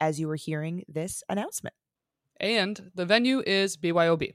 as 0.00 0.20
you 0.20 0.28
were 0.28 0.36
hearing 0.36 0.84
this 0.88 1.22
announcement. 1.28 1.74
And 2.38 2.90
the 2.94 3.06
venue 3.06 3.42
is 3.46 3.76
BYOB. 3.76 4.32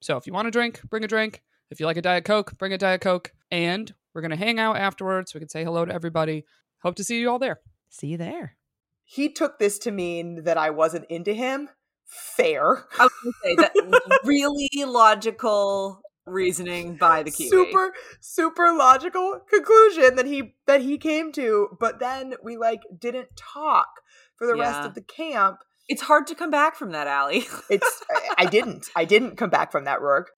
So 0.00 0.16
if 0.16 0.26
you 0.26 0.32
want 0.32 0.48
a 0.48 0.50
drink, 0.50 0.82
bring 0.88 1.04
a 1.04 1.08
drink. 1.08 1.42
If 1.70 1.80
you 1.80 1.86
like 1.86 1.96
a 1.96 2.02
Diet 2.02 2.24
Coke, 2.24 2.56
bring 2.58 2.72
a 2.72 2.78
Diet 2.78 3.00
Coke. 3.00 3.32
And 3.50 3.92
we're 4.12 4.22
going 4.22 4.30
to 4.30 4.36
hang 4.36 4.58
out 4.58 4.76
afterwards. 4.76 5.34
We 5.34 5.40
can 5.40 5.48
say 5.48 5.64
hello 5.64 5.84
to 5.84 5.92
everybody. 5.92 6.44
Hope 6.82 6.96
to 6.96 7.04
see 7.04 7.20
you 7.20 7.30
all 7.30 7.38
there. 7.38 7.60
See 7.88 8.08
you 8.08 8.16
there. 8.16 8.56
He 9.04 9.28
took 9.28 9.58
this 9.58 9.78
to 9.80 9.90
mean 9.90 10.44
that 10.44 10.56
I 10.56 10.70
wasn't 10.70 11.06
into 11.10 11.34
him. 11.34 11.68
Fair. 12.06 12.86
I 12.98 13.04
was 13.04 13.12
going 13.22 13.32
to 13.32 13.38
say 13.42 13.54
that 13.56 14.20
really 14.24 14.68
logical 14.84 16.00
reasoning 16.26 16.96
by 16.96 17.22
the 17.22 17.30
Kiwi. 17.30 17.50
Super, 17.50 17.92
super 18.20 18.72
logical 18.72 19.40
conclusion 19.48 20.16
that 20.16 20.26
he 20.26 20.54
that 20.66 20.80
he 20.80 20.98
came 20.98 21.32
to. 21.32 21.76
But 21.78 21.98
then 22.00 22.34
we 22.42 22.56
like 22.56 22.80
didn't 22.98 23.36
talk 23.36 23.88
for 24.36 24.46
the 24.46 24.54
rest 24.54 24.86
of 24.86 24.94
the 24.94 25.00
camp. 25.02 25.58
It's 25.88 26.02
hard 26.02 26.26
to 26.28 26.34
come 26.34 26.50
back 26.50 26.76
from 26.76 26.92
that, 26.92 27.06
Allie. 27.06 27.44
It's 27.70 28.02
I- 28.36 28.46
didn't. 28.46 28.86
I 28.96 29.04
didn't 29.04 29.36
come 29.36 29.50
back 29.50 29.70
from 29.72 29.84
that 29.84 30.00
Rourke. 30.00 30.30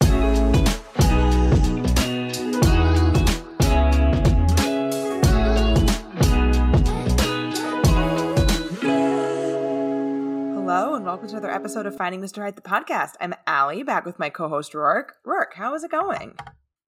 Hello 9.59 10.95
and 10.95 11.05
welcome 11.07 11.27
to 11.29 11.35
another 11.37 11.51
episode 11.51 11.87
of 11.87 11.97
Finding 11.97 12.21
Mr. 12.21 12.43
Height, 12.43 12.57
the 12.57 12.63
podcast. 12.63 13.13
I'm 13.21 13.35
Allie, 13.47 13.83
back 13.83 14.05
with 14.05 14.19
my 14.19 14.29
co-host 14.29 14.75
Rourke. 14.75 15.15
Rourke, 15.25 15.55
how 15.55 15.75
is 15.75 15.85
it 15.85 15.91
going? 15.91 16.37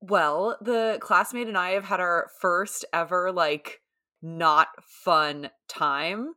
Well, 0.00 0.58
the 0.60 0.98
classmate 1.00 1.48
and 1.48 1.56
I 1.56 1.70
have 1.70 1.84
had 1.84 2.00
our 2.00 2.28
first 2.40 2.84
ever 2.92 3.32
like 3.32 3.80
not 4.20 4.68
fun 5.04 5.50
time. 5.68 6.34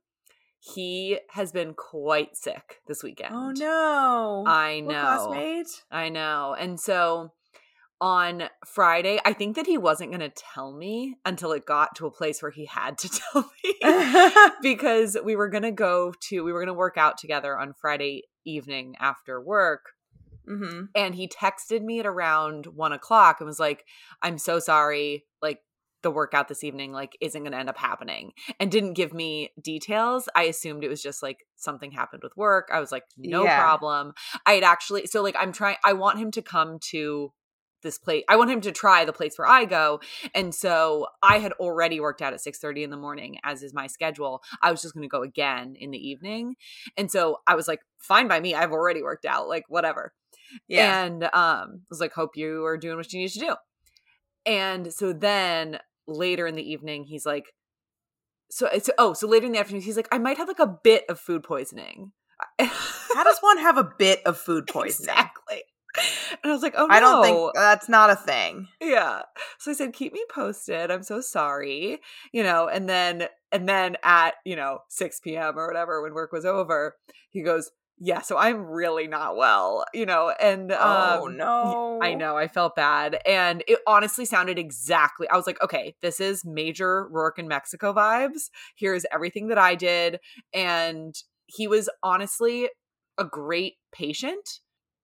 He 0.63 1.19
has 1.31 1.51
been 1.51 1.73
quite 1.73 2.37
sick 2.37 2.81
this 2.87 3.03
weekend. 3.03 3.33
Oh 3.33 3.51
no! 3.51 4.43
I 4.47 4.79
know. 4.79 4.89
classmate. 4.89 5.83
I 5.91 6.09
know. 6.09 6.55
And 6.57 6.79
so 6.79 7.31
on 7.99 8.43
Friday, 8.65 9.19
I 9.25 9.33
think 9.33 9.55
that 9.55 9.65
he 9.65 9.77
wasn't 9.77 10.11
going 10.11 10.21
to 10.21 10.29
tell 10.29 10.71
me 10.71 11.17
until 11.25 11.51
it 11.51 11.65
got 11.65 11.95
to 11.95 12.05
a 12.05 12.11
place 12.11 12.41
where 12.41 12.51
he 12.51 12.65
had 12.65 12.97
to 12.99 13.09
tell 13.33 13.49
me 13.63 13.75
because 14.61 15.17
we 15.23 15.35
were 15.35 15.49
going 15.49 15.63
to 15.63 15.71
go 15.71 16.13
to 16.29 16.43
we 16.43 16.53
were 16.53 16.59
going 16.59 16.67
to 16.67 16.73
work 16.73 16.97
out 16.97 17.17
together 17.17 17.57
on 17.57 17.73
Friday 17.73 18.23
evening 18.45 18.95
after 18.99 19.41
work 19.41 19.93
mm-hmm. 20.47 20.85
and 20.95 21.15
he 21.15 21.27
texted 21.27 21.81
me 21.81 21.99
at 21.99 22.05
around 22.05 22.67
one 22.67 22.91
o'clock 22.91 23.37
and 23.39 23.47
was 23.47 23.59
like 23.59 23.85
i'm 24.21 24.37
so 24.37 24.59
sorry 24.59 25.25
like 25.41 25.59
the 26.03 26.11
workout 26.11 26.47
this 26.47 26.63
evening 26.63 26.91
like 26.91 27.15
isn't 27.21 27.43
going 27.43 27.51
to 27.51 27.57
end 27.57 27.69
up 27.69 27.77
happening 27.77 28.31
and 28.59 28.71
didn't 28.71 28.93
give 28.93 29.13
me 29.13 29.51
details. 29.61 30.27
I 30.35 30.43
assumed 30.43 30.83
it 30.83 30.89
was 30.89 31.01
just 31.01 31.21
like 31.21 31.45
something 31.55 31.91
happened 31.91 32.23
with 32.23 32.35
work. 32.35 32.69
I 32.73 32.79
was 32.79 32.91
like 32.91 33.03
no 33.17 33.43
Yeah. 33.43 33.57
problem. 33.57 34.13
I 34.45 34.53
had 34.53 34.63
actually 34.63 35.05
so 35.07 35.21
like 35.21 35.35
i'm 35.39 35.51
trying 35.51 35.77
i 35.83 35.93
want 35.93 36.17
him 36.19 36.31
to 36.31 36.41
come 36.41 36.79
to 36.91 37.31
this 37.83 37.97
place 37.97 38.23
i 38.29 38.35
want 38.35 38.51
him 38.51 38.61
to 38.61 38.71
try 38.71 39.05
the 39.05 39.13
place 39.13 39.37
where 39.37 39.47
i 39.47 39.65
go 39.65 39.99
and 40.35 40.53
so 40.53 41.07
i 41.23 41.39
had 41.39 41.51
already 41.53 41.99
worked 41.99 42.21
out 42.21 42.31
at 42.33 42.39
6.30 42.39 42.83
in 42.83 42.89
the 42.91 42.97
morning 42.97 43.39
as 43.43 43.63
is 43.63 43.73
my 43.73 43.87
schedule. 43.87 44.41
I 44.61 44.69
was 44.71 44.81
just 44.81 44.93
going 44.93 45.01
to 45.03 45.07
go 45.09 45.23
again 45.23 45.75
in 45.79 45.89
the 45.91 45.97
evening 45.97 46.55
and 46.97 47.09
so 47.11 47.37
i 47.47 47.55
was 47.55 47.67
like 47.67 47.79
fine 47.97 48.27
by 48.27 48.39
me 48.39 48.53
i've 48.53 48.71
already 48.71 49.01
worked 49.01 49.25
out 49.25 49.47
like 49.47 49.63
whatever 49.67 50.13
Yeah. 50.67 51.05
and 51.05 51.23
um 51.33 51.81
was 51.89 51.99
like 51.99 52.13
hope 52.13 52.37
you 52.37 52.63
are 52.65 52.77
doing 52.77 52.97
what 52.97 53.11
you 53.13 53.19
need 53.19 53.29
to 53.31 53.39
do. 53.39 53.55
And 54.45 54.91
so 54.93 55.13
then 55.13 55.79
later 56.11 56.47
in 56.47 56.55
the 56.55 56.69
evening 56.71 57.05
he's 57.05 57.25
like 57.25 57.45
so 58.49 58.67
it's 58.67 58.89
oh 58.97 59.13
so 59.13 59.27
later 59.27 59.45
in 59.45 59.51
the 59.51 59.59
afternoon 59.59 59.81
he's 59.81 59.95
like 59.95 60.07
i 60.11 60.17
might 60.17 60.37
have 60.37 60.47
like 60.47 60.59
a 60.59 60.77
bit 60.83 61.05
of 61.09 61.19
food 61.19 61.43
poisoning. 61.43 62.11
How 62.59 63.23
does 63.23 63.37
one 63.39 63.59
have 63.59 63.77
a 63.77 63.91
bit 63.99 64.21
of 64.25 64.37
food 64.37 64.65
poisoning? 64.67 65.09
exactly. 65.09 65.63
And 66.43 66.51
i 66.51 66.53
was 66.53 66.61
like 66.63 66.73
oh 66.77 66.87
no 66.87 66.93
I 66.95 66.99
don't 66.99 67.23
think 67.23 67.51
that's 67.53 67.89
not 67.89 68.09
a 68.09 68.15
thing. 68.15 68.67
yeah. 68.81 69.21
So 69.59 69.71
i 69.71 69.73
said 69.73 69.93
keep 69.93 70.13
me 70.13 70.23
posted. 70.33 70.89
I'm 70.89 71.03
so 71.03 71.21
sorry. 71.21 71.99
You 72.31 72.43
know 72.43 72.67
and 72.67 72.89
then 72.89 73.27
and 73.51 73.67
then 73.69 73.97
at 74.03 74.35
you 74.45 74.55
know 74.55 74.79
6 74.89 75.19
p.m 75.19 75.57
or 75.57 75.67
whatever 75.67 76.01
when 76.01 76.13
work 76.13 76.31
was 76.31 76.45
over 76.45 76.95
he 77.29 77.41
goes 77.41 77.71
yeah 77.99 78.21
so 78.21 78.37
i'm 78.37 78.65
really 78.65 79.07
not 79.07 79.35
well 79.35 79.85
you 79.93 80.05
know 80.05 80.33
and 80.39 80.71
oh 80.71 81.27
um, 81.27 81.37
no! 81.37 81.91
I 82.01 82.15
know. 82.15 82.35
I 82.35 82.47
felt 82.47 82.75
bad. 82.75 83.19
And 83.25 83.63
it 83.67 83.79
honestly 83.85 84.25
sounded 84.25 84.57
exactly. 84.57 85.29
I 85.29 85.37
was 85.37 85.45
like, 85.45 85.61
okay, 85.61 85.95
this 86.01 86.19
is 86.19 86.43
major 86.43 87.07
Rourke 87.09 87.39
in 87.39 87.47
Mexico 87.47 87.93
vibes. 87.93 88.49
Here's 88.75 89.05
everything 89.13 89.47
that 89.49 89.57
I 89.57 89.75
did. 89.75 90.19
And 90.53 91.15
he 91.45 91.67
was 91.67 91.89
honestly 92.01 92.69
a 93.17 93.23
great 93.23 93.75
patient. 93.91 94.59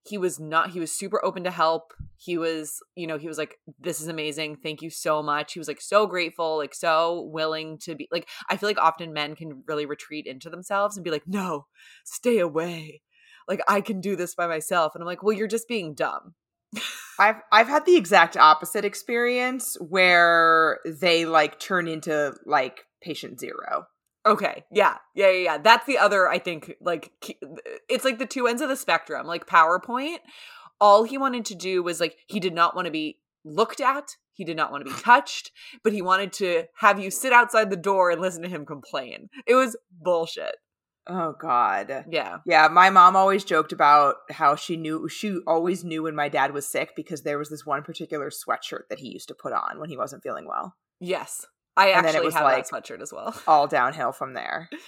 He 0.07 0.17
was 0.17 0.39
not, 0.39 0.71
he 0.71 0.79
was 0.79 0.91
super 0.91 1.23
open 1.23 1.43
to 1.43 1.51
help. 1.51 1.93
He 2.15 2.37
was, 2.37 2.81
you 2.95 3.07
know, 3.07 3.17
he 3.17 3.27
was 3.27 3.37
like, 3.37 3.59
this 3.79 4.01
is 4.01 4.07
amazing. 4.07 4.57
Thank 4.57 4.81
you 4.81 4.89
so 4.89 5.21
much. 5.21 5.53
He 5.53 5.59
was 5.59 5.67
like 5.67 5.81
so 5.81 6.07
grateful, 6.07 6.57
like 6.57 6.73
so 6.73 7.29
willing 7.31 7.77
to 7.79 7.95
be 7.95 8.07
like, 8.11 8.27
I 8.49 8.57
feel 8.57 8.69
like 8.69 8.79
often 8.79 9.13
men 9.13 9.35
can 9.35 9.63
really 9.67 9.85
retreat 9.85 10.25
into 10.25 10.49
themselves 10.49 10.97
and 10.97 11.03
be 11.03 11.11
like, 11.11 11.27
no, 11.27 11.67
stay 12.03 12.39
away. 12.39 13.01
Like, 13.47 13.61
I 13.67 13.81
can 13.81 14.01
do 14.01 14.15
this 14.15 14.35
by 14.35 14.47
myself. 14.47 14.93
And 14.93 15.01
I'm 15.01 15.07
like, 15.07 15.23
well, 15.23 15.35
you're 15.35 15.47
just 15.47 15.67
being 15.67 15.93
dumb. 15.93 16.35
I've 17.19 17.41
I've 17.51 17.67
had 17.67 17.85
the 17.85 17.95
exact 17.95 18.37
opposite 18.37 18.85
experience 18.85 19.77
where 19.79 20.79
they 20.85 21.25
like 21.25 21.59
turn 21.59 21.87
into 21.87 22.35
like 22.45 22.81
patient 23.01 23.39
zero. 23.39 23.87
Okay. 24.31 24.65
Yeah. 24.71 24.97
Yeah. 25.15 25.29
Yeah. 25.29 25.39
yeah. 25.39 25.57
That's 25.57 25.85
the 25.85 25.97
other, 25.97 26.27
I 26.27 26.39
think, 26.39 26.73
like, 26.81 27.11
it's 27.89 28.05
like 28.05 28.19
the 28.19 28.25
two 28.25 28.47
ends 28.47 28.61
of 28.61 28.69
the 28.69 28.75
spectrum. 28.75 29.25
Like, 29.27 29.47
PowerPoint, 29.47 30.17
all 30.79 31.03
he 31.03 31.17
wanted 31.17 31.45
to 31.45 31.55
do 31.55 31.83
was 31.83 31.99
like, 31.99 32.17
he 32.27 32.39
did 32.39 32.53
not 32.53 32.75
want 32.75 32.85
to 32.85 32.91
be 32.91 33.19
looked 33.43 33.81
at. 33.81 34.15
He 34.33 34.43
did 34.43 34.57
not 34.57 34.71
want 34.71 34.85
to 34.85 34.93
be 34.93 34.99
touched, 35.01 35.51
but 35.83 35.93
he 35.93 36.01
wanted 36.01 36.31
to 36.33 36.65
have 36.77 36.99
you 36.99 37.09
sit 37.09 37.33
outside 37.33 37.69
the 37.69 37.75
door 37.75 38.11
and 38.11 38.21
listen 38.21 38.43
to 38.43 38.49
him 38.49 38.65
complain. 38.65 39.29
It 39.45 39.55
was 39.55 39.75
bullshit. 39.91 40.55
Oh 41.09 41.33
God. 41.39 42.05
Yeah. 42.09 42.39
Yeah, 42.45 42.67
my 42.67 42.89
mom 42.89 43.15
always 43.15 43.45
joked 43.45 43.71
about 43.71 44.15
how 44.29 44.55
she 44.55 44.75
knew 44.75 45.07
she 45.07 45.39
always 45.47 45.83
knew 45.83 46.03
when 46.03 46.15
my 46.15 46.27
dad 46.27 46.53
was 46.53 46.67
sick 46.67 46.95
because 46.95 47.21
there 47.21 47.37
was 47.37 47.49
this 47.49 47.65
one 47.65 47.81
particular 47.81 48.29
sweatshirt 48.29 48.89
that 48.89 48.99
he 48.99 49.07
used 49.07 49.29
to 49.29 49.35
put 49.35 49.53
on 49.53 49.79
when 49.79 49.89
he 49.89 49.97
wasn't 49.97 50.21
feeling 50.21 50.47
well. 50.47 50.75
Yes. 50.99 51.45
I 51.77 51.89
And 51.89 52.05
actually 52.05 52.25
was 52.25 52.33
have 52.33 52.43
like- 52.43 52.67
that 52.67 52.83
sweatshirt 52.83 53.01
as 53.01 53.13
well. 53.13 53.39
All 53.47 53.67
downhill 53.67 54.11
from 54.11 54.33
there. 54.33 54.69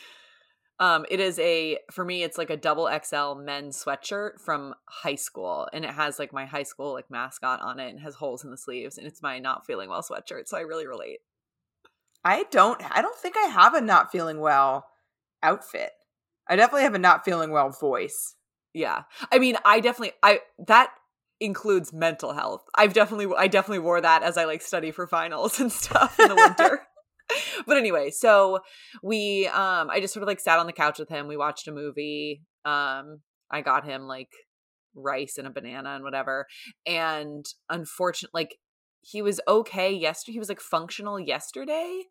Um, 0.81 1.05
it 1.11 1.19
is 1.19 1.37
a 1.39 1.77
for 1.91 2.05
me, 2.05 2.23
it's 2.23 2.37
like 2.37 2.49
a 2.49 2.55
double 2.55 2.87
XL 3.03 3.33
men's 3.35 3.83
sweatshirt 3.83 4.39
from 4.39 4.73
high 4.87 5.15
school, 5.15 5.67
and 5.73 5.83
it 5.83 5.91
has 5.91 6.17
like 6.17 6.31
my 6.31 6.45
high 6.45 6.63
school 6.63 6.93
like 6.93 7.11
mascot 7.11 7.59
on 7.59 7.81
it, 7.81 7.89
and 7.89 7.99
has 7.99 8.15
holes 8.15 8.45
in 8.45 8.49
the 8.49 8.55
sleeves, 8.55 8.97
and 8.97 9.05
it's 9.05 9.21
my 9.21 9.39
not 9.39 9.65
feeling 9.65 9.89
well 9.89 10.01
sweatshirt, 10.01 10.47
so 10.47 10.55
I 10.57 10.61
really 10.61 10.87
relate. 10.87 11.19
I 12.23 12.45
don't 12.49 12.81
I 12.95 13.01
don't 13.01 13.17
think 13.17 13.35
I 13.37 13.47
have 13.47 13.73
a 13.73 13.81
not 13.81 14.09
feeling 14.09 14.39
well 14.39 14.85
outfit. 15.43 15.91
I 16.47 16.55
definitely 16.55 16.83
have 16.83 16.95
a 16.95 16.99
not 16.99 17.25
feeling 17.25 17.51
well 17.51 17.71
voice. 17.71 18.35
Yeah. 18.73 19.03
I 19.33 19.39
mean, 19.39 19.57
I 19.65 19.81
definitely 19.81 20.13
I 20.23 20.39
that 20.65 20.91
includes 21.39 21.93
mental 21.93 22.33
health. 22.33 22.63
I've 22.75 22.93
definitely 22.93 23.33
I 23.37 23.47
definitely 23.47 23.79
wore 23.79 24.01
that 24.01 24.23
as 24.23 24.37
I 24.37 24.45
like 24.45 24.61
study 24.61 24.91
for 24.91 25.07
finals 25.07 25.59
and 25.59 25.71
stuff 25.71 26.19
in 26.19 26.29
the 26.29 26.35
winter. 26.35 26.81
but 27.65 27.77
anyway, 27.77 28.09
so 28.11 28.59
we 29.03 29.47
um 29.47 29.89
I 29.89 29.99
just 29.99 30.13
sort 30.13 30.23
of 30.23 30.27
like 30.27 30.39
sat 30.39 30.59
on 30.59 30.65
the 30.65 30.73
couch 30.73 30.99
with 30.99 31.09
him. 31.09 31.27
We 31.27 31.37
watched 31.37 31.67
a 31.67 31.71
movie. 31.71 32.41
Um 32.65 33.21
I 33.51 33.61
got 33.61 33.85
him 33.85 34.03
like 34.03 34.29
rice 34.95 35.37
and 35.37 35.47
a 35.47 35.51
banana 35.51 35.91
and 35.95 36.03
whatever. 36.03 36.45
And 36.85 37.45
unfortunately 37.69 38.41
like 38.41 38.55
he 39.01 39.21
was 39.21 39.39
okay 39.47 39.91
yesterday. 39.91 40.33
He 40.33 40.39
was 40.39 40.49
like 40.49 40.59
functional 40.59 41.19
yesterday 41.19 42.03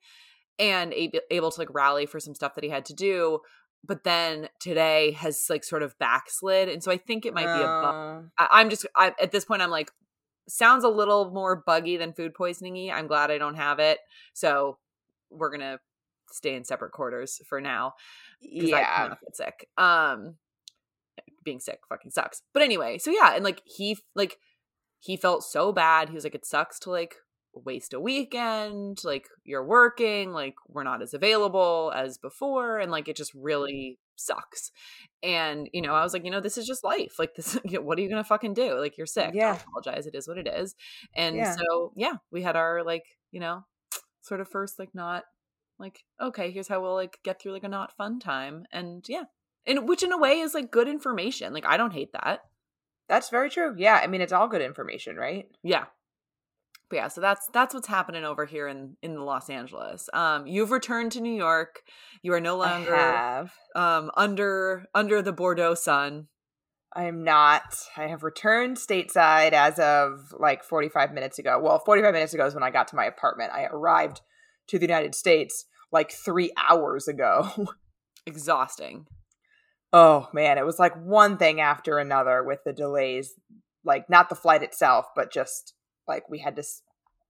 and 0.59 0.93
able, 0.93 1.21
able 1.31 1.51
to 1.51 1.61
like 1.61 1.73
rally 1.73 2.07
for 2.07 2.19
some 2.19 2.35
stuff 2.35 2.55
that 2.55 2.65
he 2.65 2.71
had 2.71 2.85
to 2.87 2.95
do 2.95 3.41
but 3.85 4.05
then 4.05 4.49
today 4.61 5.13
has 5.13 5.47
like 5.49 5.65
sort 5.65 5.83
of 5.83 5.99
backslid 5.99 6.69
and 6.69 6.83
so 6.83 6.91
i 6.91 6.97
think 6.97 7.25
it 7.25 7.35
might 7.35 7.47
be 7.47 7.63
a 7.63 7.67
bug 7.67 7.95
Oh. 7.95 8.25
I, 8.39 8.49
i'm 8.53 8.71
just 8.71 8.87
I, 8.97 9.15
at 9.21 9.33
this 9.33 9.45
point 9.45 9.63
i'm 9.63 9.71
like 9.71 9.91
sounds 10.49 10.83
a 10.85 10.89
little 10.89 11.31
more 11.31 11.57
buggy 11.57 11.97
than 11.97 12.13
food 12.13 12.35
poisoning-y 12.35 12.91
i'm 12.95 13.07
glad 13.07 13.31
i 13.31 13.39
don't 13.39 13.57
have 13.57 13.79
it 13.79 13.99
so 14.35 14.79
we're 15.31 15.51
gonna 15.51 15.79
stay 16.31 16.55
in 16.55 16.65
separate 16.65 16.93
quarters 16.93 17.41
for 17.47 17.61
now. 17.61 17.95
Yeah. 18.41 19.15
get 19.21 19.37
sick. 19.37 19.69
Um, 19.77 20.37
being 21.45 21.61
sick 21.61 21.81
fucking 21.89 22.11
sucks. 22.11 22.43
But 22.53 22.63
anyway, 22.63 22.99
so 22.99 23.11
yeah, 23.11 23.35
and 23.35 23.45
like 23.45 23.63
he 23.65 23.99
like 24.15 24.39
he 25.01 25.17
felt 25.17 25.45
so 25.45 25.73
bad. 25.73 26.09
He 26.09 26.15
was 26.15 26.25
like, 26.25 26.35
it 26.35 26.47
sucks 26.47 26.79
to 26.81 26.91
like 26.91 27.17
waste 27.55 27.93
a 27.95 28.01
weekend. 28.01 29.03
Like 29.05 29.29
you're 29.45 29.65
working, 29.65 30.33
like 30.33 30.55
we're 30.69 30.85
not 30.85 31.03
as 31.03 31.15
available 31.15 31.93
as 31.95 32.19
before, 32.19 32.79
and 32.79 32.91
like 32.91 33.09
it 33.09 33.17
just 33.17 33.35
mm-hmm. 33.35 33.45
really 33.45 33.99
sucks. 34.17 34.71
And 35.23 35.69
you 35.73 35.83
know, 35.83 35.95
I 35.95 36.03
was 36.03 36.13
like, 36.13 36.25
you 36.25 36.31
know, 36.31 36.41
this 36.41 36.59
is 36.59 36.67
just 36.67 36.85
life. 36.85 37.19
Like 37.19 37.35
this, 37.35 37.59
you 37.65 37.73
know, 37.79 37.83
what 37.83 37.99
are 37.99 38.03
you 38.03 38.09
gonna 38.09 38.25
fucking 38.25 38.55
do? 38.55 38.79
Like 38.79 38.97
you're 38.97 39.07
sick. 39.07 39.33
Yeah. 39.35 39.53
Don't 39.53 39.63
apologize. 39.63 40.07
It 40.07 40.15
is 40.15 40.29
what 40.29 40.39
it 40.39 40.49
is. 40.49 40.75
And 41.15 41.37
Yeah. 41.37 41.55
so 41.57 41.93
yeah, 41.97 42.15
we 42.31 42.43
had 42.43 42.57
our 42.57 42.83
like 42.85 43.05
you 43.31 43.41
know 43.41 43.65
sort 44.23 44.41
of 44.41 44.49
first 44.49 44.79
like 44.79 44.95
not 44.95 45.25
like 45.79 46.03
okay 46.21 46.51
here's 46.51 46.69
how 46.69 46.81
we'll 46.83 46.95
like 46.95 47.19
get 47.25 47.41
through 47.41 47.53
like 47.53 47.63
a 47.63 47.69
not 47.69 47.97
fun 47.97 48.19
time 48.19 48.65
and 48.73 49.05
yeah 49.09 49.25
and 49.67 49.89
which 49.89 50.03
in 50.03 50.13
a 50.13 50.19
way 50.19 50.41
is 50.41 50.53
like 50.55 50.73
good 50.73 50.89
information 50.89 51.53
like 51.53 51.65
i 51.67 51.77
don't 51.77 51.93
hate 51.93 52.13
that 52.13 52.41
That's 53.09 53.31
very 53.31 53.49
true. 53.49 53.75
Yeah, 53.79 53.99
I 54.03 54.07
mean 54.07 54.21
it's 54.21 54.33
all 54.33 54.49
good 54.49 54.61
information, 54.61 55.17
right? 55.17 55.47
yeah 55.63 55.87
but 56.91 56.97
yeah 56.97 57.09
so 57.09 57.21
that's 57.21 57.49
that's 57.53 57.75
what's 57.75 57.89
happening 57.89 58.25
over 58.25 58.45
here 58.45 58.67
in 58.69 58.97
in 59.03 59.21
los 59.21 59.49
angeles 59.51 60.09
um 60.13 60.47
you've 60.47 60.71
returned 60.71 61.13
to 61.13 61.21
new 61.21 61.35
york 61.35 61.83
you 62.23 62.33
are 62.33 62.41
no 62.41 62.57
longer 62.57 63.49
um 63.75 64.11
under 64.17 64.87
under 64.95 65.23
the 65.23 65.33
bordeaux 65.33 65.75
sun 65.75 66.29
I 66.97 67.05
am 67.05 67.23
not. 67.23 67.77
I 67.99 68.07
have 68.07 68.23
returned 68.23 68.79
stateside 68.79 69.53
as 69.53 69.79
of 69.79 70.33
like 70.37 70.65
45 70.65 71.13
minutes 71.13 71.39
ago. 71.39 71.61
Well, 71.63 71.79
45 71.79 72.15
minutes 72.15 72.33
ago 72.33 72.47
is 72.47 72.55
when 72.55 72.63
I 72.63 72.71
got 72.71 72.89
to 72.89 72.97
my 72.97 73.05
apartment. 73.05 73.53
I 73.53 73.65
arrived 73.65 74.23
to 74.69 74.79
the 74.79 74.87
United 74.87 75.15
States 75.15 75.67
like 75.93 76.11
three 76.11 76.51
hours 76.57 77.07
ago. 77.07 77.69
exhausting 78.27 79.07
oh 79.93 80.29
man, 80.33 80.59
it 80.59 80.67
was 80.67 80.79
like 80.79 80.95
one 80.95 81.37
thing 81.37 81.61
after 81.61 81.99
another 81.99 82.43
with 82.43 82.61
the 82.65 82.73
delays. 82.73 83.35
Like, 83.85 84.11
not 84.11 84.29
the 84.29 84.35
flight 84.35 84.63
itself, 84.63 85.07
but 85.15 85.33
just 85.33 85.75
like 86.09 86.29
we 86.29 86.39
had 86.39 86.57
to, 86.57 86.63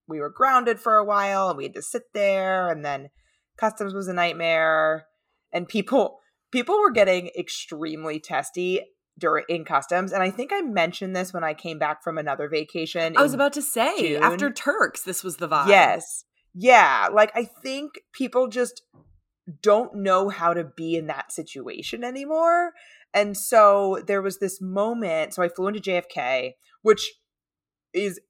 we 0.06 0.20
were 0.20 0.30
grounded 0.30 0.80
for 0.80 0.96
a 0.96 1.04
while 1.04 1.48
and 1.48 1.56
we 1.56 1.64
had 1.64 1.74
to 1.74 1.82
sit 1.82 2.04
there. 2.14 2.68
And 2.68 2.84
then 2.84 3.10
customs 3.58 3.94
was 3.94 4.08
a 4.08 4.14
nightmare. 4.14 5.06
And 5.52 5.68
people, 5.68 6.18
people 6.52 6.78
were 6.78 6.90
getting 6.90 7.30
extremely 7.38 8.20
testy 8.20 8.82
during 9.18 9.44
in 9.48 9.64
customs. 9.64 10.12
And 10.12 10.22
I 10.22 10.30
think 10.30 10.52
I 10.52 10.60
mentioned 10.60 11.14
this 11.14 11.32
when 11.32 11.44
I 11.44 11.54
came 11.54 11.78
back 11.78 12.02
from 12.02 12.18
another 12.18 12.48
vacation. 12.48 13.16
i 13.16 13.22
was 13.22 13.34
about 13.34 13.52
to 13.54 13.62
say 13.62 14.10
June. 14.10 14.22
after 14.22 14.50
turks 14.50 15.02
this 15.02 15.24
was 15.24 15.36
the 15.36 15.48
vibe 15.48 15.68
Yes. 15.68 16.24
Yeah. 16.54 17.08
Like 17.12 17.32
I 17.34 17.44
think 17.44 18.00
people 18.12 18.48
just 18.48 18.82
don't 19.62 19.94
know 19.94 20.28
how 20.28 20.54
to 20.54 20.64
be 20.64 20.94
in 20.96 21.06
that 21.06 21.32
situation 21.32 22.04
anymore. 22.04 22.72
And 23.14 23.36
so 23.36 24.02
there 24.06 24.22
was 24.22 24.38
this 24.38 24.60
moment. 24.60 25.34
So 25.34 25.42
I 25.42 25.48
flew 25.48 25.68
into 25.68 25.80
JFK, 25.80 26.52
which 26.82 27.14
is 27.94 28.20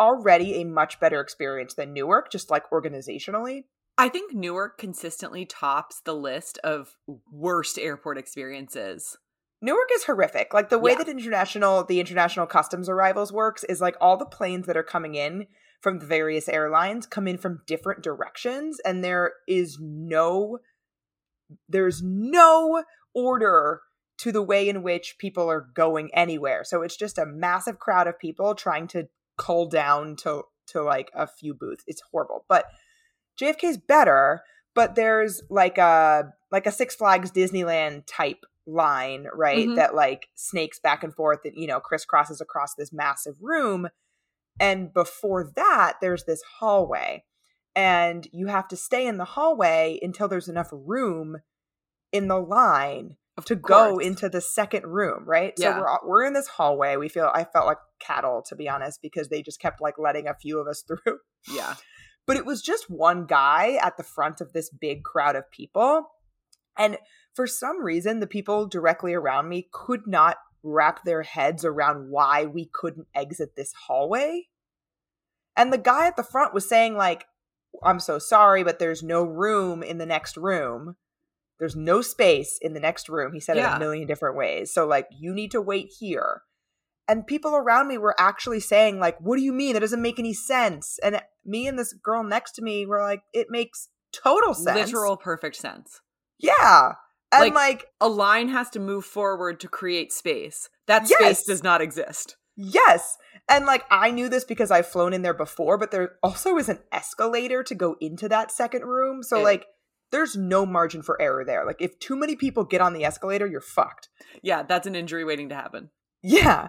already 0.00 0.54
a 0.60 0.64
much 0.64 0.98
better 0.98 1.20
experience 1.20 1.74
than 1.74 1.92
Newark, 1.92 2.32
just 2.32 2.50
like 2.50 2.68
organizationally. 2.70 3.64
I 3.98 4.08
think 4.08 4.34
Newark 4.34 4.78
consistently 4.78 5.44
tops 5.44 6.00
the 6.04 6.14
list 6.14 6.58
of 6.64 6.96
worst 7.30 7.78
airport 7.78 8.16
experiences. 8.18 9.18
Newark 9.62 9.90
is 9.94 10.04
horrific. 10.04 10.54
Like 10.54 10.70
the 10.70 10.78
way 10.78 10.92
Yeah. 10.92 10.98
that 10.98 11.08
international 11.08 11.84
the 11.84 12.00
international 12.00 12.46
customs 12.46 12.88
arrivals 12.88 13.30
works 13.30 13.62
is 13.64 13.80
like 13.82 13.96
all 14.00 14.16
the 14.16 14.24
planes 14.24 14.66
that 14.66 14.76
are 14.76 14.82
coming 14.82 15.16
in 15.16 15.46
from 15.82 15.98
the 15.98 16.06
various 16.06 16.48
airlines 16.48 17.06
come 17.06 17.28
in 17.28 17.36
from 17.36 17.60
different 17.66 18.02
directions 18.02 18.80
and 18.80 19.04
there 19.04 19.34
is 19.46 19.78
no 19.80 20.58
there's 21.68 22.00
no 22.02 22.84
order 23.14 23.82
to 24.18 24.32
the 24.32 24.42
way 24.42 24.68
in 24.68 24.82
which 24.82 25.16
people 25.18 25.50
are 25.50 25.68
going 25.74 26.10
anywhere. 26.14 26.62
So 26.64 26.82
it's 26.82 26.96
just 26.96 27.18
a 27.18 27.26
massive 27.26 27.78
crowd 27.78 28.06
of 28.06 28.18
people 28.18 28.54
trying 28.54 28.86
to 28.88 29.08
cull 29.40 29.66
down 29.66 30.16
to 30.16 30.42
to 30.66 30.82
like 30.82 31.10
a 31.14 31.26
few 31.26 31.54
booths. 31.54 31.82
It's 31.86 32.02
horrible. 32.12 32.44
But 32.48 32.66
JFK's 33.40 33.78
better, 33.78 34.42
but 34.74 34.94
there's 34.94 35.42
like 35.48 35.78
a 35.78 36.32
like 36.52 36.66
a 36.66 36.72
Six 36.72 36.94
Flags 36.94 37.32
Disneyland 37.32 38.02
type 38.06 38.44
line, 38.66 39.26
right? 39.34 39.66
Mhm. 39.66 39.76
That 39.76 39.94
like 39.94 40.28
snakes 40.34 40.78
back 40.78 41.02
and 41.02 41.14
forth 41.14 41.40
and 41.44 41.54
you 41.56 41.66
know 41.66 41.80
crisscrosses 41.80 42.40
across 42.40 42.74
this 42.74 42.92
massive 42.92 43.36
room. 43.40 43.88
And 44.60 44.92
before 44.92 45.50
that, 45.56 45.94
there's 46.02 46.24
this 46.24 46.42
hallway. 46.58 47.24
And 47.74 48.28
you 48.30 48.48
have 48.48 48.68
to 48.68 48.76
stay 48.76 49.06
in 49.06 49.16
the 49.16 49.24
hallway 49.24 49.98
until 50.02 50.28
there's 50.28 50.48
enough 50.48 50.68
room 50.70 51.38
in 52.12 52.28
the 52.28 52.40
line 52.40 53.16
Of 53.40 53.46
to 53.46 53.56
go 53.56 53.98
into 53.98 54.28
the 54.28 54.40
second 54.40 54.86
room, 54.86 55.24
right? 55.26 55.52
Yeah. 55.56 55.74
So 55.74 55.80
we're 55.80 56.08
we're 56.08 56.24
in 56.24 56.32
this 56.32 56.46
hallway. 56.46 56.96
We 56.96 57.08
feel 57.08 57.30
I 57.34 57.44
felt 57.44 57.66
like 57.66 57.78
cattle 58.00 58.42
to 58.48 58.56
be 58.56 58.68
honest 58.68 59.00
because 59.02 59.28
they 59.28 59.42
just 59.42 59.60
kept 59.60 59.80
like 59.80 59.98
letting 59.98 60.26
a 60.26 60.34
few 60.34 60.58
of 60.60 60.66
us 60.66 60.82
through. 60.86 61.18
yeah. 61.52 61.74
But 62.26 62.36
it 62.36 62.46
was 62.46 62.62
just 62.62 62.88
one 62.88 63.26
guy 63.26 63.78
at 63.82 63.96
the 63.96 64.02
front 64.02 64.40
of 64.40 64.52
this 64.52 64.70
big 64.70 65.02
crowd 65.02 65.36
of 65.36 65.50
people. 65.50 66.06
And 66.78 66.98
for 67.34 67.46
some 67.46 67.82
reason 67.82 68.20
the 68.20 68.26
people 68.26 68.66
directly 68.66 69.14
around 69.14 69.48
me 69.48 69.68
could 69.72 70.06
not 70.06 70.36
wrap 70.62 71.04
their 71.04 71.22
heads 71.22 71.64
around 71.64 72.10
why 72.10 72.44
we 72.44 72.70
couldn't 72.72 73.08
exit 73.14 73.56
this 73.56 73.72
hallway. 73.86 74.46
And 75.56 75.72
the 75.72 75.78
guy 75.78 76.06
at 76.06 76.16
the 76.16 76.22
front 76.22 76.54
was 76.54 76.68
saying 76.68 76.96
like 76.96 77.24
I'm 77.82 78.00
so 78.00 78.18
sorry 78.18 78.62
but 78.62 78.78
there's 78.78 79.02
no 79.02 79.22
room 79.24 79.82
in 79.82 79.98
the 79.98 80.06
next 80.06 80.36
room. 80.36 80.96
There's 81.60 81.76
no 81.76 82.02
space 82.02 82.58
in 82.60 82.72
the 82.74 82.80
next 82.80 83.08
room. 83.08 83.32
He 83.32 83.38
said 83.40 83.56
it 83.56 83.60
a 83.64 83.78
million 83.78 84.08
different 84.08 84.36
ways. 84.36 84.72
So 84.74 84.86
like 84.86 85.06
you 85.16 85.32
need 85.32 85.52
to 85.52 85.60
wait 85.60 85.92
here. 86.00 86.42
And 87.06 87.26
people 87.26 87.54
around 87.54 87.86
me 87.88 87.98
were 87.98 88.14
actually 88.18 88.60
saying 88.60 88.98
like, 88.98 89.18
"What 89.20 89.36
do 89.36 89.42
you 89.42 89.52
mean? 89.52 89.74
That 89.74 89.80
doesn't 89.80 90.02
make 90.02 90.18
any 90.18 90.32
sense." 90.34 90.98
And 91.02 91.20
me 91.44 91.66
and 91.68 91.78
this 91.78 91.92
girl 91.92 92.22
next 92.24 92.52
to 92.52 92.62
me 92.62 92.86
were 92.86 93.00
like, 93.00 93.22
"It 93.32 93.48
makes 93.50 93.88
total 94.12 94.54
sense." 94.54 94.76
Literal 94.92 95.16
perfect 95.16 95.56
sense. 95.56 96.00
Yeah. 96.38 96.94
And 97.32 97.44
Like- 97.44 97.54
like, 97.54 97.86
A 98.00 98.08
line 98.08 98.48
has 98.48 98.70
to 98.70 98.80
move 98.80 99.04
forward 99.04 99.60
to 99.60 99.68
create 99.68 100.12
space. 100.12 100.68
That 100.86 101.06
space 101.06 101.20
Yes. 101.20 101.44
does 101.44 101.62
not 101.62 101.80
exist. 101.80 102.36
yes. 102.56 103.16
And 103.48 103.66
like 103.66 103.84
I 103.90 104.10
knew 104.12 104.28
this 104.28 104.44
because 104.44 104.70
I've 104.70 104.86
flown 104.86 105.12
in 105.12 105.22
there 105.22 105.34
before, 105.34 105.78
but 105.78 105.90
there 105.90 106.16
also 106.22 106.56
is 106.58 106.68
an 106.68 106.80
escalator 106.92 107.62
to 107.64 107.74
go 107.74 107.96
into 108.00 108.28
that 108.28 108.50
second 108.52 108.84
room. 108.84 109.22
So 109.24 109.38
Ew. 109.38 109.44
like 109.44 109.66
there's 110.10 110.36
no 110.36 110.66
margin 110.66 111.02
for 111.02 111.20
error 111.20 111.44
there. 111.44 111.64
Like 111.64 111.80
if 111.80 111.98
too 111.98 112.16
many 112.16 112.36
people 112.36 112.64
get 112.64 112.80
on 112.80 112.92
the 112.92 113.04
escalator, 113.04 113.46
you're 113.46 113.60
fucked. 113.60 114.08
Yeah, 114.42 114.62
that's 114.62 114.86
an 114.86 114.94
injury 114.94 115.24
waiting 115.24 115.48
to 115.50 115.54
happen. 115.54 115.90
Yeah. 116.22 116.68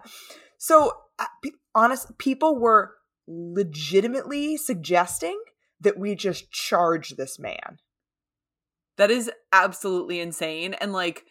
So, 0.58 0.94
uh, 1.20 1.26
honest, 1.74 2.18
people 2.18 2.60
were 2.60 2.92
legitimately 3.28 4.58
suggesting 4.58 5.40
that 5.80 5.98
we 5.98 6.16
just 6.16 6.52
charge 6.52 7.12
this 7.12 7.40
man. 7.40 7.80
That 8.98 9.10
is 9.10 9.32
absolutely 9.52 10.20
insane. 10.20 10.76
And 10.76 10.94
like, 10.94 11.24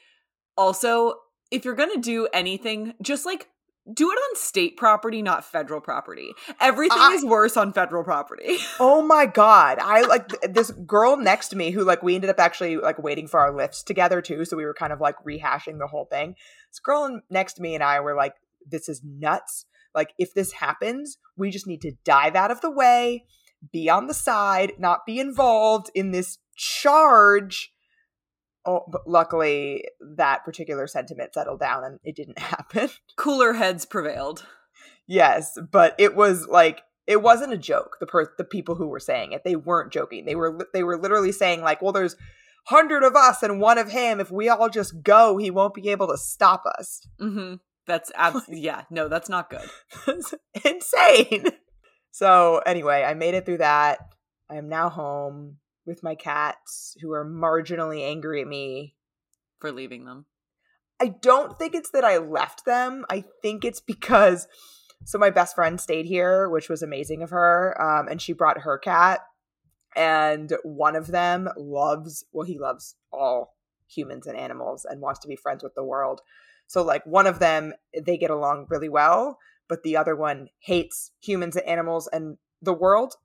also, 0.57 1.15
if 1.51 1.65
you're 1.65 1.75
going 1.75 1.93
to 1.95 2.01
do 2.01 2.29
anything, 2.33 2.95
just 3.01 3.25
like 3.25 3.49
do 3.93 4.11
it 4.11 4.15
on 4.15 4.37
state 4.37 4.77
property, 4.77 5.23
not 5.23 5.45
federal 5.45 5.81
property. 5.81 6.33
Everything 6.61 6.99
I- 6.99 7.13
is 7.13 7.25
worse 7.25 7.57
on 7.57 7.73
federal 7.73 8.05
property. 8.05 8.59
Oh 8.83 9.03
my 9.03 9.27
god! 9.27 9.79
I 9.79 10.03
like 10.03 10.29
th- 10.29 10.55
this 10.55 10.71
girl 10.71 11.17
next 11.17 11.49
to 11.49 11.57
me 11.57 11.71
who 11.71 11.85
like 11.85 12.03
we 12.03 12.15
ended 12.15 12.31
up 12.31 12.39
actually 12.39 12.77
like 12.77 12.99
waiting 13.03 13.27
for 13.27 13.41
our 13.41 13.55
lifts 13.55 13.83
together 13.83 14.23
too, 14.23 14.45
so 14.45 14.57
we 14.57 14.65
were 14.65 14.75
kind 14.75 14.93
of 14.93 15.01
like 15.01 15.17
rehashing 15.27 15.79
the 15.79 15.87
whole 15.87 16.07
thing. 16.07 16.35
This 16.71 16.81
girl 16.81 17.21
next 17.29 17.55
to 17.55 17.63
me 17.63 17.75
and 17.75 17.85
I 17.85 18.01
were 18.01 18.15
like, 18.15 18.35
"This 18.67 18.89
is 18.89 19.03
nuts! 19.05 19.67
Like 19.95 20.13
if 20.19 20.33
this 20.35 20.53
happens, 20.53 21.19
we 21.37 21.51
just 21.51 21.67
need 21.67 21.83
to 21.83 21.93
dive 22.05 22.37
out 22.37 22.51
of 22.51 22.61
the 22.61 22.71
way, 22.71 23.25
be 23.73 23.91
on 23.91 24.07
the 24.07 24.15
side, 24.15 24.73
not 24.79 25.05
be 25.07 25.19
involved 25.21 25.91
in 25.95 26.11
this 26.13 26.39
charge." 26.57 27.73
Oh, 28.67 28.85
but 28.91 29.03
luckily 29.07 29.85
that 30.17 30.45
particular 30.45 30.87
sentiment 30.87 31.33
settled 31.35 31.61
down 31.61 31.85
and 31.85 31.99
it 32.05 32.15
didn't 32.17 32.39
happen. 32.55 32.91
Cooler 33.17 33.55
heads 33.55 33.85
prevailed. 33.87 34.45
Yes, 35.07 35.59
but 35.73 35.95
it 35.99 36.15
was 36.15 36.47
like 36.47 36.83
it 37.07 37.23
wasn't 37.23 37.53
a 37.53 37.59
joke. 37.59 37.97
The 38.01 38.07
per- 38.07 38.35
the 38.39 38.45
people 38.45 38.77
who 38.77 38.87
were 38.87 39.01
saying 39.01 39.33
it, 39.33 39.43
they 39.45 39.57
weren't 39.57 39.93
joking. 39.93 40.25
They 40.25 40.37
were 40.37 40.53
li- 40.59 40.67
they 40.73 40.85
were 40.85 40.97
literally 40.99 41.33
saying 41.33 41.63
like, 41.63 41.83
"Well, 41.83 41.93
there's 41.93 42.15
hundred 42.67 43.03
of 43.03 43.17
us 43.17 43.43
and 43.43 43.61
one 43.61 43.79
of 43.79 43.91
him. 43.91 44.21
If 44.21 44.31
we 44.31 44.49
all 44.49 44.69
just 44.69 45.03
go, 45.03 45.37
he 45.37 45.51
won't 45.51 45.75
be 45.75 45.89
able 45.89 46.07
to 46.09 46.17
stop 46.17 46.63
us." 46.79 47.01
hmm 47.19 47.55
That's 47.87 48.13
yeah, 48.49 48.83
no, 48.91 49.09
that's 49.09 49.29
not 49.29 49.51
good. 49.51 49.69
It's 50.07 50.35
insane. 50.65 51.47
So 52.13 52.59
anyway, 52.67 53.05
I 53.07 53.15
made 53.15 53.35
it 53.35 53.47
through 53.47 53.59
that. 53.59 54.01
I 54.51 54.57
am 54.57 54.69
now 54.69 54.89
home 54.89 55.59
with 55.91 56.03
my 56.03 56.15
cats, 56.15 56.97
who 57.03 57.13
are 57.13 57.25
marginally 57.25 58.03
angry 58.03 58.41
at 58.41 58.47
me. 58.47 58.95
For 59.61 59.73
leaving 59.73 60.05
them. 60.05 60.27
I 61.01 61.09
don't 61.09 61.59
think 61.59 61.75
it's 61.75 61.91
that 61.91 62.05
I 62.05 62.19
left 62.19 62.65
them. 62.65 63.05
I 63.11 63.25
think 63.43 63.65
it's 63.65 63.81
because 63.81 64.49
so 65.05 65.19
my 65.19 65.31
best 65.31 65.55
friend 65.55 65.81
stayed 65.81 66.07
here, 66.07 66.49
which 66.49 66.69
was 66.69 66.83
amazing 66.83 67.23
of 67.23 67.31
her, 67.31 67.81
um, 67.81 68.09
and 68.09 68.21
she 68.21 68.33
brought 68.33 68.61
her 68.61 68.79
cat, 68.79 69.21
and 69.97 70.53
one 70.63 70.95
of 70.95 71.09
them 71.09 71.49
loves 71.57 72.25
well 72.33 72.47
he 72.47 72.59
loves 72.59 72.95
all 73.13 73.57
humans 73.89 74.27
and 74.27 74.37
animals 74.37 74.87
and 74.89 75.01
wants 75.01 75.19
to 75.21 75.29
be 75.29 75.35
friends 75.35 75.65
with 75.65 75.75
the 75.75 75.83
world 75.83 76.21
so 76.69 76.81
like 76.81 77.05
one 77.05 77.27
of 77.27 77.41
them 77.41 77.73
they 78.05 78.17
get 78.17 78.31
along 78.31 78.67
really 78.69 78.89
well 78.89 79.37
but 79.69 79.83
the 79.83 79.97
other 79.97 80.15
one 80.15 80.47
hates 80.61 81.11
humans 81.21 81.57
and 81.57 81.67
animals 81.67 82.09
and 82.13 82.37
the 82.63 82.73
world 82.73 83.17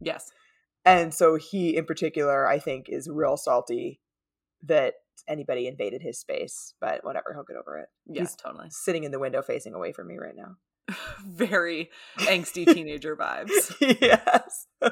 Yes. 0.00 0.30
And 0.88 1.12
so 1.14 1.36
he 1.36 1.76
in 1.76 1.84
particular 1.84 2.46
i 2.46 2.58
think 2.58 2.86
is 2.88 3.08
real 3.10 3.36
salty 3.36 4.00
that 4.62 4.94
anybody 5.28 5.66
invaded 5.66 6.02
his 6.02 6.18
space 6.18 6.74
but 6.80 7.04
whatever 7.04 7.32
he'll 7.34 7.44
get 7.44 7.56
over 7.56 7.78
it 7.78 7.88
Yes, 8.06 8.18
He's- 8.30 8.36
totally. 8.36 8.68
sitting 8.70 9.04
in 9.04 9.10
the 9.12 9.18
window 9.18 9.42
facing 9.42 9.74
away 9.74 9.92
from 9.92 10.06
me 10.08 10.16
right 10.18 10.34
now 10.36 10.56
Very 11.26 11.90
angsty 12.18 12.64
teenager 12.74 13.16
vibes. 13.16 13.74
yes 14.00 14.66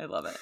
I 0.00 0.04
love 0.06 0.24
it. 0.26 0.36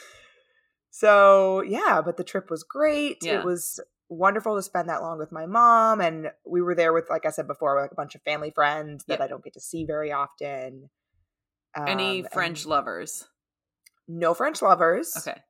So 0.90 1.62
yeah, 1.62 2.00
but 2.04 2.16
the 2.16 2.24
trip 2.24 2.50
was 2.50 2.62
great. 2.62 3.18
Yeah. 3.22 3.40
It 3.40 3.44
was 3.44 3.80
wonderful 4.08 4.56
to 4.56 4.62
spend 4.62 4.88
that 4.88 5.02
long 5.02 5.18
with 5.18 5.32
my 5.32 5.46
mom, 5.46 6.00
and 6.00 6.30
we 6.46 6.62
were 6.62 6.74
there 6.74 6.92
with, 6.92 7.10
like 7.10 7.26
I 7.26 7.30
said 7.30 7.46
before, 7.46 7.80
like 7.80 7.92
a 7.92 7.94
bunch 7.96 8.14
of 8.14 8.22
family 8.22 8.50
friends 8.54 9.04
that 9.06 9.18
Yeah. 9.18 9.24
I 9.24 9.28
don't 9.28 9.44
get 9.44 9.52
to 9.54 9.60
see 9.60 9.84
very 9.84 10.12
often. 10.12 10.88
Any 11.76 12.22
Um, 12.22 12.28
French 12.32 12.62
and 12.62 12.70
lovers? 12.70 13.28
No 14.12 14.34
French 14.34 14.60
lovers. 14.60 15.12
Okay. 15.16 15.40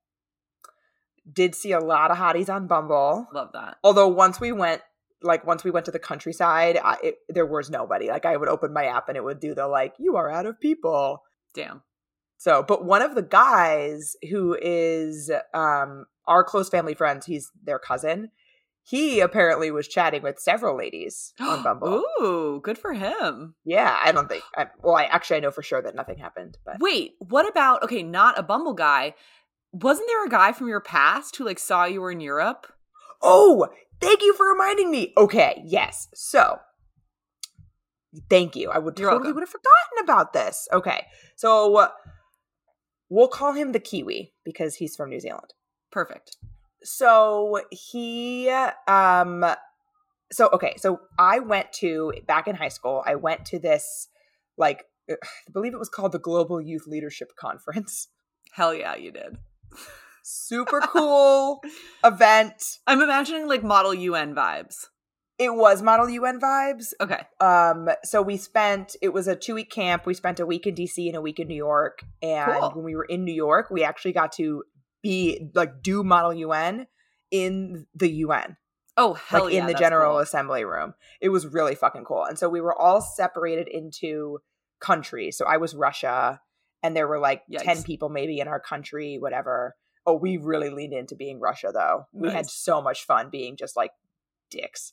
Did 1.32 1.54
see 1.54 1.72
a 1.72 1.80
lot 1.80 2.10
of 2.10 2.18
hotties 2.18 2.52
on 2.52 2.66
Bumble. 2.66 3.26
Love 3.32 3.50
that. 3.54 3.78
Although 3.82 4.08
once 4.08 4.38
we 4.38 4.52
went, 4.52 4.82
like 5.22 5.46
once 5.46 5.64
we 5.64 5.70
went 5.70 5.86
to 5.86 5.92
the 5.92 5.98
countryside, 5.98 6.78
I, 6.82 6.96
it, 7.02 7.14
there 7.28 7.46
was 7.46 7.70
nobody. 7.70 8.08
Like 8.08 8.26
I 8.26 8.36
would 8.36 8.48
open 8.48 8.72
my 8.72 8.84
app 8.84 9.08
and 9.08 9.16
it 9.16 9.24
would 9.24 9.40
do 9.40 9.54
the 9.54 9.66
like, 9.66 9.94
"You 9.98 10.16
are 10.16 10.30
out 10.30 10.44
of 10.44 10.60
people." 10.60 11.22
Damn. 11.54 11.82
So, 12.36 12.62
but 12.62 12.84
one 12.84 13.00
of 13.02 13.14
the 13.14 13.22
guys 13.22 14.14
who 14.30 14.56
is 14.60 15.30
um 15.54 16.06
our 16.26 16.44
close 16.44 16.68
family 16.68 16.94
friends, 16.94 17.26
he's 17.26 17.50
their 17.62 17.78
cousin. 17.78 18.30
He 18.82 19.20
apparently 19.20 19.70
was 19.70 19.86
chatting 19.86 20.22
with 20.22 20.40
several 20.40 20.76
ladies 20.76 21.32
on 21.38 21.62
Bumble. 21.64 22.02
Ooh, 22.20 22.60
good 22.62 22.78
for 22.78 22.92
him. 22.92 23.54
Yeah, 23.64 23.96
I 24.02 24.10
don't 24.12 24.28
think. 24.28 24.42
I, 24.56 24.66
well, 24.82 24.96
I 24.96 25.04
actually 25.04 25.36
I 25.36 25.40
know 25.40 25.50
for 25.50 25.62
sure 25.62 25.82
that 25.82 25.94
nothing 25.94 26.18
happened, 26.18 26.58
but 26.64 26.76
Wait, 26.80 27.12
what 27.18 27.48
about 27.48 27.82
okay, 27.84 28.02
not 28.02 28.38
a 28.38 28.42
Bumble 28.42 28.74
guy. 28.74 29.14
Wasn't 29.72 30.08
there 30.08 30.24
a 30.26 30.30
guy 30.30 30.52
from 30.52 30.66
your 30.68 30.80
past 30.80 31.36
who 31.36 31.44
like 31.44 31.58
saw 31.58 31.84
you 31.84 32.00
were 32.00 32.10
in 32.10 32.20
Europe? 32.20 32.66
oh, 33.22 33.68
thank 34.00 34.22
you 34.22 34.32
for 34.34 34.46
reminding 34.46 34.90
me. 34.90 35.12
Okay, 35.16 35.62
yes. 35.66 36.08
So, 36.14 36.58
thank 38.30 38.56
you. 38.56 38.70
I 38.70 38.78
would 38.78 38.98
You're 38.98 39.10
totally 39.10 39.26
welcome. 39.28 39.34
would 39.34 39.42
have 39.42 39.48
forgotten 39.50 40.02
about 40.02 40.32
this. 40.32 40.66
Okay, 40.72 41.04
so 41.36 41.76
uh, 41.76 41.88
we'll 43.10 43.28
call 43.28 43.52
him 43.52 43.72
the 43.72 43.78
Kiwi 43.78 44.32
because 44.44 44.76
he's 44.76 44.96
from 44.96 45.10
New 45.10 45.20
Zealand. 45.20 45.52
Perfect. 45.92 46.38
So 46.82 47.60
he 47.70 48.48
um 48.88 49.44
so 50.32 50.48
okay 50.52 50.74
so 50.76 51.00
i 51.18 51.38
went 51.38 51.72
to 51.72 52.12
back 52.26 52.46
in 52.48 52.54
high 52.56 52.68
school 52.68 53.02
i 53.06 53.14
went 53.14 53.44
to 53.44 53.58
this 53.58 54.08
like 54.56 54.84
i 55.10 55.14
believe 55.52 55.74
it 55.74 55.78
was 55.78 55.88
called 55.88 56.12
the 56.12 56.18
global 56.18 56.60
youth 56.60 56.86
leadership 56.86 57.32
conference 57.36 58.08
Hell 58.52 58.74
yeah, 58.74 58.96
you 58.96 59.12
did. 59.12 59.38
super 60.24 60.80
cool 60.84 61.60
event 62.04 62.78
I'm 62.86 63.00
imagining 63.00 63.46
like 63.48 63.62
model 63.62 63.94
UN 63.94 64.34
vibes. 64.34 64.86
it 65.38 65.54
was 65.54 65.82
model 65.82 66.06
un 66.06 66.40
vibes 66.40 66.92
Okay. 67.00 67.22
um 67.40 67.88
so 68.04 68.20
we 68.22 68.36
spent 68.36 68.96
it 69.00 69.10
was 69.12 69.28
a 69.28 69.36
two 69.36 69.54
week 69.54 69.70
camp 69.70 70.06
we 70.06 70.14
spent 70.14 70.40
a 70.40 70.46
week 70.46 70.66
in 70.66 70.74
dc 70.74 70.96
and 71.06 71.16
a 71.16 71.20
week 71.20 71.38
in 71.38 71.46
new 71.48 71.54
york 71.54 72.00
and 72.22 72.52
Cool. 72.60 72.70
when 72.74 72.84
we 72.84 72.94
were 72.96 73.04
in 73.04 73.24
new 73.24 73.32
york 73.32 73.70
we 73.70 73.84
actually 73.84 74.12
got 74.12 74.32
to 74.32 74.64
be 75.02 75.50
like 75.54 75.82
do 75.82 76.02
model 76.02 76.32
un 76.50 76.86
in 77.30 77.86
the 77.94 78.08
un 78.08 78.56
Oh 78.96 79.14
hell 79.14 79.44
like 79.44 79.54
yeah. 79.54 79.60
in 79.60 79.66
the 79.66 79.74
general 79.74 80.12
cool. 80.12 80.18
assembly 80.20 80.64
room. 80.64 80.94
It 81.20 81.30
was 81.30 81.46
really 81.46 81.74
fucking 81.74 82.04
cool. 82.04 82.24
And 82.24 82.38
so 82.38 82.48
we 82.48 82.60
were 82.60 82.78
all 82.78 83.00
separated 83.00 83.68
into 83.68 84.40
countries. 84.80 85.38
So 85.38 85.46
I 85.46 85.56
was 85.58 85.74
Russia 85.74 86.40
and 86.82 86.96
there 86.96 87.06
were 87.08 87.18
like 87.18 87.42
Yikes. 87.50 87.62
10 87.62 87.82
people 87.84 88.08
maybe 88.08 88.40
in 88.40 88.48
our 88.48 88.60
country, 88.60 89.16
whatever. 89.18 89.76
Oh, 90.06 90.14
we 90.14 90.36
really 90.36 90.70
leaned 90.70 90.92
into 90.92 91.14
being 91.14 91.40
Russia 91.40 91.70
though. 91.72 92.06
We 92.12 92.30
had 92.30 92.46
so 92.50 92.82
much 92.82 93.04
fun 93.06 93.30
being 93.30 93.56
just 93.56 93.76
like 93.76 93.92
dicks. 94.50 94.92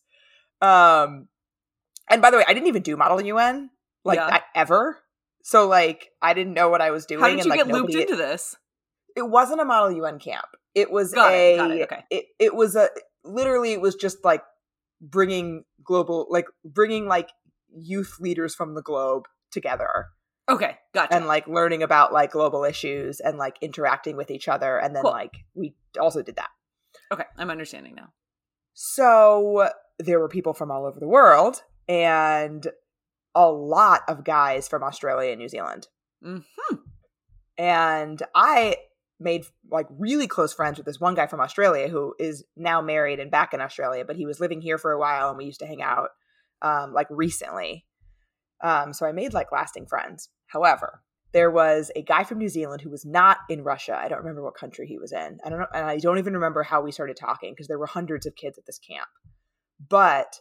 Um 0.61 1.27
and 2.09 2.21
by 2.21 2.31
the 2.31 2.37
way, 2.37 2.45
I 2.47 2.53
didn't 2.53 2.67
even 2.67 2.83
do 2.83 2.95
model 2.95 3.21
UN 3.21 3.71
like 4.05 4.17
Yeah. 4.17 4.27
I, 4.27 4.41
ever. 4.55 4.99
So 5.43 5.67
like 5.67 6.11
I 6.21 6.33
didn't 6.33 6.53
know 6.53 6.69
what 6.69 6.81
I 6.81 6.91
was 6.91 7.05
doing 7.05 7.21
How 7.21 7.27
did 7.27 7.39
and 7.39 7.45
you 7.45 7.49
like 7.49 7.59
get 7.65 7.67
looped 7.67 7.93
into 7.93 8.15
this? 8.15 8.55
It 9.17 9.27
wasn't 9.29 9.59
a 9.59 9.65
model 9.65 9.91
UN 9.91 10.19
camp. 10.19 10.45
It 10.75 10.91
was 10.91 11.11
Got 11.13 11.31
a 11.33 11.53
it, 11.53 11.57
got 11.57 11.71
it, 11.71 11.81
okay. 11.83 12.03
it, 12.11 12.25
it 12.39 12.55
was 12.55 12.75
a 12.77 12.87
literally 13.25 13.73
it 13.73 13.81
was 13.81 13.95
just 13.95 14.23
like 14.23 14.43
bringing 15.01 15.63
global 15.83 16.27
like 16.29 16.45
bringing 16.63 17.07
like 17.07 17.29
youth 17.75 18.15
leaders 18.19 18.55
from 18.55 18.73
the 18.75 18.81
globe 18.81 19.25
together 19.51 20.05
Okay, 20.49 20.77
gotcha. 20.93 21.13
and 21.13 21.25
like 21.27 21.45
learning 21.47 21.83
about 21.83 22.13
like 22.13 22.31
global 22.31 22.63
issues 22.63 23.19
and 23.19 23.37
like 23.37 23.57
interacting 23.61 24.15
with 24.15 24.31
each 24.31 24.47
other 24.47 24.77
and 24.77 24.95
then 24.95 25.01
Cool. 25.03 25.11
like 25.11 25.33
we 25.55 25.75
also 25.99 26.21
did 26.21 26.37
that. 26.37 26.49
okay, 27.11 27.25
I'm 27.37 27.49
understanding 27.51 27.95
now. 27.95 28.13
So 28.73 29.69
there 29.99 30.19
were 30.19 30.29
people 30.29 30.53
from 30.53 30.71
all 30.71 30.85
over 30.85 30.99
the 30.99 31.07
world 31.07 31.63
and 31.89 32.65
a 33.35 33.49
lot 33.51 34.01
of 34.07 34.23
guys 34.23 34.67
from 34.67 34.83
Australia 34.83 35.31
and 35.31 35.39
New 35.39 35.49
Zealand. 35.49 35.87
hmm 36.23 36.37
and 37.57 38.21
I 38.35 38.77
made 39.19 39.45
like 39.71 39.87
really 39.89 40.27
close 40.27 40.53
friends 40.53 40.77
with 40.77 40.85
this 40.85 40.99
one 40.99 41.15
guy 41.15 41.27
from 41.27 41.39
Australia 41.39 41.87
who 41.87 42.13
is 42.19 42.43
now 42.55 42.81
married 42.81 43.19
and 43.19 43.31
back 43.31 43.53
in 43.53 43.61
Australia, 43.61 44.05
but 44.05 44.15
he 44.15 44.25
was 44.25 44.39
living 44.39 44.61
here 44.61 44.77
for 44.77 44.91
a 44.91 44.99
while 44.99 45.29
and 45.29 45.37
we 45.37 45.45
used 45.45 45.59
to 45.59 45.67
hang 45.67 45.81
out 45.81 46.09
um, 46.61 46.93
like 46.93 47.07
recently. 47.09 47.85
Um, 48.63 48.93
so 48.93 49.05
I 49.05 49.11
made 49.11 49.33
like 49.33 49.51
lasting 49.51 49.87
friends. 49.87 50.29
However, 50.47 51.01
there 51.33 51.51
was 51.51 51.91
a 51.95 52.01
guy 52.01 52.23
from 52.23 52.37
New 52.37 52.49
Zealand 52.49 52.81
who 52.81 52.89
was 52.89 53.05
not 53.05 53.37
in 53.49 53.63
Russia. 53.63 53.99
I 53.99 54.07
don't 54.07 54.19
remember 54.19 54.43
what 54.43 54.55
country 54.55 54.87
he 54.87 54.97
was 54.97 55.11
in. 55.11 55.39
I 55.43 55.49
don't 55.49 55.59
know, 55.59 55.67
and 55.73 55.85
I 55.85 55.97
don't 55.97 56.17
even 56.17 56.33
remember 56.33 56.63
how 56.63 56.81
we 56.81 56.91
started 56.91 57.17
talking 57.17 57.51
because 57.51 57.67
there 57.67 57.77
were 57.77 57.85
hundreds 57.85 58.25
of 58.25 58.35
kids 58.35 58.57
at 58.57 58.65
this 58.65 58.79
camp. 58.79 59.07
But 59.89 60.39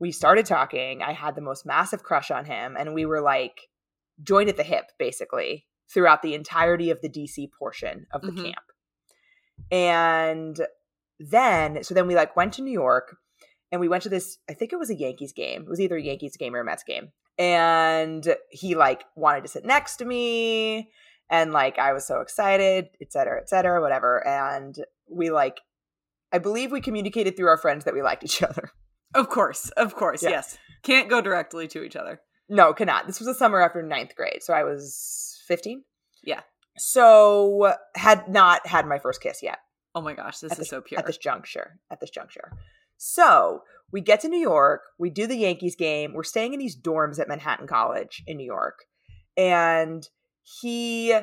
we 0.00 0.10
started 0.12 0.46
talking. 0.46 1.02
I 1.02 1.12
had 1.12 1.34
the 1.34 1.42
most 1.42 1.66
massive 1.66 2.02
crush 2.02 2.30
on 2.30 2.46
him, 2.46 2.76
and 2.78 2.94
we 2.94 3.06
were 3.06 3.20
like 3.20 3.60
joined 4.22 4.48
at 4.48 4.56
the 4.56 4.62
hip 4.62 4.86
basically 4.98 5.66
throughout 5.92 6.22
the 6.22 6.34
entirety 6.34 6.90
of 6.90 7.00
the 7.00 7.08
DC 7.08 7.48
portion 7.58 8.06
of 8.12 8.22
the 8.22 8.32
Mhm. 8.32 8.44
camp. 8.44 8.64
And 9.70 10.66
then, 11.18 11.82
so 11.82 11.94
then 11.94 12.06
we 12.06 12.14
like 12.14 12.36
went 12.36 12.52
to 12.54 12.62
New 12.62 12.72
York 12.72 13.16
and 13.72 13.80
we 13.80 13.88
went 13.88 14.02
to 14.04 14.08
this, 14.08 14.38
I 14.48 14.54
think 14.54 14.72
it 14.72 14.78
was 14.78 14.90
a 14.90 14.94
Yankees 14.94 15.32
game. 15.32 15.62
It 15.62 15.68
was 15.68 15.80
either 15.80 15.96
a 15.96 16.02
Yankees 16.02 16.36
game 16.36 16.54
or 16.54 16.60
a 16.60 16.64
Mets 16.64 16.84
game. 16.84 17.12
And 17.38 18.36
he 18.50 18.74
like 18.74 19.04
wanted 19.14 19.42
to 19.42 19.48
sit 19.48 19.64
next 19.64 19.96
to 19.96 20.04
me. 20.04 20.90
And 21.28 21.52
like 21.52 21.78
I 21.78 21.92
was 21.92 22.06
so 22.06 22.20
excited, 22.20 22.88
et 23.00 23.12
cetera, 23.12 23.40
et 23.40 23.48
cetera, 23.48 23.80
whatever. 23.80 24.26
And 24.26 24.76
we 25.10 25.30
like, 25.30 25.60
I 26.32 26.38
believe 26.38 26.70
we 26.70 26.80
communicated 26.80 27.36
through 27.36 27.48
our 27.48 27.58
friends 27.58 27.84
that 27.84 27.94
we 27.94 28.02
liked 28.02 28.24
each 28.24 28.42
other. 28.42 28.70
Of 29.14 29.28
course, 29.28 29.70
of 29.70 29.94
course, 29.94 30.22
Yeah. 30.22 30.30
yes. 30.30 30.58
Can't 30.82 31.08
go 31.08 31.20
directly 31.20 31.66
to 31.68 31.82
each 31.82 31.96
other. 31.96 32.20
No, 32.48 32.72
cannot. 32.72 33.06
This 33.06 33.18
was 33.18 33.26
a 33.28 33.34
summer 33.34 33.60
after 33.60 33.82
ninth 33.82 34.14
grade. 34.14 34.42
So 34.42 34.52
I 34.52 34.62
was 34.62 35.35
15. 35.46 35.82
Yeah. 36.24 36.40
So 36.78 37.74
had 37.94 38.28
not 38.28 38.66
had 38.66 38.86
my 38.86 38.98
first 38.98 39.20
kiss 39.22 39.42
yet. 39.42 39.58
Oh 39.94 40.02
my 40.02 40.12
gosh, 40.14 40.38
this 40.40 40.52
At 40.52 40.58
is 40.58 40.62
this- 40.62 40.70
so 40.70 40.80
pure. 40.80 40.98
at 40.98 41.06
this 41.06 41.16
juncture. 41.18 41.78
At 41.90 42.00
this 42.00 42.10
juncture. 42.10 42.52
So 42.98 43.62
we 43.92 44.00
get 44.00 44.20
to 44.20 44.28
New 44.28 44.40
York. 44.40 44.82
We 44.98 45.10
do 45.10 45.26
the 45.26 45.36
Yankees 45.36 45.76
game. 45.76 46.12
We're 46.14 46.22
staying 46.24 46.52
in 46.54 46.58
these 46.58 46.78
dorms 46.80 47.18
at 47.18 47.28
Manhattan 47.28 47.66
College 47.66 48.22
in 48.26 48.36
New 48.36 48.46
York, 48.46 48.84
and 49.36 50.06
he 50.42 51.18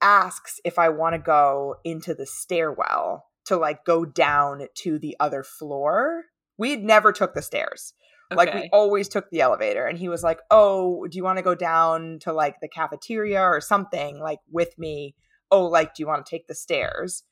asks 0.00 0.60
if 0.64 0.78
I 0.78 0.88
want 0.90 1.14
to 1.14 1.18
go 1.18 1.76
into 1.84 2.14
the 2.14 2.26
stairwell 2.26 3.24
to 3.46 3.56
like 3.56 3.84
go 3.84 4.04
down 4.04 4.66
to 4.82 4.98
the 4.98 5.16
other 5.18 5.42
floor. 5.42 6.24
We 6.56 6.70
had 6.70 6.82
never 6.82 7.12
took 7.12 7.34
the 7.34 7.42
stairs. 7.42 7.94
Like 8.30 8.54
we 8.54 8.68
always 8.72 9.08
took 9.08 9.30
the 9.30 9.40
elevator 9.40 9.86
and 9.86 9.98
he 9.98 10.08
was 10.08 10.22
like, 10.22 10.40
"Oh, 10.50 11.06
do 11.06 11.16
you 11.16 11.24
want 11.24 11.38
to 11.38 11.42
go 11.42 11.54
down 11.54 12.18
to 12.20 12.32
like 12.32 12.60
the 12.60 12.68
cafeteria 12.68 13.40
or 13.40 13.60
something 13.60 14.20
like 14.20 14.40
with 14.50 14.78
me? 14.78 15.14
Oh, 15.50 15.66
like 15.66 15.94
do 15.94 16.02
you 16.02 16.06
want 16.06 16.24
to 16.24 16.30
take 16.30 16.46
the 16.46 16.54
stairs?" 16.54 17.24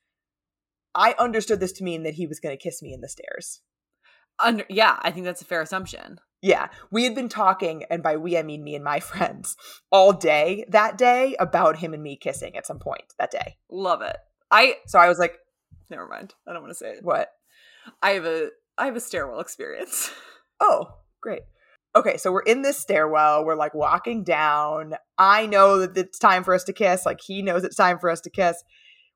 I 0.95 1.15
understood 1.19 1.61
this 1.61 1.73
to 1.73 1.85
mean 1.85 2.05
that 2.05 2.15
he 2.15 2.27
was 2.27 2.41
going 2.41 2.57
to 2.57 2.63
kiss 2.63 2.83
me 2.83 2.95
in 2.95 3.03
the 3.03 3.09
stairs. 3.09 3.61
Under- 4.39 4.65
yeah, 4.71 4.99
I 5.03 5.11
think 5.11 5.27
that's 5.27 5.43
a 5.43 5.47
fair 5.47 5.61
assumption. 5.61 6.19
Yeah, 6.43 6.69
we 6.91 7.05
had 7.05 7.15
been 7.15 7.29
talking 7.29 7.85
and 7.91 8.03
by 8.03 8.17
we 8.17 8.39
I 8.39 8.43
mean 8.43 8.65
me 8.65 8.75
and 8.75 8.85
my 8.85 9.01
friends 9.13 9.57
all 9.91 10.13
day 10.13 10.65
that 10.69 10.97
day 10.97 11.37
about 11.39 11.77
him 11.77 11.93
and 11.95 12.03
me 12.03 12.17
kissing 12.17 12.57
at 12.57 12.67
some 12.67 12.79
point 12.79 13.15
that 13.19 13.31
day. 13.31 13.57
Love 13.71 14.03
it. 14.03 14.17
I 14.51 14.77
So 14.87 14.99
I 14.99 15.09
was 15.09 15.19
like, 15.19 15.39
never 15.91 16.07
mind. 16.07 16.35
I 16.47 16.53
don't 16.53 16.63
want 16.63 16.73
to 16.73 16.79
say 16.79 16.93
it. 16.93 17.05
"What? 17.05 17.31
I 18.03 18.11
have 18.11 18.25
a 18.25 18.51
I 18.79 18.87
have 18.87 18.97
a 18.97 19.01
stairwell 19.01 19.41
experience. 19.41 20.11
Oh, 20.61 20.99
great." 21.21 21.43
okay, 21.97 22.17
so 22.19 22.31
we're 22.31 22.43
in 22.43 22.63
this 22.63 22.79
stairwell. 22.79 23.45
We're 23.45 23.57
like 23.57 23.75
walking 23.75 24.23
down. 24.23 24.95
I 25.19 25.47
know 25.47 25.81
that 25.81 25.97
it's 25.97 26.19
time 26.19 26.45
for 26.45 26.55
us 26.55 26.65
to 26.65 26.73
kiss. 26.73 27.07
Like 27.07 27.21
he 27.21 27.43
knows 27.43 27.65
it's 27.65 27.77
time 27.77 27.99
for 27.99 28.11
us 28.11 28.21
to 28.23 28.31
kiss. 28.31 28.63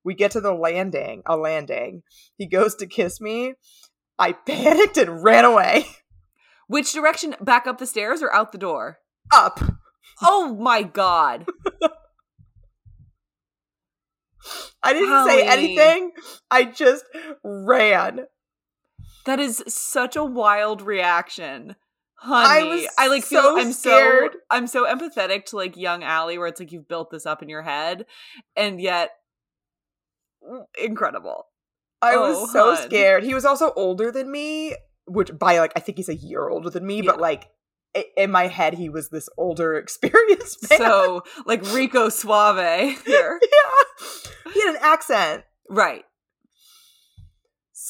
We 0.02 0.14
get 0.14 0.30
to 0.32 0.40
the 0.40 0.54
landing, 0.54 1.22
a 1.26 1.36
landing. 1.36 2.02
He 2.36 2.46
goes 2.46 2.74
to 2.76 2.86
kiss 2.86 3.20
me. 3.20 3.52
I 4.18 4.32
panicked 4.46 4.96
and 4.96 5.22
ran 5.22 5.44
away. 5.44 5.86
Which 6.66 6.92
direction? 6.92 7.36
Back 7.40 7.66
up 7.66 7.78
the 7.78 7.86
stairs 7.86 8.22
or 8.22 8.32
out 8.32 8.52
the 8.52 8.58
door? 8.58 8.98
Up. 9.32 9.60
Oh 10.22 10.56
my 10.58 10.82
god. 10.82 11.46
I 14.82 14.94
didn't 14.94 15.26
say 15.28 15.46
anything. 15.46 16.12
I 16.50 16.64
just 16.64 17.04
ran. 17.44 18.20
That 19.26 19.38
is 19.40 19.62
such 19.68 20.16
a 20.16 20.24
wild 20.24 20.82
reaction. 20.82 21.76
Honey, 22.16 22.46
I 22.48 22.62
was 22.64 22.86
I 22.98 23.06
like 23.08 23.24
feel 23.24 23.42
so 23.42 23.58
I'm 23.58 23.72
scared. 23.72 24.32
so 24.32 24.38
I'm 24.50 24.66
so 24.66 24.84
empathetic 24.84 25.46
to 25.46 25.56
like 25.56 25.76
young 25.76 26.02
Allie 26.02 26.36
where 26.38 26.48
it's 26.48 26.60
like 26.60 26.70
you've 26.72 26.88
built 26.88 27.10
this 27.10 27.24
up 27.24 27.42
in 27.42 27.48
your 27.48 27.62
head 27.62 28.04
and 28.56 28.80
yet 28.80 29.10
incredible. 30.82 31.46
I 32.02 32.14
Oh, 32.14 32.20
was 32.42 32.52
so 32.52 32.74
hun. 32.74 32.84
scared. 32.88 33.24
He 33.24 33.34
was 33.34 33.44
also 33.44 33.72
older 33.76 34.10
than 34.10 34.30
me, 34.30 34.74
which 35.06 35.36
by 35.38 35.58
like 35.58 35.72
I 35.76 35.80
think 35.80 35.98
he's 35.98 36.08
a 36.08 36.14
year 36.14 36.48
older 36.48 36.70
than 36.70 36.86
me, 36.86 37.02
but 37.02 37.20
like 37.20 37.48
in 38.16 38.30
my 38.30 38.46
head 38.46 38.74
he 38.74 38.88
was 38.88 39.08
this 39.10 39.28
older, 39.36 39.74
experienced 39.78 40.68
man. 40.70 40.78
So 40.78 41.22
like 41.46 41.62
Rico 41.72 42.08
Suave 42.08 43.02
here. 43.06 43.40
yeah, 43.42 44.52
he 44.52 44.60
had 44.60 44.74
an 44.76 44.80
accent. 44.82 45.44
Right. 45.68 46.04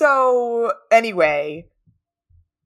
So 0.01 0.73
anyway, 0.91 1.67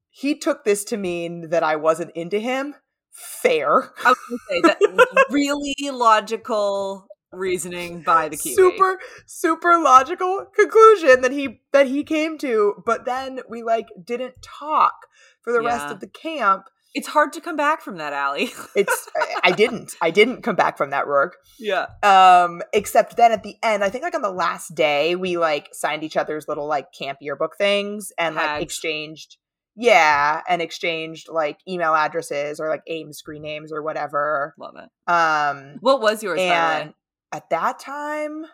he 0.09 0.35
took 0.35 0.63
this 0.63 0.85
to 0.85 0.95
mean 0.95 1.49
that 1.49 1.63
I 1.63 1.75
wasn't 1.75 2.15
into 2.15 2.39
him. 2.39 2.75
Fair. 3.11 3.91
I 4.05 4.13
was 4.13 4.17
gonna 4.29 4.39
say 4.47 4.61
that 4.61 5.25
really 5.29 5.75
logical 5.91 7.07
reasoning 7.33 8.03
by 8.03 8.29
the 8.29 8.37
Kiwi. 8.37 8.55
super 8.55 8.99
super 9.25 9.77
logical 9.77 10.45
conclusion 10.55 11.19
that 11.23 11.33
he 11.33 11.59
that 11.73 11.87
he 11.87 12.05
came 12.05 12.37
to 12.37 12.81
but 12.85 13.03
then 13.03 13.41
we 13.49 13.61
like 13.61 13.87
didn't 14.01 14.41
talk 14.41 14.93
for 15.41 15.51
the 15.51 15.61
rest 15.61 15.87
of 15.87 15.99
the 15.99 16.07
camp 16.07 16.69
It's 16.95 17.07
hard 17.07 17.33
to 17.33 17.41
come 17.41 17.57
back 17.57 17.81
from 17.81 17.97
that, 17.97 18.13
Allie. 18.13 18.51
it's 18.75 19.07
I- 19.43 19.51
didn't 19.51 19.95
i 20.01 20.11
didn't 20.11 20.41
come 20.41 20.55
back 20.55 20.77
from 20.77 20.89
that 20.91 21.07
Rourke 21.07 21.37
yeah. 21.59 21.87
um 22.03 22.61
except 22.73 23.15
then 23.17 23.31
at 23.31 23.43
the 23.43 23.55
end 23.63 23.83
i 23.83 23.89
think 23.89 24.03
like 24.03 24.15
on 24.15 24.21
the 24.21 24.31
last 24.31 24.75
day 24.75 25.15
we 25.15 25.37
like 25.37 25.69
signed 25.71 26.03
each 26.03 26.17
other's 26.17 26.47
little 26.47 26.67
like 26.67 26.87
camp 26.97 27.19
yearbook 27.21 27.55
things 27.57 28.11
and 28.17 28.35
like 28.35 28.61
exchanged 28.61 29.37
yeah 29.75 30.41
and 30.47 30.61
exchanged 30.61 31.27
like 31.29 31.59
email 31.67 31.93
addresses 31.93 32.59
or 32.59 32.69
like 32.69 32.81
aim 32.87 33.13
screen 33.13 33.41
names 33.41 33.71
or 33.71 33.81
whatever 33.81 34.53
Love 34.57 34.75
it. 34.77 34.89
um 35.11 35.77
What 35.81 36.01
was 36.01 36.23
yours, 36.23 36.39
and 36.41 36.93
at 37.31 37.49
that 37.49 37.79
time 37.79 38.45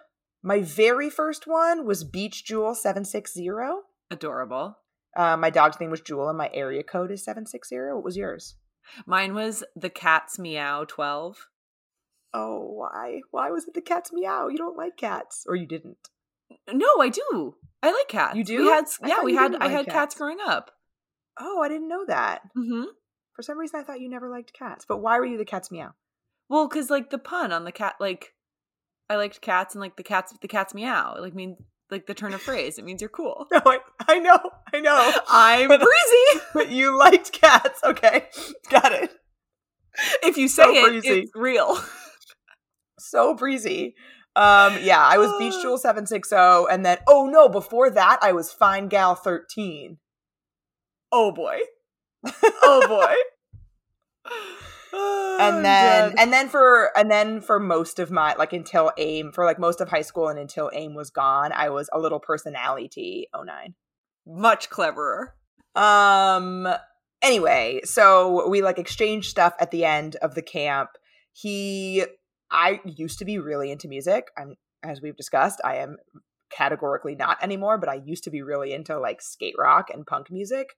my 0.44 0.62
very 0.62 1.10
first 1.10 1.48
one 1.48 1.86
was 1.86 2.04
beach 2.04 2.46
jewel 2.46 2.76
760 2.76 3.48
Adorable. 4.10 4.78
Uh, 5.16 5.36
my 5.38 5.50
dog's 5.50 5.80
name 5.80 5.90
was 5.92 6.02
jewel 6.02 6.30
and 6.30 6.38
my 6.38 6.50
area 6.54 6.84
code 6.84 7.12
is 7.12 7.24
760 7.24 7.76
what 7.94 8.04
was 8.04 8.18
yours 8.18 8.56
Mine 9.06 9.34
was 9.36 9.64
the 9.76 9.90
cat's 9.92 10.40
meow 10.40 10.86
12. 10.88 11.48
oh 12.34 12.60
why 12.74 13.22
why 13.32 13.50
was 13.52 13.68
it 13.68 13.74
the 13.74 13.82
cat's 13.82 14.12
meow 14.12 14.48
you 14.48 14.58
don't 14.58 14.78
like 14.78 14.98
cats 14.98 15.46
or 15.48 15.56
you 15.56 15.68
didn't 15.68 15.98
No, 16.72 16.88
I 17.00 17.10
do. 17.10 17.56
I 17.84 17.92
like 17.92 18.08
cats. 18.08 18.36
You 18.36 18.44
do? 18.44 18.58
We 18.64 18.68
had 18.68 18.86
I 19.04 19.08
yeah, 19.08 19.24
we 19.24 19.36
had 19.36 19.56
I 19.56 19.66
like 19.66 19.72
had 19.72 19.86
cats. 19.86 19.94
cats. 19.96 20.16
growing 20.16 20.38
up. 20.46 20.72
oh 21.40 21.62
i 21.62 21.68
didn't 21.70 21.88
know 21.90 22.06
that 22.08 22.42
Mm-hmm. 22.58 22.84
for 23.36 23.42
some 23.42 23.58
reason 23.58 23.80
i 23.80 23.84
thought 23.84 24.00
you 24.02 24.10
never 24.10 24.30
liked 24.30 24.54
cats 24.54 24.86
but 24.88 24.98
why 24.98 25.20
were 25.20 25.26
you 25.26 25.38
the 25.38 25.46
cat's 25.46 25.72
meow 25.72 25.94
Well, 26.50 26.68
because 26.68 26.90
like 26.90 27.10
the 27.12 27.18
pun 27.18 27.52
on 27.52 27.64
the 27.64 27.72
cat, 27.72 27.96
like 28.00 28.34
I 29.10 29.16
liked 29.16 29.42
cats 29.42 29.74
and 29.76 29.82
like 29.82 29.98
the 29.98 30.04
cats, 30.04 30.34
the 30.42 30.48
cat's 30.48 30.74
meow. 30.74 31.16
Like 31.20 31.34
mean 31.36 31.58
like 31.92 32.08
the 32.08 32.14
turn 32.14 32.34
of 32.34 32.42
phrase. 32.42 32.78
It 32.78 32.86
means 32.86 33.02
you're 33.02 33.10
cool. 33.10 33.48
no 33.52 33.62
I, 33.66 33.80
I 34.08 34.20
know 34.20 34.40
i 34.74 34.80
know 34.80 35.12
I'm 35.30 35.68
But- 35.68 35.82
breezy. 35.82 36.46
but 36.54 36.70
you 36.72 36.98
liked 36.98 37.32
cats 37.34 37.80
okay 37.84 38.28
got 38.70 38.92
it 38.94 39.12
if 40.24 40.38
you 40.38 40.48
say 40.48 40.64
So 40.64 40.72
it, 40.74 40.88
breezy. 40.90 41.08
it's 41.22 41.32
real. 41.36 41.78
so 43.00 43.36
breezy. 43.36 43.96
Um, 44.38 44.78
yeah, 44.82 45.02
I 45.06 45.18
was 45.18 45.30
Beach 45.38 45.54
Jewel 45.62 45.78
760, 45.78 46.34
and 46.72 46.86
then 46.86 46.98
oh 47.10 47.26
no, 47.30 47.50
before 47.50 47.90
that 47.90 48.20
I 48.22 48.32
was 48.32 48.54
Fine 48.54 48.88
Gal 48.88 49.16
13. 49.16 49.98
Oh 51.12 51.32
boy. 51.34 51.58
Oh 52.64 52.88
boy. 52.88 53.16
Oh, 55.42 55.56
And 55.58 55.66
then 55.66 56.10
dead. 56.12 56.16
and 56.20 56.34
then 56.34 56.50
for 56.50 56.92
and 56.98 57.10
then 57.10 57.42
for 57.42 57.60
most 57.60 58.00
of 58.00 58.12
my 58.12 58.36
like 58.36 58.54
until 58.54 58.92
AIM 58.98 59.32
for 59.32 59.46
like 59.46 59.60
most 59.60 59.82
of 59.82 59.90
high 59.90 60.02
school 60.02 60.28
and 60.28 60.40
until 60.40 60.70
AIM 60.74 60.94
was 60.94 61.10
gone, 61.10 61.52
I 61.54 61.70
was 61.70 61.90
a 61.92 62.00
little 62.00 62.20
personality 62.20 63.28
09. 63.36 63.74
much 64.26 64.70
cleverer. 64.70 65.36
Um 65.76 66.68
anyway, 67.22 67.82
so 67.84 68.48
we 68.50 68.62
like 68.62 68.78
exchanged 68.80 69.30
stuff 69.30 69.54
at 69.60 69.72
the 69.72 69.86
end 69.86 70.16
of 70.18 70.36
the 70.36 70.42
camp. 70.42 70.90
He 71.34 72.06
I 72.50 72.82
used 72.86 73.20
to 73.20 73.26
be 73.26 73.40
really 73.40 73.72
into 73.72 73.88
music. 73.88 74.28
I'm 74.38 74.56
as 74.84 75.02
we've 75.02 75.16
discussed, 75.16 75.62
I 75.64 75.78
am 75.78 75.98
categorically 76.52 77.16
not 77.16 77.42
anymore, 77.42 77.78
but 77.78 77.88
I 77.90 78.02
used 78.04 78.24
to 78.26 78.30
be 78.30 78.42
really 78.42 78.74
into 78.74 79.00
like 79.00 79.22
skate 79.22 79.56
rock 79.58 79.90
and 79.94 80.06
punk 80.06 80.30
music. 80.30 80.76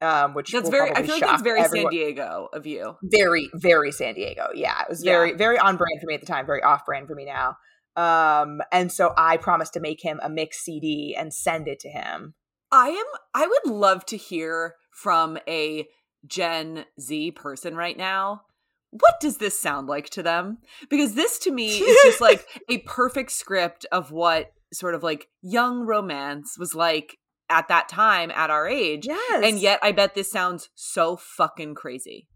Um 0.00 0.34
which 0.34 0.52
That's 0.52 0.68
very. 0.68 0.90
I 0.94 1.02
feel 1.02 1.14
like 1.16 1.22
that's 1.24 1.42
very 1.42 1.64
San 1.64 1.88
Diego 1.90 2.48
of 2.52 2.66
you. 2.66 2.96
very 3.02 3.48
very 3.54 3.90
san 3.92 4.14
diego 4.14 4.48
yeah 4.54 4.82
it 4.82 4.88
was 4.90 5.04
Yeah. 5.04 5.12
very 5.12 5.32
very 5.34 5.58
on 5.58 5.76
brand 5.76 6.00
for 6.00 6.06
me 6.06 6.14
at 6.14 6.20
the 6.20 6.26
time 6.26 6.44
very 6.46 6.62
off 6.62 6.84
brand 6.84 7.06
for 7.08 7.14
me 7.14 7.24
now 7.24 7.56
um 7.96 8.60
and 8.72 8.92
so 8.92 9.14
i 9.16 9.36
promised 9.38 9.72
to 9.72 9.80
make 9.80 10.02
him 10.02 10.20
a 10.22 10.28
mix 10.28 10.62
cd 10.64 11.16
and 11.18 11.32
send 11.32 11.66
it 11.68 11.80
to 11.80 11.88
him 11.88 12.34
I 12.72 12.88
am. 12.88 13.06
I 13.32 13.46
would 13.46 13.72
love 13.72 14.04
to 14.06 14.16
hear 14.16 14.74
from 14.90 15.38
a 15.48 15.86
Gen 16.26 16.84
Z 17.00 17.30
person 17.30 17.76
right 17.76 17.96
now. 17.96 18.42
What 18.90 19.14
does 19.20 19.38
this 19.38 19.58
sound 19.58 19.86
like 19.86 20.10
to 20.10 20.22
them? 20.24 20.58
Because 20.90 21.14
this 21.14 21.38
to 21.40 21.52
me 21.52 21.78
is 21.78 22.02
just 22.02 22.20
like 22.20 22.44
a 22.68 22.78
perfect 22.78 23.30
script 23.30 23.86
of 23.92 24.10
what 24.10 24.52
sort 24.72 24.96
of 24.96 25.04
like 25.04 25.28
young 25.42 25.82
romance 25.86 26.56
was 26.58 26.74
like 26.74 27.18
at 27.48 27.68
that 27.68 27.88
time 27.88 28.30
at 28.32 28.50
our 28.50 28.66
age. 28.68 29.06
yes 29.06 29.44
And 29.44 29.58
yet 29.58 29.78
I 29.82 29.92
bet 29.92 30.14
this 30.14 30.30
sounds 30.30 30.68
so 30.74 31.16
fucking 31.16 31.74
crazy. 31.74 32.28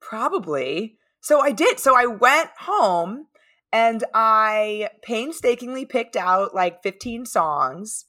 probably 0.00 0.96
so 1.20 1.40
i 1.40 1.52
did 1.52 1.78
so 1.78 1.94
i 1.96 2.06
went 2.06 2.50
home 2.58 3.26
and 3.72 4.02
i 4.14 4.88
painstakingly 5.02 5.86
picked 5.86 6.16
out 6.16 6.54
like 6.54 6.82
15 6.82 7.24
songs 7.26 8.06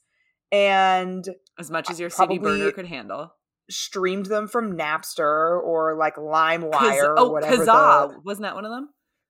and 0.52 1.24
As 1.58 1.70
much 1.70 1.88
as 1.90 1.98
your 1.98 2.10
CD 2.10 2.38
burner 2.38 2.70
could 2.72 2.86
handle. 2.86 3.32
streamed 3.70 4.26
them 4.26 4.46
from 4.48 4.76
napster 4.76 5.60
or 5.62 5.96
like 5.96 6.16
Kaz- 6.16 6.60
limewire 6.62 7.14
oh, 7.16 7.28
or 7.28 7.32
whatever 7.32 7.64
Kazaa. 7.64 8.08
the- 8.12 8.20
Wasn't 8.24 8.42
that 8.42 8.54
one 8.54 8.64
of 8.64 8.70
them? 8.70 8.88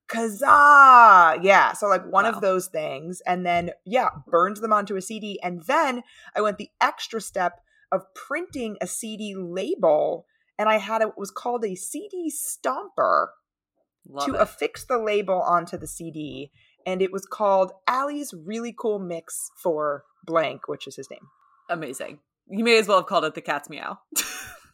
Kazaa. 0.08 1.38
Yeah. 1.42 1.72
So 1.72 1.86
like 1.88 2.04
one 2.06 2.24
Wow. 2.24 2.30
of 2.32 2.40
those 2.40 2.66
things. 2.66 3.20
And 3.26 3.44
then 3.44 3.70
yeah, 3.84 4.08
burned 4.26 4.58
them 4.58 4.72
onto 4.72 4.96
a 4.96 5.02
CD. 5.02 5.40
And 5.42 5.62
then 5.64 6.02
I 6.36 6.40
went 6.40 6.58
the 6.58 6.70
extra 6.80 7.20
step 7.20 7.60
of 7.92 8.02
printing 8.14 8.76
a 8.80 8.86
CD 8.86 9.34
label. 9.36 10.26
And 10.58 10.68
I 10.68 10.78
had 10.78 11.02
a, 11.02 11.08
it 11.08 11.14
was 11.18 11.30
called 11.30 11.64
a 11.64 11.74
CD 11.74 12.30
stomper 12.32 13.28
Love 14.08 14.26
to 14.26 14.34
it. 14.34 14.40
affix 14.40 14.84
the 14.84 14.98
label 14.98 15.40
onto 15.42 15.76
the 15.76 15.86
CD. 15.86 16.50
And 16.86 17.00
it 17.00 17.12
was 17.12 17.24
called 17.26 17.72
Allie's 17.88 18.34
really 18.34 18.74
cool 18.78 18.98
mix 18.98 19.50
for 19.62 20.04
blank, 20.26 20.68
which 20.68 20.86
is 20.86 20.96
his 20.96 21.10
name. 21.10 21.28
Amazing. 21.70 22.18
You 22.48 22.62
may 22.62 22.78
as 22.78 22.86
well 22.86 22.98
have 22.98 23.06
called 23.06 23.24
it 23.24 23.34
the 23.34 23.40
cat's 23.40 23.70
meow. 23.70 23.98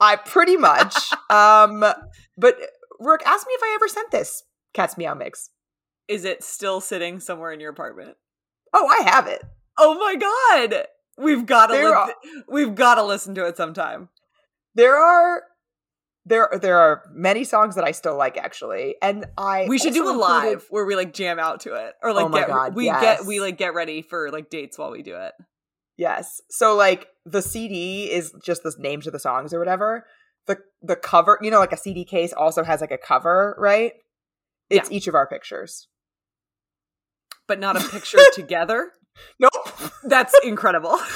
I 0.00 0.16
pretty 0.16 0.56
much. 0.56 0.96
um, 1.30 1.84
but 2.36 2.56
Rourke, 2.98 3.22
ask 3.24 3.46
me 3.46 3.52
if 3.54 3.62
I 3.62 3.72
ever 3.76 3.86
sent 3.88 4.10
this 4.10 4.42
Cat's 4.74 4.96
Meow 4.98 5.14
mix. 5.14 5.50
Is 6.09 6.24
it 6.24 6.42
still 6.42 6.80
sitting 6.80 7.20
somewhere 7.20 7.52
in 7.52 7.61
your 7.61 7.70
apartment? 7.70 8.16
Oh, 8.72 8.87
I 8.87 9.09
have 9.11 9.26
it. 9.26 9.42
Oh 9.78 9.94
my 9.94 10.16
god. 10.16 10.87
We've 11.18 11.44
got 11.46 11.66
to 11.68 11.74
li- 11.74 11.85
are- 11.85 12.14
we've 12.48 12.74
got 12.74 12.94
to 12.96 13.02
listen 13.04 13.35
to 13.35 13.46
it 13.46 13.56
sometime. 13.56 14.09
There 14.74 14.96
are 14.96 15.42
there 16.26 16.48
there 16.61 16.78
are 16.78 17.02
many 17.12 17.44
songs 17.44 17.74
that 17.74 17.85
I 17.85 17.92
still 17.92 18.16
like 18.16 18.37
actually, 18.37 18.94
and 19.02 19.26
I 19.38 19.66
We 19.68 19.78
should 19.78 19.94
do 19.94 20.04
a 20.04 20.12
also 20.12 20.22
included- 20.24 20.48
live 20.50 20.66
where 20.70 20.85
we 20.85 20.96
like 20.96 21.12
jam 21.12 21.38
out 21.38 21.61
to 21.61 21.74
it 21.74 21.94
or 22.02 22.12
like 22.12 22.26
Oh 22.26 22.28
my 22.28 22.40
get 22.40 22.48
God, 22.48 22.74
we 22.74 22.87
yes. 22.87 23.00
get 23.02 23.26
we 23.26 23.40
like 23.40 23.59
get 23.59 23.74
ready 23.74 24.02
for 24.02 24.30
like 24.30 24.50
dates 24.50 24.78
while 24.78 24.90
we 24.90 25.02
do 25.02 25.16
it. 25.16 25.33
Yes, 25.96 26.40
so 26.50 26.76
like 26.76 27.09
the 27.26 27.42
CD 27.42 28.11
is 28.11 28.33
just 28.44 28.62
the 28.62 28.74
names 28.78 29.06
of 29.06 29.12
the 29.12 29.18
songs 29.18 29.52
or 29.52 29.59
whatever. 29.59 30.06
The 30.46 30.59
the 30.83 30.96
cover, 30.96 31.38
you 31.42 31.50
know, 31.50 31.59
like 31.59 31.72
a 31.72 31.76
CD 31.76 32.04
case 32.04 32.33
also 32.33 32.62
has 32.64 32.80
like 32.80 32.90
a 32.92 32.98
cover, 32.98 33.54
right? 33.59 33.92
It's 34.70 34.90
each 34.90 35.06
of 35.09 35.14
our 35.14 35.26
pictures. 35.26 35.88
But 37.48 37.59
not 37.59 37.76
a 37.76 37.88
picture 37.88 38.18
together. 38.35 38.92
Nope. 39.38 39.52
That's 40.04 40.35
incredible. 40.44 40.98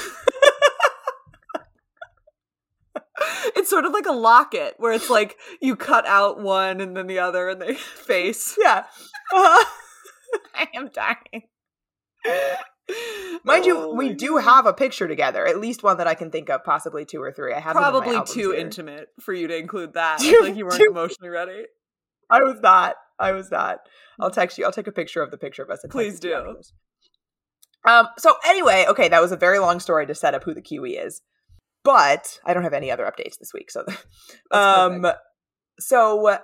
It's 3.57 3.71
sort 3.71 3.85
of 3.85 3.93
like 3.93 4.07
a 4.07 4.13
locket 4.13 4.75
where 4.79 4.93
it's 4.93 5.09
like 5.09 5.37
you 5.63 5.77
cut 5.77 6.07
out 6.07 6.41
one 6.41 6.81
and 6.81 6.97
then 6.97 7.07
the 7.07 7.21
other 7.21 7.49
and 7.49 7.63
they 7.63 7.75
face. 8.07 8.57
Yeah. 8.61 8.85
Uh-huh. 9.33 9.65
I 10.55 10.69
am 10.75 10.89
dying. 10.93 11.45
Mind 13.45 13.65
you, 13.65 13.79
Oh 13.79 13.95
we 13.95 14.13
do 14.13 14.35
God. 14.35 14.43
have 14.45 14.67
a 14.67 14.73
picture 14.75 15.07
together, 15.09 15.47
at 15.47 15.61
least 15.61 15.83
one 15.83 15.99
that 15.99 16.07
I 16.07 16.15
can 16.15 16.31
think 16.31 16.51
of, 16.51 16.65
possibly 16.65 17.05
two 17.05 17.23
or 17.23 17.33
three. 17.33 17.55
I 17.55 17.61
have 17.61 17.75
them 17.75 17.85
in 17.85 17.93
my 17.93 18.01
probably 18.01 18.33
too 18.35 18.51
here. 18.51 18.61
intimate 18.61 19.09
for 19.21 19.33
you 19.33 19.47
to 19.49 19.57
include 19.57 19.95
that. 19.95 20.19
Too- 20.19 20.41
like 20.43 20.57
you 20.57 20.65
weren't 20.65 20.77
too- 20.79 20.89
emotionally 20.91 21.31
ready. 21.31 21.65
I 22.29 22.41
was 22.43 22.59
not. 22.61 22.97
I 23.19 23.33
was 23.33 23.51
not. 23.51 23.79
I'll 24.21 24.31
text 24.31 24.59
you. 24.59 24.65
I'll 24.65 24.73
take 24.73 24.87
a 24.87 24.93
picture 24.93 25.23
of 25.23 25.31
the 25.31 25.39
picture 25.39 25.63
of 25.63 25.71
us. 25.71 25.85
Please 25.91 26.19
text 26.21 26.25
it 26.25 26.29
to 26.29 26.35
you 26.49 26.55
do. 26.55 27.91
Um. 27.91 28.09
So 28.19 28.35
anyway, 28.47 28.87
okay, 28.89 29.09
that 29.09 29.21
was 29.23 29.33
a 29.33 29.37
very 29.37 29.59
long 29.59 29.79
story 29.81 30.07
to 30.07 30.15
set 30.15 30.35
up 30.35 30.45
who 30.45 30.55
the 30.55 30.63
Kiwi 30.63 30.93
is, 30.97 31.21
but 31.85 32.41
I 32.45 32.55
don't 32.55 32.63
have 32.63 32.73
any 32.73 32.91
other 32.91 33.05
updates 33.05 33.39
this 33.39 33.53
week. 33.53 33.71
So, 33.71 33.81
um, 34.51 35.03
perfect. 35.03 35.19
so 35.81 36.39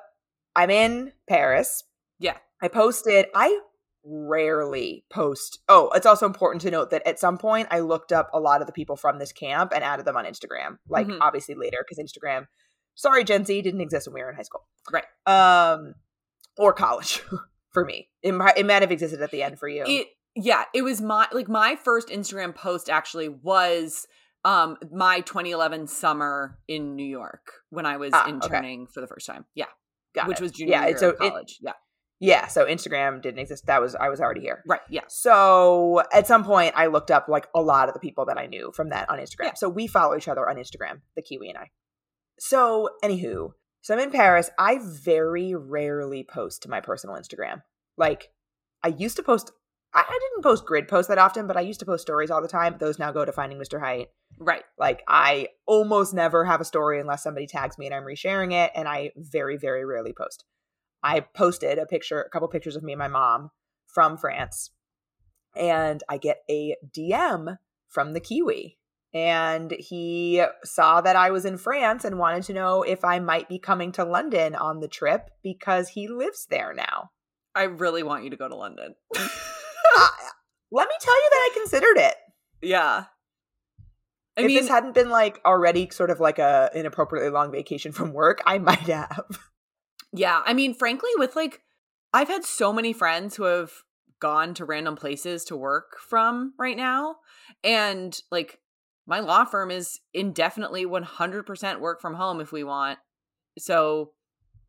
I'm 0.54 0.70
in 0.70 1.12
Paris. 1.28 1.85
Yeah. 2.18 2.37
I 2.62 2.68
posted. 2.68 3.26
I 3.35 3.59
rarely 4.04 5.04
post. 5.11 5.59
Oh, 5.68 5.90
it's 5.94 6.06
also 6.06 6.26
important 6.26 6.62
to 6.62 6.70
note 6.70 6.90
that 6.90 7.06
at 7.06 7.18
some 7.18 7.38
point 7.38 7.68
I 7.70 7.80
looked 7.80 8.12
up 8.12 8.28
a 8.33 8.40
lot 8.40 8.61
of 8.61 8.66
the 8.66 8.72
people 8.72 8.96
from 8.96 9.18
this 9.18 9.33
camp 9.33 9.72
and 9.74 9.83
added 9.85 10.04
them 10.06 10.16
on 10.16 10.24
Instagram. 10.24 10.76
Like 10.88 11.06
Mhm. 11.06 11.18
obviously 11.20 11.54
later 11.54 11.85
because 11.87 11.98
Instagram. 12.02 12.46
Sorry, 12.94 13.24
Gen 13.24 13.44
Z 13.44 13.61
didn't 13.62 13.80
exist 13.80 14.06
when 14.09 14.14
we 14.14 14.22
were 14.22 14.30
in 14.30 14.37
high 14.37 14.42
school 14.42 14.66
Right. 14.90 15.04
um 15.26 15.94
or 16.61 16.73
college 16.73 17.23
for 17.73 17.85
me 17.85 18.09
it 18.23 18.33
might, 18.33 18.57
it 18.59 18.66
might 18.66 18.83
have 18.83 18.92
existed 18.92 19.20
at 19.23 19.31
the 19.31 19.42
end 19.42 19.59
for 19.59 19.68
you 19.68 19.85
It 19.87 20.07
yeah, 20.37 20.64
it 20.73 20.83
was 20.83 21.01
my 21.01 21.27
like 21.33 21.49
my 21.49 21.75
first 21.75 22.09
Instagram 22.09 22.55
post 22.55 22.88
actually 22.88 23.29
was 23.29 24.07
um 24.44 24.77
my 24.92 25.20
2011 25.23 25.88
summer 25.88 26.59
in 26.68 26.94
New 26.94 27.05
York 27.20 27.51
when 27.70 27.85
I 27.87 27.96
was 27.96 28.12
Ah, 28.14 28.23
okay. 28.23 28.31
interning 28.33 28.87
for 28.87 29.01
the 29.01 29.09
first 29.09 29.27
time. 29.27 29.44
Yeah, 29.57 29.66
Got 30.14 30.29
which 30.29 30.38
it. 30.38 30.42
was 30.42 30.53
junior 30.53 30.70
yeah 30.73 30.87
year 30.88 30.99
so 30.99 31.09
of 31.11 31.14
it, 31.20 31.31
college. 31.31 31.59
yeah, 31.61 31.73
yeah 32.20 32.46
so 32.46 32.64
instagram 32.66 33.20
didn't 33.23 33.40
exist 33.40 33.66
that 33.66 33.81
was 33.81 33.94
i 33.96 34.09
was 34.09 34.20
already 34.20 34.40
here 34.42 34.62
right. 34.68 34.81
Yeah, 34.90 35.03
so 35.09 36.03
at 36.12 36.27
some 36.27 36.44
point 36.44 36.75
i 36.77 36.87
looked 36.87 37.11
up 37.11 37.27
like 37.29 37.46
a 37.55 37.61
lot 37.62 37.88
of 37.88 37.94
the 37.94 38.01
people 38.01 38.25
that 38.27 38.38
i 38.38 38.46
knew 38.46 38.70
from 38.75 38.90
that 38.90 39.09
on 39.11 39.18
instagram 39.18 39.44
Yeah. 39.51 39.55
so 39.55 39.68
we 39.68 39.87
follow 39.87 40.14
each 40.16 40.29
other 40.29 40.49
on 40.49 40.57
instagram 40.57 41.01
the 41.16 41.23
kiwi 41.23 41.49
and 41.49 41.59
i 41.59 41.70
so 42.38 42.90
anywho 43.05 43.53
so 43.81 43.95
i'm 43.95 44.01
in 44.01 44.11
paris 44.11 44.51
i 44.59 44.79
very 44.83 45.55
rarely 45.55 46.23
post 46.23 46.62
to 46.62 46.71
my 46.71 46.81
personal 46.81 47.16
instagram 47.16 47.62
like 47.97 48.31
i 48.83 48.88
used 48.88 49.16
to 49.16 49.23
post 49.23 49.53
I 49.93 50.05
I 50.09 50.19
didn't 50.19 50.43
post 50.43 50.64
grid 50.64 50.88
posts 50.88 51.09
that 51.09 51.19
often, 51.19 51.47
but 51.47 51.57
I 51.57 51.61
used 51.61 51.81
to 51.81 51.87
post 51.87 52.03
stories 52.03 52.31
all 52.31 52.43
the 52.43 52.49
time. 52.49 52.77
Those 52.79 52.99
now 52.99 53.12
go 53.12 53.25
to 53.25 53.33
Finding 53.33 53.59
Mr. 53.59 53.81
Height. 53.81 54.09
right. 54.38 54.64
Like 54.79 55.03
I 55.09 55.49
almost 55.66 56.14
never 56.14 56.45
have 56.45 56.61
a 56.61 56.64
story 56.64 57.01
unless 57.01 57.23
somebody 57.23 57.47
tags 57.47 57.79
me 57.79 57.87
and 57.87 57.95
I'm 57.95 58.05
resharing 58.05 58.53
it, 58.53 58.71
and 58.75 58.88
I 58.88 59.12
very, 59.16 59.57
very 59.57 59.85
rarely 59.85 60.12
post. 60.12 60.45
I 61.03 61.21
posted 61.21 61.79
a 61.79 61.87
picture, 61.87 62.21
a 62.21 62.29
couple 62.31 62.49
pictures 62.49 62.77
of 62.77 62.83
me 62.83 62.93
and 62.93 62.99
my 62.99 63.09
mom 63.09 63.51
from 63.87 64.16
France, 64.16 64.71
and 65.57 66.03
I 66.09 66.19
get 66.19 66.43
a 66.49 66.77
DM 66.97 67.57
from 67.88 68.12
the 68.12 68.21
Kiwi. 68.21 68.79
And 69.12 69.73
he 69.73 70.44
saw 70.64 71.01
that 71.01 71.16
I 71.16 71.31
was 71.31 71.44
in 71.44 71.59
France 71.59 72.05
and 72.05 72.18
wanted 72.18 72.44
to 72.44 72.53
know 72.55 72.83
if 72.83 73.05
I 73.05 73.18
might 73.18 73.49
be 73.49 73.59
coming 73.59 73.90
to 73.92 74.05
London 74.05 74.55
on 74.55 74.81
the 74.81 74.88
trip 74.88 75.31
because 75.42 75.88
he 75.88 76.07
lives 76.07 76.46
there 76.49 76.73
now. 76.73 77.11
I 77.55 77.64
really 77.64 78.03
want 78.05 78.25
you 78.25 78.31
to 78.31 78.37
go 78.37 78.49
to 78.49 78.55
London. 78.55 78.94
Let 80.73 80.88
me 80.88 80.94
tell 81.01 81.16
you 81.16 81.29
that 81.33 81.51
I 81.51 81.51
considered 81.55 81.96
it. 81.96 82.14
yeah. 82.62 83.05
I 84.37 84.42
if 84.42 84.46
mean, 84.46 84.57
this 84.57 84.68
hadn't 84.68 84.94
been 84.94 85.11
like 85.11 85.40
already 85.44 85.88
sort 85.90 86.11
of 86.11 86.20
like 86.20 86.38
a 86.38 86.70
inappropriately 86.73 87.31
long 87.31 87.51
vacation 87.51 87.90
from 87.90 88.12
work, 88.12 88.40
I 88.46 88.59
might 88.59 88.88
have. 88.88 89.25
Yeah, 90.12 90.42
I 90.44 90.55
mean, 90.55 90.75
frankly, 90.75 91.11
with 91.16 91.37
like, 91.37 91.61
I've 92.12 92.27
had 92.27 92.44
so 92.44 92.73
many 92.73 92.92
friends 92.92 93.37
who 93.37 93.44
have 93.44 93.70
gone 94.20 94.55
to 94.55 94.64
random 94.64 94.96
places 94.96 95.44
to 95.44 95.57
work 95.57 95.99
from 96.01 96.53
right 96.59 96.77
now. 96.77 97.16
And 97.62 98.20
like, 98.33 98.59
my 99.11 99.18
law 99.20 99.44
firm 99.44 99.70
is 99.73 99.99
indefinitely 100.14 100.87
100% 100.87 101.81
work 101.81 102.01
from 102.01 102.14
home 102.14 102.40
if 102.40 102.53
we 102.53 102.64
want. 102.64 102.99
So 103.59 104.12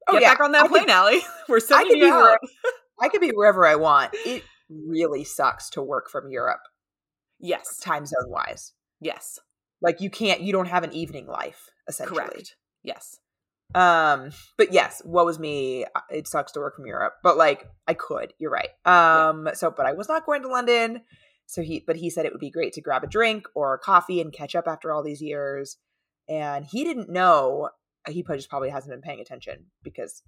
Oh, 0.10 0.14
get 0.14 0.24
yeah. 0.24 0.32
back 0.32 0.40
on 0.42 0.52
that 0.54 0.64
I 0.64 0.68
plane, 0.68 0.82
could- 0.86 0.90
Allie. 0.90 1.22
We're 1.48 1.60
sending 1.60 1.98
you 1.98 2.12
out. 2.12 2.40
I 3.00 3.08
could 3.08 3.22
be 3.22 3.30
wherever 3.30 3.66
I 3.66 3.76
want. 3.76 4.14
It 4.26 4.44
really 4.88 5.24
sucks 5.24 5.70
to 5.72 5.82
work 5.82 6.10
from 6.10 6.30
Europe, 6.32 6.62
Yes. 7.40 7.78
time 7.78 8.06
zone 8.06 8.30
wise. 8.30 8.74
Yes. 9.00 9.38
Like 9.82 10.00
you 10.02 10.10
can't, 10.10 10.42
you 10.42 10.54
don't 10.54 10.68
have 10.70 10.84
an 10.84 10.94
evening 10.94 11.28
life 11.28 11.70
essentially. 11.88 12.18
Correct. 12.20 12.56
Yes. 12.84 13.18
Um, 13.76 14.32
but 14.58 14.72
yes, 14.74 15.02
what 15.06 15.26
was 15.26 15.38
me? 15.40 15.86
It 16.10 16.28
sucks 16.28 16.54
to 16.54 16.60
work 16.62 16.76
from 16.78 16.86
Europe, 16.88 17.14
but 17.22 17.38
like 17.38 17.68
I 17.88 17.94
could. 17.94 18.34
You're 18.40 18.52
right. 18.52 18.70
Um, 18.86 19.50
so 19.54 19.70
but 19.72 19.86
I 19.86 19.94
was 19.94 20.08
not 20.10 20.26
going 20.26 20.42
to 20.44 20.48
London. 20.48 21.02
So 21.52 21.64
he, 21.64 21.84
but 21.86 21.98
he 21.98 22.10
said 22.10 22.26
it 22.26 22.32
would 22.32 22.40
be 22.40 22.50
great 22.50 22.72
to 22.74 22.82
grab 22.82 23.04
a 23.04 23.08
drink 23.08 23.46
or 23.54 23.74
a 23.74 23.78
coffee 23.78 24.22
and 24.22 24.32
catch 24.32 24.56
up 24.56 24.70
after 24.70 24.94
all 24.94 25.04
these 25.04 25.22
years. 25.22 25.76
And 26.30 26.64
he 26.64 26.86
didn't 26.86 27.10
know. 27.10 27.72
He 28.08 28.24
probably 28.24 28.38
just 28.38 28.50
probably 28.50 28.70
hasn't 28.70 28.94
been 28.94 29.02
paying 29.02 29.20
attention 29.20 29.66
because 29.84 30.24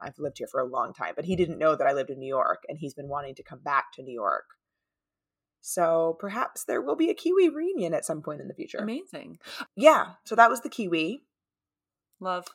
I've 0.00 0.20
lived 0.20 0.38
here 0.38 0.46
for 0.46 0.60
a 0.60 0.68
long 0.68 0.92
time. 0.94 1.14
But 1.16 1.24
he 1.24 1.34
didn't 1.34 1.58
know 1.58 1.74
that 1.74 1.88
I 1.88 1.94
lived 1.94 2.10
in 2.10 2.20
New 2.20 2.28
York, 2.28 2.62
and 2.68 2.78
he's 2.78 2.94
been 2.94 3.08
wanting 3.08 3.34
to 3.34 3.42
come 3.42 3.58
back 3.58 3.86
to 3.94 4.04
New 4.04 4.14
York. 4.14 4.44
So 5.60 6.16
perhaps 6.20 6.62
there 6.62 6.80
will 6.80 6.94
be 6.94 7.10
a 7.10 7.14
Kiwi 7.14 7.48
reunion 7.48 7.92
at 7.92 8.04
some 8.04 8.22
point 8.22 8.40
in 8.40 8.46
the 8.46 8.54
future. 8.54 8.78
Amazing. 8.78 9.40
Yeah. 9.76 10.12
So 10.26 10.36
that 10.36 10.48
was 10.48 10.60
the 10.60 10.70
Kiwi, 10.70 11.24
Love. 12.20 12.46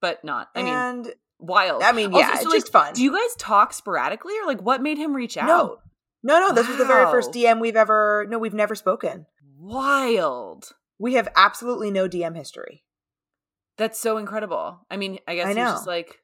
But 0.00 0.24
not. 0.24 0.48
I 0.54 0.62
mean, 0.62 1.12
wild. 1.38 1.82
I 1.82 1.92
mean, 1.92 2.14
Also, 2.14 2.26
yeah, 2.26 2.34
so, 2.36 2.40
it's 2.40 2.44
like, 2.46 2.60
just 2.60 2.72
fun. 2.72 2.94
Do 2.94 3.02
you 3.02 3.12
guys 3.12 3.36
talk 3.36 3.74
sporadically 3.74 4.32
or 4.42 4.46
like 4.46 4.62
what 4.62 4.80
made 4.80 4.96
him 4.96 5.14
reach 5.14 5.36
out? 5.36 5.46
No. 5.46 5.78
No, 6.26 6.40
no, 6.40 6.52
this 6.52 6.66
was 6.66 6.76
the 6.76 6.84
very 6.84 7.04
first 7.04 7.30
DM 7.30 7.60
we've 7.60 7.76
ever. 7.76 8.26
No, 8.28 8.36
we've 8.36 8.52
never 8.52 8.74
spoken. 8.74 9.26
Wild. 9.60 10.72
We 10.98 11.14
have 11.14 11.28
absolutely 11.36 11.92
no 11.92 12.08
DM 12.08 12.34
history. 12.34 12.82
That's 13.76 13.96
so 13.96 14.16
incredible. 14.16 14.80
I 14.90 14.96
mean, 14.96 15.20
I 15.28 15.36
guess 15.36 15.46
I 15.46 15.52
know. 15.52 15.66
just 15.70 15.86
like, 15.86 16.18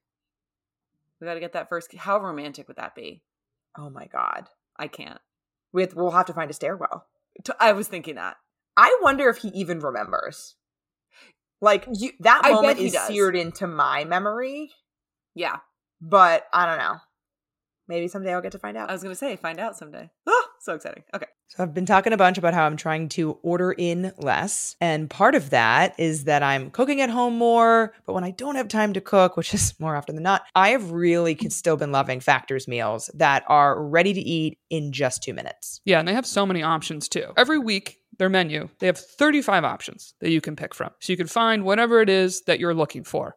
we 1.20 1.26
got 1.28 1.34
to 1.34 1.40
get 1.40 1.52
that 1.52 1.68
first. 1.68 1.94
How 1.94 2.18
romantic 2.18 2.66
would 2.66 2.78
that 2.78 2.96
be? 2.96 3.22
Oh 3.78 3.90
my 3.90 4.06
god, 4.06 4.48
I 4.76 4.88
can't. 4.88 5.20
we 5.72 5.82
have, 5.82 5.94
we'll 5.94 6.10
have 6.10 6.26
to 6.26 6.32
find 6.32 6.50
a 6.50 6.54
stairwell. 6.54 7.06
I 7.60 7.70
was 7.70 7.86
thinking 7.86 8.16
that. 8.16 8.38
I 8.76 8.98
wonder 9.02 9.28
if 9.28 9.36
he 9.36 9.48
even 9.50 9.78
remembers. 9.78 10.56
Like 11.60 11.86
You, 11.92 12.10
that 12.20 12.40
I 12.42 12.54
moment 12.54 12.80
is 12.80 12.92
does. 12.94 13.06
seared 13.06 13.36
into 13.36 13.68
my 13.68 14.02
memory, 14.04 14.72
yeah, 15.36 15.58
but 16.00 16.44
I 16.52 16.66
don't 16.66 16.78
know. 16.78 16.96
Maybe 17.88 18.09
someday 18.09 18.33
I'll 18.33 18.42
get 18.42 18.53
to 18.53 18.59
find 18.59 18.77
out. 18.77 18.88
I 18.88 18.92
was 18.92 19.03
gonna 19.03 19.14
say, 19.14 19.37
find 19.37 19.59
out 19.59 19.77
someday. 19.77 20.11
Oh, 20.27 20.47
so 20.61 20.75
exciting. 20.75 21.03
Okay. 21.14 21.27
So 21.49 21.62
I've 21.62 21.75
been 21.75 21.85
talking 21.85 22.14
a 22.14 22.16
bunch 22.16 22.38
about 22.38 22.55
how 22.55 22.64
I'm 22.64 22.79
trying 22.79 23.11
to 23.11 23.33
order 23.42 23.73
in 23.73 24.12
less. 24.16 24.75
And 24.81 25.11
part 25.11 25.35
of 25.35 25.51
that 25.51 25.95
is 25.99 26.25
that 26.25 26.42
I'm 26.42 26.71
cooking 26.71 27.03
at 27.03 27.11
home 27.11 27.37
more. 27.37 27.92
But 28.07 28.14
when 28.14 28.25
I 28.25 28.31
don't 28.31 28.55
have 28.55 28.68
time 28.68 28.95
to 28.95 29.03
cook, 29.03 29.37
which 29.37 29.53
is 29.53 29.75
more 29.79 29.95
often 29.95 30.14
than 30.14 30.23
not, 30.23 30.45
I 30.55 30.71
have 30.71 30.92
really 30.92 31.35
con- 31.35 31.51
still 31.51 31.77
been 31.77 31.92
loving 31.92 32.21
Factor's 32.21 32.66
meals 32.66 33.11
that 33.14 33.45
are 33.49 33.83
ready 33.83 34.14
to 34.14 34.21
eat 34.21 34.59
in 34.71 34.92
just 34.92 35.23
two 35.23 35.35
minutes. 35.35 35.83
Yeah, 35.85 35.99
and 35.99 36.09
they 36.09 36.14
have 36.14 36.27
so 36.27 36.47
many 36.47 36.62
options 36.62 37.07
too. 37.07 37.33
Every 37.37 37.59
week, 37.59 37.99
their 38.18 38.31
menu, 38.31 38.68
they 38.79 38.87
have 38.87 38.99
35 38.99 39.64
options 39.64 40.14
that 40.21 40.31
you 40.31 40.40
can 40.40 40.57
pick 40.57 40.75
from. 40.75 40.90
So 41.01 41.12
you 41.12 41.16
can 41.16 41.27
find 41.27 41.64
whatever 41.64 42.01
it 42.01 42.09
is 42.09 42.42
that 42.42 42.61
you're 42.61 42.75
looking 42.75 43.05
for. 43.05 43.37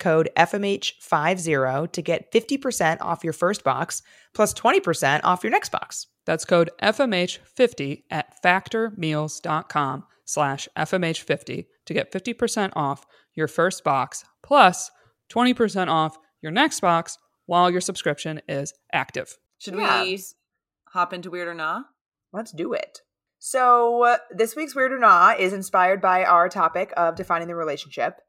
code 0.01 0.29
FMH50 0.35 1.91
to 1.93 2.01
get 2.01 2.31
50% 2.33 2.97
off 2.99 3.23
your 3.23 3.31
first 3.33 3.63
box 3.63 4.01
plus 4.33 4.53
20% 4.53 5.21
off 5.23 5.43
your 5.43 5.51
next 5.51 5.69
box. 5.71 6.07
That's 6.25 6.43
code 6.43 6.69
FMH50 6.83 8.03
at 8.11 8.41
factormeals.com 8.43 10.03
slash 10.25 10.67
FMH50 10.77 11.65
to 11.85 11.93
get 11.93 12.11
50% 12.11 12.71
off 12.75 13.05
your 13.33 13.47
first 13.47 13.83
box 13.83 14.23
plus 14.43 14.91
20% 15.31 15.87
off 15.87 16.17
your 16.41 16.51
next 16.51 16.79
box 16.81 17.17
while 17.45 17.69
your 17.71 17.81
subscription 17.81 18.41
is 18.47 18.73
active. 18.93 19.37
Should 19.59 19.75
Yeah. 19.75 20.03
we 20.03 20.19
hop 20.89 21.13
into 21.13 21.29
weird 21.31 21.47
or 21.47 21.53
nah? 21.53 21.83
Let's 22.33 22.51
do 22.51 22.73
it. 22.73 22.99
So 23.43 24.03
uh, 24.03 24.17
this 24.29 24.55
week's 24.55 24.75
Weird 24.75 24.93
or 24.93 24.99
Nah 24.99 25.33
is 25.37 25.51
inspired 25.51 25.99
by 25.99 26.23
our 26.23 26.47
topic 26.47 26.93
of 26.95 27.15
defining 27.15 27.47
the 27.47 27.55
relationship. 27.55 28.19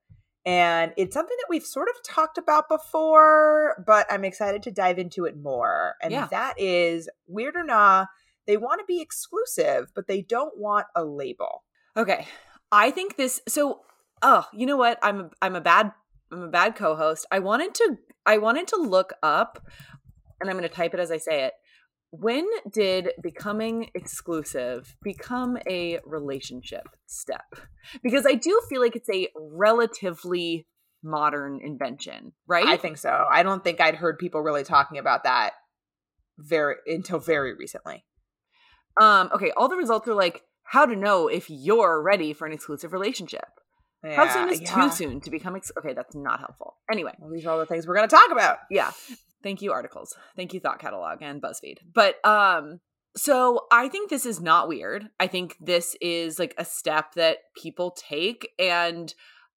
And 0.44 0.92
it's 0.96 1.14
something 1.14 1.36
that 1.40 1.46
we've 1.48 1.64
sort 1.64 1.88
of 1.88 1.94
talked 2.02 2.36
about 2.36 2.68
before, 2.68 3.82
but 3.86 4.06
I'm 4.10 4.24
excited 4.24 4.62
to 4.64 4.72
dive 4.72 4.98
into 4.98 5.24
it 5.24 5.36
more. 5.36 5.94
And 6.02 6.12
Yeah. 6.12 6.26
that 6.28 6.54
is 6.58 7.08
Weird 7.28 7.56
or 7.56 7.64
Nah, 7.64 8.06
they 8.46 8.56
want 8.56 8.80
to 8.80 8.84
be 8.86 9.00
exclusive, 9.00 9.92
but 9.94 10.08
they 10.08 10.22
don't 10.22 10.58
want 10.58 10.86
a 10.96 11.04
label. 11.04 11.62
Okay. 11.96 12.26
I 12.72 12.90
think 12.90 13.16
this 13.16 13.40
so 13.46 13.82
oh, 14.22 14.46
you 14.52 14.66
know 14.66 14.76
what? 14.76 14.98
I'm 15.02 15.20
a, 15.20 15.30
I'm 15.40 15.54
a 15.56 15.60
bad 15.60 15.92
I'm 16.32 16.42
a 16.42 16.48
bad 16.48 16.74
co-host. 16.74 17.26
I 17.30 17.38
wanted 17.38 17.74
to 17.76 17.98
I 18.26 18.38
wanted 18.38 18.66
to 18.68 18.76
look 18.76 19.12
up 19.22 19.64
and 20.40 20.50
I'm 20.50 20.56
going 20.56 20.68
to 20.68 20.74
type 20.74 20.94
it 20.94 21.00
as 21.00 21.12
I 21.12 21.18
say 21.18 21.44
it. 21.44 21.52
When 22.14 22.46
did 22.70 23.12
becoming 23.22 23.88
exclusive 23.94 24.94
become 25.02 25.56
a 25.66 25.98
relationship 26.04 26.86
step? 27.06 27.46
Because 28.02 28.26
I 28.26 28.34
do 28.34 28.60
feel 28.68 28.82
like 28.82 28.94
it's 28.96 29.08
a 29.08 29.28
relatively 29.34 30.66
modern 31.02 31.58
invention, 31.64 32.32
right? 32.46 32.66
I 32.66 32.76
think 32.76 32.98
so. 32.98 33.24
I 33.30 33.42
don't 33.42 33.64
think 33.64 33.80
I'd 33.80 33.94
heard 33.94 34.18
people 34.18 34.42
really 34.42 34.62
talking 34.62 34.98
about 34.98 35.24
that 35.24 35.52
very 36.38 36.76
until 36.86 37.18
very 37.18 37.54
recently. 37.54 38.04
um 39.00 39.30
okay, 39.34 39.50
all 39.56 39.68
the 39.68 39.76
results 39.76 40.06
are 40.06 40.14
like 40.14 40.42
how 40.64 40.84
to 40.84 40.94
know 40.94 41.28
if 41.28 41.48
you're 41.48 42.02
ready 42.02 42.34
for 42.34 42.46
an 42.46 42.52
exclusive 42.52 42.92
relationship. 42.92 43.46
How 44.04 44.28
soon 44.28 44.50
is 44.50 44.60
yeah. 44.60 44.74
too 44.74 44.90
soon 44.90 45.20
to 45.22 45.30
become 45.30 45.56
ex- 45.56 45.72
Okay, 45.78 45.94
that's 45.94 46.14
not 46.14 46.40
helpful. 46.40 46.74
Anyway, 46.90 47.14
Well, 47.18 47.30
these 47.30 47.46
are 47.46 47.50
all 47.52 47.58
the 47.58 47.66
things 47.66 47.86
we're 47.86 47.94
going 47.96 48.08
to 48.08 48.14
talk 48.14 48.30
about. 48.30 48.58
yeah 48.70 48.90
thank 49.42 49.62
you 49.62 49.72
articles. 49.72 50.16
Thank 50.36 50.54
you 50.54 50.60
thought 50.60 50.78
catalog 50.78 51.22
and 51.22 51.42
buzzfeed. 51.42 51.78
But 51.92 52.24
um 52.26 52.80
so 53.14 53.66
i 53.70 53.88
think 53.88 54.08
this 54.08 54.26
is 54.26 54.40
not 54.40 54.68
weird. 54.68 55.08
I 55.20 55.26
think 55.26 55.56
this 55.60 55.96
is 56.00 56.38
like 56.38 56.54
a 56.58 56.64
step 56.64 57.14
that 57.14 57.38
people 57.56 57.90
take 57.90 58.50
and 58.58 59.12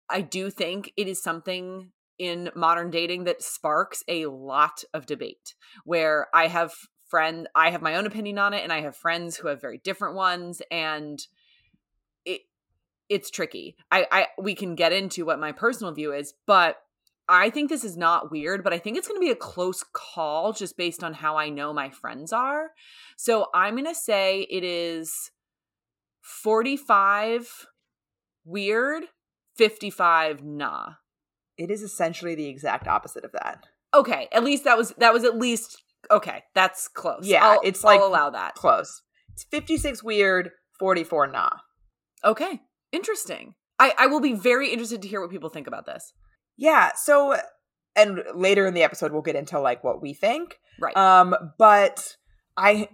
i 0.09 0.21
do 0.21 0.49
think 0.49 0.91
it 0.97 1.07
is 1.07 1.21
something 1.21 1.91
in 2.19 2.49
modern 2.55 2.89
dating 2.89 3.23
that 3.25 3.41
sparks 3.41 4.03
a 4.07 4.25
lot 4.27 4.83
of 4.93 5.05
debate 5.05 5.55
where 5.83 6.27
i 6.33 6.47
have 6.47 6.73
friend 7.07 7.47
i 7.55 7.69
have 7.69 7.81
my 7.81 7.95
own 7.95 8.05
opinion 8.05 8.37
on 8.37 8.53
it 8.53 8.63
and 8.63 8.73
i 8.73 8.81
have 8.81 8.95
friends 8.95 9.37
who 9.37 9.47
have 9.47 9.61
very 9.61 9.77
different 9.77 10.15
ones 10.15 10.61
and 10.71 11.27
it 12.25 12.41
it's 13.09 13.29
tricky. 13.29 13.75
I 13.91 14.07
i 14.11 14.27
we 14.41 14.55
can 14.55 14.75
get 14.75 14.93
into 14.93 15.25
what 15.25 15.39
my 15.39 15.51
personal 15.51 15.93
view 15.93 16.13
is 16.13 16.33
but 16.45 16.77
I 17.29 17.49
think 17.49 17.69
this 17.69 17.83
is 17.85 17.95
not 17.95 18.31
weird, 18.31 18.63
but 18.63 18.73
I 18.73 18.79
think 18.79 18.97
it's 18.97 19.07
going 19.07 19.19
to 19.19 19.25
be 19.25 19.31
a 19.31 19.35
close 19.35 19.83
call 19.93 20.51
just 20.51 20.75
based 20.77 21.03
on 21.03 21.13
how 21.13 21.37
I 21.37 21.49
know 21.49 21.73
my 21.73 21.89
friends 21.89 22.33
are. 22.33 22.71
So 23.17 23.47
I'm 23.53 23.75
going 23.75 23.85
to 23.87 23.95
say 23.95 24.41
it 24.49 24.63
is 24.63 25.31
45 26.21 27.67
weird, 28.45 29.03
55 29.55 30.43
nah. 30.43 30.93
It 31.57 31.69
is 31.71 31.81
essentially 31.81 32.35
the 32.35 32.47
exact 32.47 32.87
opposite 32.87 33.23
of 33.23 33.31
that. 33.33 33.65
Okay, 33.93 34.27
at 34.31 34.43
least 34.43 34.63
that 34.63 34.77
was 34.77 34.89
that 34.97 35.13
was 35.13 35.23
at 35.23 35.37
least 35.37 35.81
okay. 36.09 36.43
That's 36.55 36.87
close. 36.87 37.25
Yeah, 37.27 37.43
I'll- 37.45 37.61
it's 37.63 37.83
like- 37.83 37.99
I'll 37.99 38.07
allow 38.07 38.31
that. 38.31 38.55
Close. 38.55 39.03
It's 39.33 39.43
56 39.45 40.03
weird, 40.03 40.51
44 40.79 41.27
nah. 41.27 41.49
Okay, 42.25 42.61
interesting. 42.91 43.53
I 43.79 43.93
I 43.97 44.07
will 44.07 44.19
be 44.19 44.33
very 44.33 44.69
interested 44.71 45.01
to 45.03 45.07
hear 45.07 45.21
what 45.21 45.29
people 45.29 45.49
think 45.49 45.67
about 45.67 45.85
this. 45.85 46.11
Yeah, 46.57 46.91
so 46.95 47.37
and 47.95 48.23
later 48.33 48.65
in 48.65 48.73
the 48.73 48.83
episode 48.83 49.11
we'll 49.11 49.21
get 49.21 49.35
into 49.35 49.59
like 49.59 49.83
what 49.83 50.01
we 50.01 50.13
think. 50.13 50.59
Right. 50.79 50.95
Um 50.95 51.35
but 51.57 52.17
I 52.57 52.89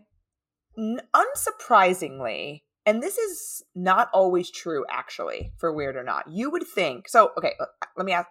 n- 0.77 1.01
unsurprisingly 1.15 2.63
and 2.85 3.03
this 3.03 3.17
is 3.17 3.63
not 3.75 4.09
always 4.13 4.49
true 4.49 4.85
actually 4.89 5.51
for 5.57 5.73
weird 5.73 5.95
or 5.95 6.03
not. 6.03 6.29
You 6.29 6.49
would 6.49 6.67
think. 6.67 7.07
So 7.07 7.31
okay, 7.37 7.53
let 7.95 8.05
me 8.05 8.11
ask 8.11 8.27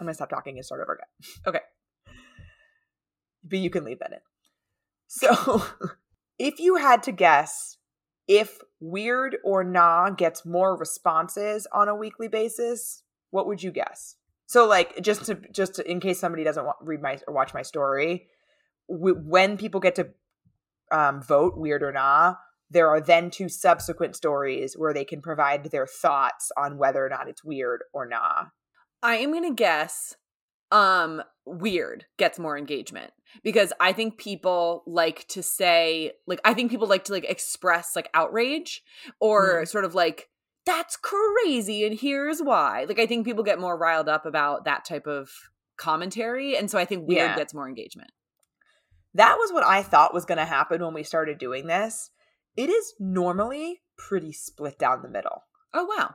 I'm 0.00 0.06
going 0.06 0.12
to 0.12 0.16
stop 0.16 0.30
talking 0.30 0.56
and 0.56 0.64
start 0.64 0.80
over 0.80 0.94
again. 0.94 1.34
Okay. 1.46 1.60
But 3.44 3.58
you 3.58 3.70
can 3.70 3.84
leave 3.84 3.98
that 3.98 4.12
in. 4.12 4.18
So, 5.08 5.64
if 6.38 6.60
you 6.60 6.76
had 6.76 7.02
to 7.04 7.12
guess 7.12 7.78
if 8.28 8.58
weird 8.78 9.38
or 9.42 9.64
nah 9.64 10.10
gets 10.10 10.44
more 10.44 10.76
responses 10.76 11.66
on 11.72 11.88
a 11.88 11.94
weekly 11.94 12.28
basis, 12.28 13.02
what 13.30 13.46
would 13.46 13.62
you 13.62 13.72
guess? 13.72 14.16
So, 14.48 14.66
like, 14.66 15.00
just 15.02 15.26
to 15.26 15.34
just 15.52 15.74
to, 15.74 15.88
in 15.88 16.00
case 16.00 16.18
somebody 16.18 16.42
doesn't 16.42 16.64
wa- 16.64 16.72
read 16.80 17.02
my 17.02 17.18
or 17.28 17.34
watch 17.34 17.52
my 17.52 17.60
story, 17.60 18.28
w- 18.88 19.20
when 19.22 19.58
people 19.58 19.78
get 19.78 19.94
to 19.96 20.08
um, 20.90 21.20
vote 21.20 21.58
weird 21.58 21.82
or 21.82 21.92
nah, 21.92 22.36
there 22.70 22.88
are 22.88 22.98
then 23.00 23.30
two 23.30 23.50
subsequent 23.50 24.16
stories 24.16 24.72
where 24.74 24.94
they 24.94 25.04
can 25.04 25.20
provide 25.20 25.64
their 25.64 25.86
thoughts 25.86 26.50
on 26.56 26.78
whether 26.78 27.04
or 27.04 27.10
not 27.10 27.28
it's 27.28 27.44
weird 27.44 27.82
or 27.92 28.06
nah. 28.06 28.46
I 29.02 29.16
am 29.16 29.32
going 29.32 29.44
to 29.44 29.54
guess 29.54 30.16
um 30.70 31.22
weird 31.46 32.04
gets 32.18 32.38
more 32.38 32.58
engagement 32.58 33.10
because 33.42 33.72
I 33.80 33.92
think 33.92 34.18
people 34.18 34.82
like 34.86 35.26
to 35.28 35.42
say 35.42 36.12
like 36.26 36.40
I 36.44 36.54
think 36.54 36.70
people 36.70 36.88
like 36.88 37.04
to 37.04 37.12
like 37.12 37.24
express 37.24 37.94
like 37.94 38.10
outrage 38.14 38.82
or 39.20 39.64
sort 39.66 39.84
of 39.84 39.94
like 39.94 40.28
that's 40.68 40.96
crazy 40.96 41.84
and 41.86 41.98
here's 41.98 42.40
why. 42.40 42.84
Like 42.86 42.98
I 42.98 43.06
think 43.06 43.24
people 43.26 43.42
get 43.44 43.58
more 43.60 43.76
riled 43.76 44.08
up 44.08 44.26
about 44.26 44.64
that 44.66 44.84
type 44.84 45.06
of 45.06 45.30
commentary 45.78 46.56
and 46.56 46.70
so 46.70 46.78
I 46.78 46.84
think 46.84 47.08
weird 47.08 47.30
Yeah. 47.30 47.36
gets 47.36 47.54
more 47.54 47.66
engagement. 47.68 48.10
That 49.14 49.36
was 49.38 49.52
what 49.52 49.64
I 49.64 49.82
thought 49.82 50.12
was 50.14 50.24
going 50.26 50.38
to 50.38 50.44
happen 50.44 50.84
when 50.84 50.94
we 50.94 51.02
started 51.02 51.38
doing 51.38 51.66
this. 51.66 52.10
It 52.56 52.68
is 52.68 52.94
normally 53.00 53.80
pretty 53.96 54.32
split 54.32 54.78
down 54.78 55.02
the 55.02 55.08
middle. 55.08 55.44
Oh 55.72 55.84
wow. 55.84 56.14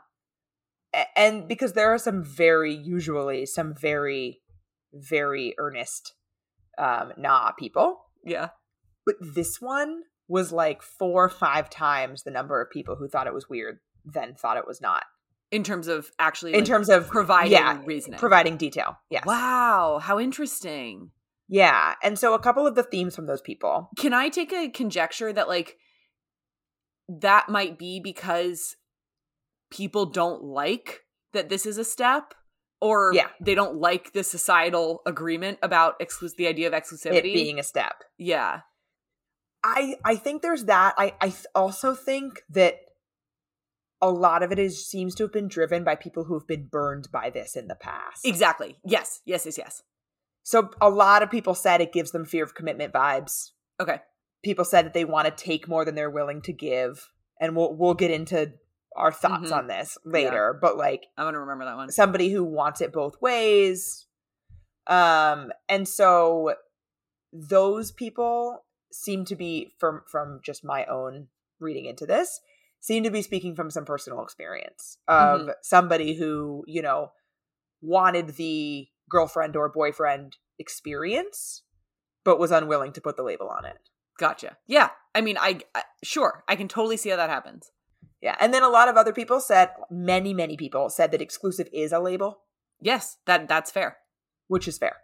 A- 0.94 1.20
And 1.20 1.48
because 1.48 1.74
there 1.74 1.92
are 1.94 1.98
some 1.98 2.24
very, 2.24 2.74
usually, 2.74 3.46
some 3.46 3.74
very, 3.74 4.42
very 4.94 5.56
earnest 5.58 6.14
um, 6.78 7.14
nah 7.18 7.52
people. 7.54 8.06
Yeah. 8.24 8.50
But 9.06 9.16
this 9.20 9.60
one 9.60 10.04
was 10.28 10.52
like 10.52 10.82
four 10.82 11.26
or 11.26 11.30
five 11.30 11.70
times 11.70 12.24
the 12.24 12.32
number 12.32 12.62
of 12.62 12.70
people 12.72 12.96
who 12.98 13.08
thought 13.08 13.28
it 13.28 13.34
was 13.34 13.50
weird 13.50 13.80
than 14.06 14.36
thought 14.36 14.58
it 14.58 14.68
was 14.68 14.82
not. 14.82 15.04
In 15.52 15.64
terms 15.64 15.88
of 15.88 16.10
actually 16.18 16.54
In 16.54 16.60
like, 16.62 16.68
terms 16.68 16.90
of 16.90 17.08
providing 17.08 17.52
yeah, 17.52 17.80
reasoning. 17.86 18.20
providing 18.20 18.58
detail. 18.58 18.98
Yes. 19.10 19.24
Wow, 19.26 20.00
how 20.02 20.20
interesting. 20.20 21.12
Yeah. 21.48 21.94
And 22.02 22.18
so 22.18 22.34
a 22.34 22.40
couple 22.40 22.66
of 22.66 22.74
the 22.76 22.82
themes 22.84 23.16
from 23.16 23.28
those 23.28 23.42
people. 23.42 23.90
can 24.00 24.14
I 24.14 24.30
take 24.30 24.52
a 24.52 24.70
conjecture 24.70 25.32
that 25.32 25.48
like 25.48 25.78
that 27.08 27.50
might 27.50 27.78
be 27.78 28.00
because 28.00 28.76
people 29.72 30.06
don't 30.06 30.44
like 30.44 31.02
that 31.34 31.50
this 31.50 31.66
is 31.66 31.78
a 31.78 31.84
step 31.84 32.34
or 32.82 33.12
Yeah. 33.14 33.28
they 33.42 33.56
don't 33.56 33.78
like 33.78 34.14
the 34.14 34.24
societal 34.24 35.02
agreement 35.06 35.60
about 35.62 36.00
exclus- 36.00 36.36
the 36.36 36.48
idea 36.48 36.68
of 36.68 36.74
exclusivity 36.74 37.18
It 37.18 37.24
being 37.24 37.60
a 37.60 37.64
step. 37.64 38.04
yeah 38.18 38.62
I 39.64 39.96
I 40.04 40.16
think 40.18 40.42
there's 40.42 40.66
that. 40.66 40.94
I 40.98 41.14
I 41.22 41.34
also 41.56 41.96
think 41.96 42.42
that 42.50 42.76
a 44.04 44.10
lot 44.12 44.44
of 44.44 44.52
it 44.52 44.60
is 44.60 44.86
seems 44.88 45.16
to 45.16 45.24
have 45.24 45.32
been 45.32 45.48
driven 45.48 45.84
by 45.84 45.96
people 45.96 46.26
who 46.26 46.34
have 46.34 46.48
been 46.48 46.68
burned 46.70 47.08
by 47.12 47.30
this 47.30 47.56
in 47.56 47.68
the 47.68 47.76
past. 47.76 48.26
exactly 48.26 48.78
yes 48.86 49.22
yes 49.26 49.46
yes 49.46 49.58
yes 49.58 49.82
So 50.44 50.70
a 50.82 50.90
lot 50.90 51.24
of 51.24 51.32
people 51.32 51.56
said 51.56 51.80
it 51.82 51.94
gives 51.94 52.12
them 52.12 52.26
fear 52.26 52.44
of 52.44 52.54
commitment 52.54 52.94
vibes. 52.94 53.52
okay 53.80 54.00
People 54.44 54.66
said 54.66 54.84
that 54.86 54.94
they 54.94 55.06
want 55.06 55.26
to 55.26 55.44
take 55.44 55.70
more 55.70 55.86
than 55.86 55.96
they're 55.96 56.10
willing 56.20 56.42
to 56.42 56.52
give, 56.52 57.10
and 57.40 57.56
we'll 57.56 57.74
we'll 57.80 57.94
get 57.94 58.12
into 58.12 58.52
our 58.96 59.12
thoughts 59.12 59.52
Mhm. 59.52 59.58
on 59.60 59.68
this 59.68 59.98
later. 60.04 60.58
But 60.62 60.76
like 60.78 61.06
i'm 61.18 61.26
gonna 61.26 61.40
remember 61.40 61.64
that 61.66 61.78
one 61.78 61.90
somebody 61.92 62.30
who 62.30 62.44
wants 62.44 62.82
it 62.82 62.92
both 62.92 63.16
ways, 63.22 64.06
um, 64.88 65.52
and 65.70 65.88
so 65.88 66.56
those 67.32 67.92
people 67.92 68.66
seem 68.92 69.26
to 69.26 69.36
be 69.36 69.74
from 69.80 70.02
from 70.12 70.40
just 70.44 70.64
my 70.64 70.86
own 70.86 71.28
reading 71.60 71.86
into 71.86 72.06
this 72.06 72.42
seem 72.84 73.02
to 73.04 73.10
be 73.10 73.22
speaking 73.22 73.56
from 73.56 73.72
some 73.72 73.86
personal 73.86 74.22
experience 74.22 74.98
of 75.08 75.50
somebody 75.62 76.16
who 76.16 76.66
you 76.68 76.82
know 76.82 77.12
wanted 77.82 78.36
the 78.36 78.88
girlfriend 79.10 79.56
or 79.56 79.70
boyfriend 79.70 80.36
experience 80.60 81.64
but 82.26 82.40
was 82.40 82.52
unwilling 82.52 82.92
to 82.92 83.02
put 83.02 83.16
the 83.18 83.24
label 83.24 83.50
on 83.50 83.66
it. 83.66 83.78
Gotcha. 84.20 84.58
Yeah. 84.68 84.90
I 85.16 85.22
mean 85.22 85.38
I, 85.40 85.62
I 85.74 85.84
sure. 86.04 86.44
I 86.48 86.58
can 86.58 86.68
totally 86.68 86.98
see 86.98 87.10
how 87.10 87.16
that 87.16 87.30
happens. 87.30 87.72
Yeah. 88.22 88.36
And 88.40 88.54
then 88.54 88.64
a 88.64 88.70
lot 88.70 88.90
of 88.90 88.98
other 88.98 89.14
people 89.14 89.40
said 89.40 89.70
many 89.90 90.34
many 90.34 90.58
people 90.58 90.90
said 90.90 91.12
that 91.12 91.22
exclusive 91.22 91.70
is 91.72 91.94
a 91.94 92.00
label. 92.00 92.42
Yes. 92.82 93.18
That 93.26 93.48
that's 93.48 93.72
fair. 93.72 93.98
Which 94.48 94.68
is 94.68 94.78
fair. 94.78 94.98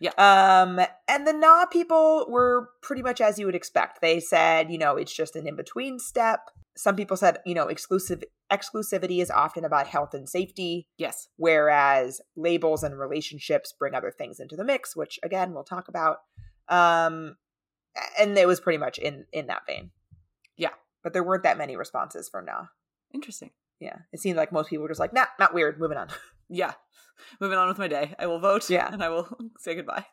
Yeah. 0.00 0.12
Um, 0.18 0.80
and 1.08 1.26
the 1.26 1.32
nah 1.32 1.66
people 1.66 2.26
were 2.28 2.70
pretty 2.80 3.02
much 3.02 3.20
as 3.20 3.38
you 3.38 3.46
would 3.46 3.54
expect. 3.54 4.00
They 4.00 4.20
said, 4.20 4.70
you 4.70 4.78
know, 4.78 4.96
it's 4.96 5.14
just 5.14 5.34
an 5.34 5.48
in 5.48 5.56
between 5.56 5.98
step. 5.98 6.50
Some 6.76 6.96
people 6.96 7.16
said, 7.16 7.38
you 7.46 7.54
know, 7.54 7.68
exclusive 7.68 8.22
exclusivity 8.52 9.22
is 9.22 9.30
often 9.30 9.64
about 9.64 9.86
health 9.86 10.12
and 10.14 10.28
safety, 10.28 10.86
yes 10.98 11.28
whereas 11.36 12.20
labels 12.36 12.82
and 12.82 12.98
relationships 12.98 13.72
bring 13.78 13.94
other 13.94 14.10
things 14.10 14.38
into 14.40 14.56
the 14.56 14.64
mix, 14.64 14.94
which 14.94 15.18
again 15.22 15.54
we'll 15.54 15.64
talk 15.64 15.88
about. 15.88 16.18
Um, 16.68 17.36
and 18.18 18.36
it 18.36 18.46
was 18.46 18.60
pretty 18.60 18.78
much 18.78 18.98
in 18.98 19.26
in 19.32 19.46
that 19.46 19.62
vein. 19.66 19.90
Yeah. 20.56 20.70
but 21.02 21.12
there 21.12 21.24
weren't 21.24 21.42
that 21.44 21.58
many 21.58 21.76
responses 21.76 22.28
from 22.28 22.46
nah. 22.46 22.66
interesting 23.12 23.50
Yeah, 23.80 23.98
it 24.12 24.20
seemed 24.20 24.36
like 24.36 24.52
most 24.52 24.70
people 24.70 24.82
were 24.82 24.88
just 24.88 25.00
like, 25.00 25.12
nah, 25.12 25.26
not 25.38 25.54
weird. 25.54 25.78
Moving 25.78 25.98
on. 25.98 26.08
Yeah. 26.50 26.74
Moving 27.40 27.56
on 27.56 27.68
with 27.68 27.78
my 27.78 27.88
day. 27.88 28.14
I 28.18 28.26
will 28.26 28.38
vote. 28.38 28.68
Yeah. 28.68 28.92
And 28.92 29.02
I 29.02 29.08
will 29.08 29.26
say 29.58 29.74
goodbye. 29.74 30.04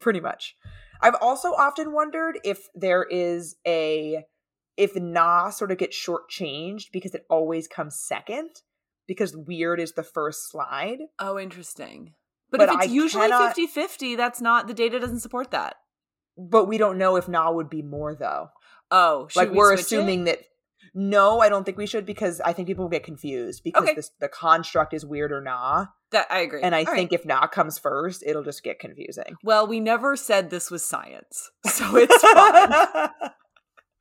Pretty 0.00 0.18
much. 0.20 0.56
I've 1.02 1.14
also 1.20 1.48
often 1.48 1.92
wondered 1.92 2.38
if 2.42 2.68
there 2.74 3.02
is 3.02 3.56
a 3.66 4.24
if 4.76 4.96
nah 4.96 5.50
sort 5.50 5.70
of 5.72 5.78
gets 5.78 5.96
shortchanged 5.96 6.86
because 6.92 7.14
it 7.14 7.24
always 7.30 7.68
comes 7.68 7.98
second 7.98 8.50
because 9.06 9.36
weird 9.36 9.80
is 9.80 9.92
the 9.92 10.02
first 10.02 10.50
slide. 10.50 10.98
Oh, 11.18 11.38
interesting. 11.38 12.14
But, 12.50 12.58
But 12.58 12.68
if 12.70 12.74
it's 12.76 12.86
I 12.88 12.94
usually 12.94 13.28
cannot- 13.28 13.48
50 13.56 13.66
50, 13.66 14.16
that's 14.16 14.40
not, 14.40 14.66
the 14.66 14.74
data 14.74 14.98
doesn't 15.00 15.20
support 15.20 15.50
that. 15.50 15.76
But 16.36 16.64
we 16.66 16.78
don't 16.78 16.98
know 16.98 17.16
if 17.16 17.28
nah 17.28 17.50
would 17.52 17.70
be 17.70 17.82
more 17.82 18.14
though. 18.14 18.48
Oh, 18.90 19.28
like 19.36 19.50
we 19.50 19.56
we're 19.56 19.68
switch 19.76 19.80
it? 19.80 19.86
assuming 19.86 20.24
that 20.24 20.40
no, 20.94 21.40
I 21.40 21.48
don't 21.48 21.64
think 21.64 21.76
we 21.78 21.86
should 21.86 22.06
because 22.06 22.40
I 22.40 22.52
think 22.52 22.68
people 22.68 22.84
will 22.84 22.90
get 22.90 23.02
confused 23.04 23.62
because 23.64 23.82
Okay. 23.84 23.94
this, 23.94 24.10
the 24.20 24.28
construct 24.28 24.92
is 24.94 25.04
weird 25.04 25.32
or 25.32 25.40
nah. 25.40 25.86
that 26.12 26.26
I 26.30 26.40
agree. 26.40 26.62
And 26.62 26.74
I 26.74 26.80
All 26.80 26.84
right. 26.86 26.94
think 26.96 27.12
if 27.12 27.24
nah 27.24 27.46
comes 27.46 27.78
first, 27.78 28.22
it'll 28.26 28.44
just 28.44 28.62
get 28.62 28.78
confusing. 28.78 29.36
Well, 29.42 29.66
we 29.66 29.80
never 29.80 30.14
said 30.16 30.50
this 30.50 30.70
was 30.70 30.84
science, 30.84 31.50
so 31.66 31.96
it's 31.96 32.16
fine. 32.22 33.10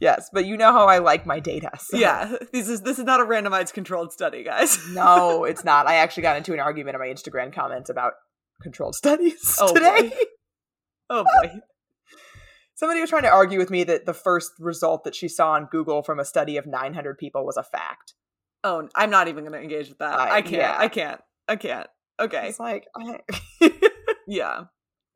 yes, 0.00 0.28
but 0.32 0.46
you 0.46 0.56
know 0.56 0.72
how 0.72 0.86
I 0.86 0.98
like 0.98 1.26
my 1.26 1.40
data. 1.40 1.70
so- 1.78 1.96
yeah, 1.96 2.36
this 2.52 2.68
is 2.68 2.82
this 2.82 2.98
is 2.98 3.04
not 3.04 3.20
a 3.20 3.24
randomized 3.24 3.72
controlled 3.72 4.12
study, 4.12 4.42
guys. 4.44 4.78
No, 4.92 5.44
it's 5.44 5.64
not. 5.64 5.86
I 5.86 5.96
actually 5.96 6.22
got 6.24 6.36
into 6.36 6.52
an 6.52 6.60
argument 6.60 6.94
in 6.96 7.00
my 7.00 7.06
Instagram 7.08 7.52
comments 7.52 7.90
about 7.90 8.12
controlled 8.62 8.94
studies 8.94 9.56
Oh, 9.60 9.72
today. 9.74 10.08
boy. 10.08 10.16
Oh 11.10 11.24
boy. 11.24 11.50
Somebody 12.76 13.00
was 13.00 13.10
trying 13.10 13.22
to 13.22 13.28
argue 13.30 13.58
with 13.58 13.70
me 13.70 13.84
that 13.84 14.04
the 14.04 14.14
first 14.14 14.50
result 14.58 15.04
that 15.04 15.14
she 15.14 15.28
saw 15.28 15.52
on 15.52 15.68
Google 15.70 16.02
from 16.02 16.18
a 16.18 16.24
study 16.24 16.56
of 16.56 16.66
900 16.66 17.18
people 17.18 17.44
was 17.46 17.56
a 17.56 17.62
fact. 17.62 18.14
Oh, 18.64 18.88
I'm 18.96 19.10
not 19.10 19.28
even 19.28 19.44
going 19.44 19.52
to 19.52 19.60
engage 19.60 19.88
with 19.90 19.98
that. 19.98 20.18
I- 20.18 20.36
I 20.38 20.42
can't. 20.42 20.52
yeah. 20.54 20.76
I 20.78 20.88
can't. 20.88 21.20
I 21.46 21.56
can't. 21.56 21.86
Okay. 22.18 22.48
It's 22.48 22.58
like, 22.58 22.86
I... 22.96 23.20
Yeah. 24.26 24.64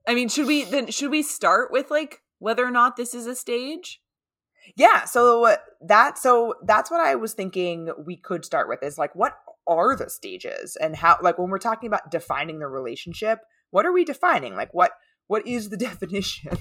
I 0.07 0.15
mean, 0.15 0.29
should 0.29 0.47
we 0.47 0.65
then 0.65 0.91
should 0.91 1.11
we 1.11 1.23
start 1.23 1.71
with 1.73 1.91
like 1.91 2.19
whether 2.39 2.65
or 2.65 2.71
not 2.71 2.97
this 2.97 3.15
is 3.15 3.27
a 3.27 3.35
stage? 3.35 4.01
Yeah. 4.77 5.05
So 5.05 5.57
that 5.81 6.19
so 6.19 6.55
that's 6.65 6.91
what 6.91 7.01
I 7.01 7.15
was 7.15 7.35
thinking 7.35 7.91
we 8.07 8.17
could 8.17 8.45
start 8.45 8.69
with 8.69 8.83
is 8.83 8.99
like, 8.99 9.15
what 9.15 9.35
are 9.67 9.97
the 9.97 10.11
stages 10.11 10.77
and 10.77 10.97
how? 10.97 11.19
Like 11.23 11.39
when 11.39 11.51
we're 11.51 11.59
talking 11.59 11.87
about 11.87 12.11
defining 12.11 12.59
the 12.59 12.69
relationship, 12.69 13.41
what 13.71 13.87
are 13.87 13.93
we 13.93 14.05
defining? 14.05 14.55
Like 14.55 14.73
what 14.73 14.93
what 15.27 15.47
is 15.47 15.71
the 15.71 15.77
definition 15.89 16.59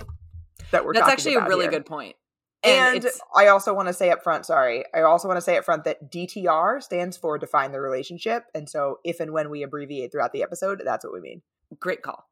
that 0.72 0.86
we're? 0.86 0.94
That's 0.94 1.10
actually 1.10 1.36
a 1.36 1.46
really 1.46 1.66
here? 1.66 1.72
good 1.72 1.86
point. 1.86 2.16
And, 2.64 3.06
And, 3.06 3.14
I 3.36 3.48
also 3.48 3.74
want 3.74 3.88
to 3.88 3.94
say 3.94 4.10
up 4.10 4.24
front, 4.24 4.46
sorry, 4.46 4.84
I 4.94 5.02
also 5.02 5.28
want 5.28 5.38
to 5.38 5.42
say 5.42 5.58
up 5.58 5.64
front 5.64 5.84
that 5.84 6.12
DTR 6.12 6.82
stands 6.82 7.16
for 7.16 7.38
define 7.38 7.72
the 7.72 7.80
relationship. 7.80 8.46
And 8.56 8.68
so 8.68 8.98
if 9.04 9.20
and 9.20 9.32
when 9.32 9.52
we 9.52 9.62
abbreviate 9.62 10.12
throughout 10.12 10.34
the 10.34 10.42
episode, 10.42 10.82
that's 10.84 11.06
what 11.06 11.14
we 11.14 11.22
mean. 11.22 11.44
great 11.80 12.02
call. 12.02 12.28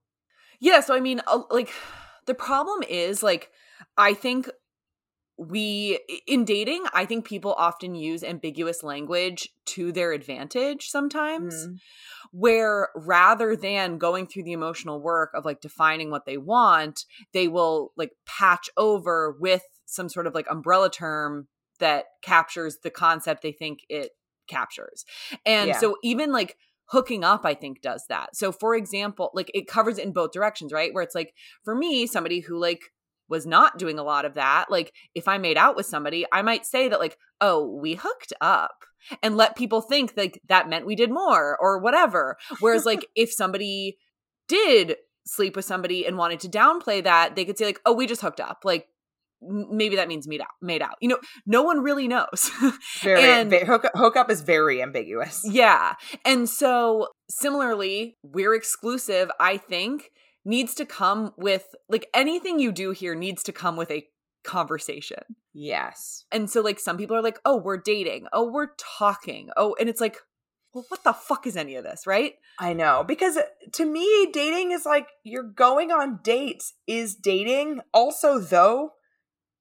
Yeah, 0.59 0.79
so 0.79 0.95
I 0.95 0.99
mean, 0.99 1.21
uh, 1.27 1.43
like 1.51 1.69
the 2.25 2.33
problem 2.33 2.83
is 2.89 3.21
like 3.21 3.51
I 3.97 4.13
think 4.13 4.49
we 5.37 5.99
in 6.27 6.45
dating, 6.45 6.85
I 6.93 7.05
think 7.05 7.25
people 7.25 7.53
often 7.57 7.95
use 7.95 8.23
ambiguous 8.23 8.83
language 8.83 9.49
to 9.65 9.91
their 9.91 10.11
advantage 10.13 10.89
sometimes. 10.89 11.67
Mm. 11.67 11.79
where 12.31 12.89
rather 12.95 13.55
than 13.55 13.97
going 13.97 14.27
through 14.27 14.43
the 14.43 14.51
emotional 14.51 14.99
work 14.99 15.31
of 15.33 15.45
like 15.45 15.61
defining 15.61 16.09
what 16.11 16.25
they 16.25 16.37
want, 16.37 17.05
they 17.33 17.47
will 17.47 17.93
like 17.95 18.11
patch 18.25 18.69
over 18.75 19.35
with 19.39 19.63
some 19.85 20.09
sort 20.09 20.27
of 20.27 20.33
like 20.33 20.47
umbrella 20.49 20.89
term 20.89 21.47
that 21.79 22.05
captures 22.21 22.79
the 22.83 22.89
concept 22.89 23.41
they 23.41 23.51
think 23.51 23.79
it 23.89 24.11
captures. 24.47 25.05
And 25.45 25.69
Yeah. 25.69 25.79
so 25.79 25.97
even 26.03 26.31
like 26.31 26.57
hooking 26.89 27.23
up 27.23 27.45
i 27.45 27.53
think 27.55 27.81
does 27.81 28.05
that 28.09 28.35
so 28.35 28.51
for 28.51 28.75
example 28.75 29.31
like 29.33 29.49
it 29.55 29.67
covers 29.67 29.97
it 29.97 30.05
in 30.05 30.13
both 30.13 30.31
directions 30.31 30.71
right 30.71 30.93
where 30.93 31.01
it's 31.01 31.15
like 31.15 31.33
for 31.63 31.73
me 31.73 32.05
somebody 32.05 32.41
who 32.41 32.59
like 32.59 32.93
was 33.29 33.45
not 33.45 33.77
doing 33.77 33.97
a 33.99 34.03
lot 34.03 34.25
of 34.25 34.33
that 34.35 34.65
like 34.69 34.93
if 35.13 35.27
i 35.27 35.37
made 35.37 35.57
out 35.57 35.75
with 35.75 35.85
somebody 35.85 36.25
i 36.31 36.41
might 36.41 36.65
say 36.65 36.87
that 36.89 36.99
like 36.99 37.17
oh 37.41 37.77
we 37.81 37.95
hooked 37.95 38.33
up 38.41 38.75
and 39.21 39.37
let 39.37 39.55
people 39.55 39.81
think 39.81 40.13
like 40.17 40.39
that 40.47 40.67
meant 40.69 40.85
we 40.85 40.95
did 40.95 41.11
more 41.11 41.57
or 41.59 41.79
whatever 41.79 42.37
whereas 42.59 42.85
like 42.91 43.05
if 43.15 43.31
somebody 43.31 43.97
did 44.47 44.95
sleep 45.25 45.55
with 45.55 45.65
somebody 45.65 46.05
and 46.05 46.17
wanted 46.17 46.39
to 46.39 46.47
downplay 46.49 47.03
that 47.03 47.35
they 47.35 47.45
could 47.45 47.57
say 47.57 47.65
like 47.65 47.79
oh 47.85 47.93
we 47.93 48.05
just 48.05 48.21
hooked 48.21 48.39
up 48.39 48.59
like 48.63 48.85
maybe 49.41 49.95
that 49.97 50.07
means 50.07 50.27
made 50.27 50.41
out 50.41 50.47
made 50.61 50.81
out 50.81 50.95
you 51.01 51.09
know 51.09 51.19
no 51.45 51.61
one 51.61 51.81
really 51.81 52.07
knows 52.07 52.49
Very, 53.01 53.21
And- 53.21 53.49
ve- 53.49 53.65
hook, 53.65 53.85
hookup 53.93 54.31
is 54.31 54.41
very 54.41 54.81
ambiguous. 54.81 55.41
yeah. 55.43 55.95
And 56.23 56.49
so 56.49 57.09
similarly, 57.29 58.17
we're 58.23 58.55
exclusive, 58.55 59.29
I 59.39 59.57
think, 59.57 60.09
needs 60.45 60.75
to 60.75 60.85
come 60.85 61.33
with 61.37 61.75
like 61.89 62.07
anything 62.13 62.59
you 62.59 62.71
do 62.71 62.91
here 62.91 63.15
needs 63.15 63.43
to 63.43 63.51
come 63.51 63.75
with 63.75 63.91
a 63.91 64.07
conversation. 64.43 65.23
Yes. 65.53 66.25
And 66.31 66.49
so 66.49 66.61
like 66.61 66.79
some 66.79 66.97
people 66.97 67.15
are 67.17 67.23
like, 67.23 67.39
"Oh, 67.43 67.57
we're 67.57 67.81
dating. 67.81 68.27
Oh, 68.31 68.49
we're 68.49 68.69
talking." 68.77 69.49
Oh, 69.57 69.75
and 69.79 69.89
it's 69.89 69.99
like, 70.01 70.17
"Well, 70.73 70.85
what 70.89 71.03
the 71.03 71.13
fuck 71.13 71.47
is 71.47 71.57
any 71.57 71.75
of 71.75 71.83
this?" 71.83 72.05
Right? 72.05 72.35
I 72.59 72.73
know. 72.73 73.03
Because 73.05 73.37
uh, 73.37 73.43
to 73.73 73.85
me, 73.85 74.29
dating 74.31 74.71
is 74.71 74.85
like 74.85 75.07
you're 75.23 75.43
going 75.43 75.91
on 75.91 76.19
dates. 76.23 76.73
Is 76.87 77.15
dating 77.15 77.81
also, 77.93 78.39
though, 78.39 78.91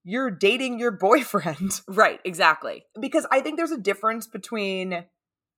you're 0.04 0.30
dating 0.30 0.78
your 0.78 0.90
boyfriend? 1.00 1.80
Right, 1.88 2.20
exactly. 2.24 2.84
because 3.00 3.26
I 3.32 3.40
think 3.40 3.56
there's 3.56 3.72
a 3.72 3.80
difference 3.80 4.26
between 4.26 5.04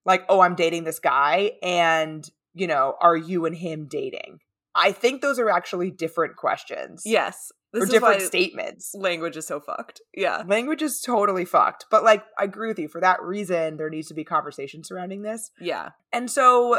like, 0.07 0.25
oh, 0.29 0.41
I'm 0.41 0.55
dating 0.55 0.85
this 0.85 1.01
guy 1.01 1.53
and, 1.63 2.25
you 2.55 2.69
know, 2.69 2.95
are 3.01 3.17
you 3.17 3.45
and 3.45 3.57
him 3.57 3.89
dating? 3.91 4.39
I 4.77 4.93
think 4.93 5.23
those 5.23 5.39
are 5.39 5.49
actually 5.51 5.91
different 5.91 6.37
questions. 6.37 7.03
Yes. 7.05 7.51
This 7.73 7.85
or 7.85 7.87
different 7.87 8.23
statements. 8.23 8.93
language 8.95 9.37
is 9.37 9.47
so 9.47 9.59
fucked. 9.61 10.01
Yeah. 10.15 10.43
Language 10.47 10.83
is 10.83 11.03
totally 11.05 11.45
fucked. 11.45 11.87
But 11.91 12.05
like 12.05 12.23
I 12.39 12.45
agree 12.45 12.69
with 12.69 12.79
you. 12.79 12.89
For 12.89 13.01
that 13.01 13.23
reason, 13.23 13.77
there 13.77 13.91
needs 13.91 14.09
to 14.09 14.15
be 14.15 14.25
conversation 14.25 14.85
surrounding 14.85 15.23
this. 15.23 15.51
Yeah. 15.61 15.91
And 16.13 16.31
so 16.31 16.79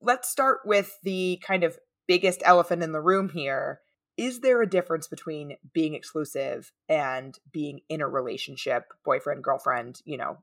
let's 0.00 0.28
start 0.28 0.58
with 0.64 0.98
the 1.02 1.40
kind 1.46 1.64
of 1.64 1.78
biggest 2.06 2.42
elephant 2.44 2.82
in 2.82 2.92
the 2.92 3.00
room 3.00 3.28
here. 3.28 3.80
Is 4.16 4.40
there 4.40 4.60
a 4.60 4.68
difference 4.68 5.06
between 5.06 5.56
being 5.72 5.94
exclusive 5.94 6.72
and 6.88 7.34
being 7.52 7.80
in 7.88 8.00
a 8.00 8.08
relationship, 8.08 8.84
boyfriend, 9.04 9.44
girlfriend, 9.44 10.00
you 10.04 10.16
know, 10.16 10.38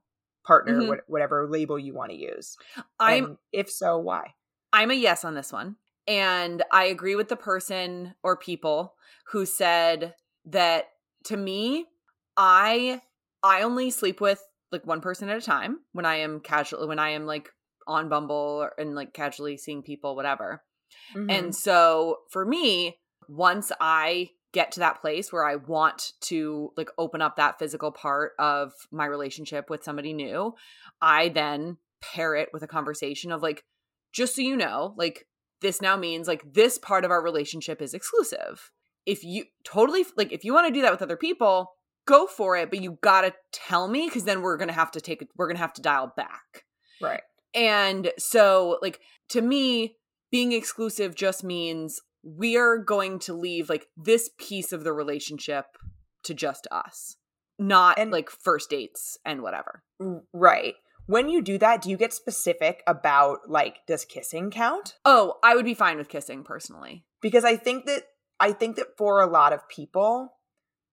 partner, 0.46 0.80
Mhm. 0.80 0.88
what, 0.88 1.00
whatever 1.08 1.46
label 1.46 1.78
you 1.78 1.92
want 1.92 2.10
to 2.12 2.16
use? 2.16 2.56
I'm 2.98 3.24
And 3.24 3.38
if 3.52 3.70
so, 3.70 3.98
why? 3.98 4.34
I'm 4.72 4.90
a 4.90 4.94
yes 4.94 5.24
on 5.24 5.34
this 5.34 5.52
one. 5.52 5.76
And 6.06 6.62
I 6.72 6.84
agree 6.84 7.16
with 7.16 7.28
the 7.28 7.36
person 7.36 8.14
or 8.22 8.36
people 8.36 8.94
who 9.28 9.44
said 9.44 10.14
that 10.46 10.86
to 11.24 11.36
me, 11.36 11.86
I 12.36 13.00
I 13.42 13.62
only 13.62 13.90
sleep 13.90 14.20
with 14.20 14.42
like 14.72 14.86
one 14.86 15.00
person 15.00 15.28
at 15.28 15.36
a 15.36 15.40
time 15.40 15.78
when 15.92 16.06
I 16.06 16.16
am 16.16 16.40
casually 16.40 16.86
when 16.86 16.98
I 16.98 17.10
am 17.10 17.26
like 17.26 17.50
on 17.86 18.08
Bumble 18.08 18.34
or, 18.62 18.72
and 18.78 18.94
like 18.94 19.12
casually 19.12 19.56
seeing 19.56 19.82
people, 19.82 20.16
whatever. 20.16 20.62
Mhm. 21.14 21.30
And 21.30 21.54
so 21.54 22.18
for 22.30 22.44
me, 22.44 22.98
once 23.28 23.72
I 23.80 24.30
get 24.52 24.72
to 24.72 24.80
that 24.80 25.00
place 25.00 25.32
where 25.32 25.44
I 25.44 25.56
want 25.56 26.12
to 26.22 26.72
like 26.76 26.90
open 26.98 27.20
up 27.20 27.36
that 27.36 27.58
physical 27.58 27.92
part 27.92 28.32
of 28.38 28.72
my 28.90 29.04
relationship 29.06 29.68
with 29.68 29.84
somebody 29.84 30.12
new, 30.12 30.54
I 31.00 31.28
then 31.28 31.78
pair 32.00 32.34
it 32.34 32.48
with 32.52 32.62
a 32.62 32.68
conversation 32.68 33.32
of 33.32 33.42
like, 33.42 33.64
just 34.12 34.34
so 34.34 34.42
you 34.42 34.56
know, 34.56 34.94
like 34.96 35.26
this 35.60 35.80
now 35.80 35.96
means 35.96 36.28
like 36.28 36.52
this 36.52 36.78
part 36.78 37.04
of 37.04 37.10
our 37.10 37.22
relationship 37.22 37.80
is 37.82 37.94
exclusive. 37.94 38.70
If 39.06 39.22
you 39.24 39.44
totally 39.64 40.04
like 40.16 40.32
if 40.32 40.44
you 40.44 40.52
want 40.52 40.66
to 40.68 40.72
do 40.74 40.82
that 40.82 40.92
with 40.92 41.02
other 41.02 41.16
people, 41.16 41.72
go 42.06 42.26
for 42.26 42.56
it, 42.56 42.70
but 42.70 42.80
you 42.82 42.98
got 43.02 43.22
to 43.22 43.34
tell 43.52 43.88
me 43.88 44.08
cuz 44.10 44.24
then 44.24 44.42
we're 44.42 44.56
going 44.56 44.68
to 44.68 44.74
have 44.74 44.90
to 44.92 45.00
take 45.00 45.26
we're 45.36 45.46
going 45.46 45.56
to 45.56 45.62
have 45.62 45.72
to 45.74 45.82
dial 45.82 46.12
back. 46.16 46.64
right. 47.00 47.22
And 47.54 48.12
so, 48.18 48.78
like, 48.82 49.00
to 49.30 49.40
me, 49.40 49.96
being 50.30 50.52
exclusive 50.52 51.14
just 51.14 51.42
means 51.42 52.00
we're 52.22 52.76
going 52.76 53.18
to 53.20 53.32
leave 53.32 53.70
like 53.70 53.86
this 53.96 54.28
piece 54.38 54.72
of 54.72 54.84
the 54.84 54.92
relationship 54.92 55.64
to 56.24 56.34
just 56.34 56.66
us, 56.70 57.16
not 57.58 57.98
And- 57.98 58.10
like 58.10 58.28
first 58.30 58.68
dates 58.68 59.16
and 59.24 59.40
whatever. 59.42 59.82
Right. 60.34 60.74
When 61.06 61.28
you 61.28 61.40
do 61.42 61.58
that, 61.58 61.82
do 61.82 61.90
you 61.90 61.96
get 61.96 62.12
specific 62.12 62.82
about 62.86 63.48
like 63.48 63.86
does 63.86 64.04
kissing 64.04 64.50
count? 64.50 64.96
Oh, 65.04 65.34
I 65.42 65.54
would 65.54 65.64
be 65.64 65.74
fine 65.74 65.96
with 65.96 66.08
kissing 66.08 66.42
personally. 66.42 67.04
Because 67.20 67.44
I 67.44 67.56
think 67.56 67.86
that 67.86 68.04
I 68.38 68.52
think 68.52 68.76
that 68.76 68.96
for 68.98 69.20
a 69.20 69.26
lot 69.26 69.52
of 69.52 69.68
people, 69.68 70.34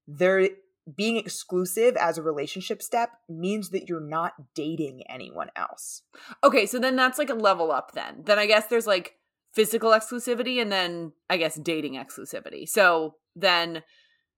they're 0.08 0.50
being 0.96 1.18
exclusive 1.18 1.96
as 1.96 2.18
a 2.18 2.24
relationship 2.24 2.82
step 2.82 3.10
means 3.30 3.70
that 3.70 3.88
you're 3.88 4.06
not 4.06 4.34
dating 4.54 5.04
anyone 5.10 5.50
else. 5.56 6.02
Okay, 6.44 6.66
so 6.66 6.78
then 6.78 6.96
that's 6.96 7.18
like 7.18 7.30
a 7.30 7.36
level 7.36 7.72
up 7.72 7.94
then. 7.94 8.24
Then 8.26 8.38
I 8.38 8.46
guess 8.46 8.68
there's 8.68 8.88
like 8.88 9.16
physical 9.54 9.92
exclusivity 9.92 10.62
and 10.62 10.72
then 10.72 11.14
I 11.30 11.38
guess 11.38 11.56
dating 11.56 11.94
exclusivity. 11.94 12.68
So 12.68 13.16
then 13.36 13.84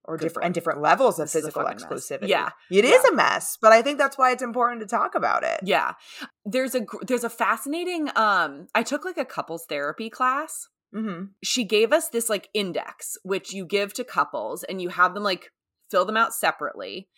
or 0.08 0.18
Good 0.18 0.26
different 0.26 0.46
and 0.46 0.54
different 0.54 0.82
levels 0.82 1.20
of 1.20 1.26
This 1.26 1.36
is 1.36 1.44
a 1.46 1.48
physical 1.52 1.64
exclusivity. 1.66 2.28
Yeah. 2.28 2.50
it 2.72 2.86
is 2.86 3.02
Yeah. 3.04 3.12
a 3.12 3.16
mess, 3.16 3.58
but 3.62 3.72
I 3.72 3.82
think 3.82 3.98
that's 3.98 4.18
why 4.18 4.32
it's 4.32 4.44
important 4.44 4.82
to 4.82 4.88
talk 4.88 5.16
about 5.16 5.44
it. 5.44 5.60
Yeah. 5.64 5.94
There's 6.46 6.76
a 6.76 6.86
there's 7.08 7.24
a 7.24 7.30
fascinating 7.30 8.10
um 8.16 8.68
I 8.76 8.84
took 8.84 9.04
like 9.06 9.18
a 9.18 9.26
couples 9.26 9.66
therapy 9.68 10.10
class. 10.10 10.68
hmm 10.94 11.26
She 11.44 11.64
gave 11.64 11.92
us 11.92 12.10
this 12.10 12.30
like 12.30 12.50
index 12.54 13.18
which 13.24 13.54
you 13.54 13.66
give 13.66 13.94
to 13.94 14.04
couples 14.04 14.64
and 14.64 14.82
you 14.82 14.90
have 14.90 15.14
them 15.14 15.24
like 15.24 15.52
fill 15.92 16.06
them 16.06 16.18
out 16.18 16.34
separately. 16.34 17.10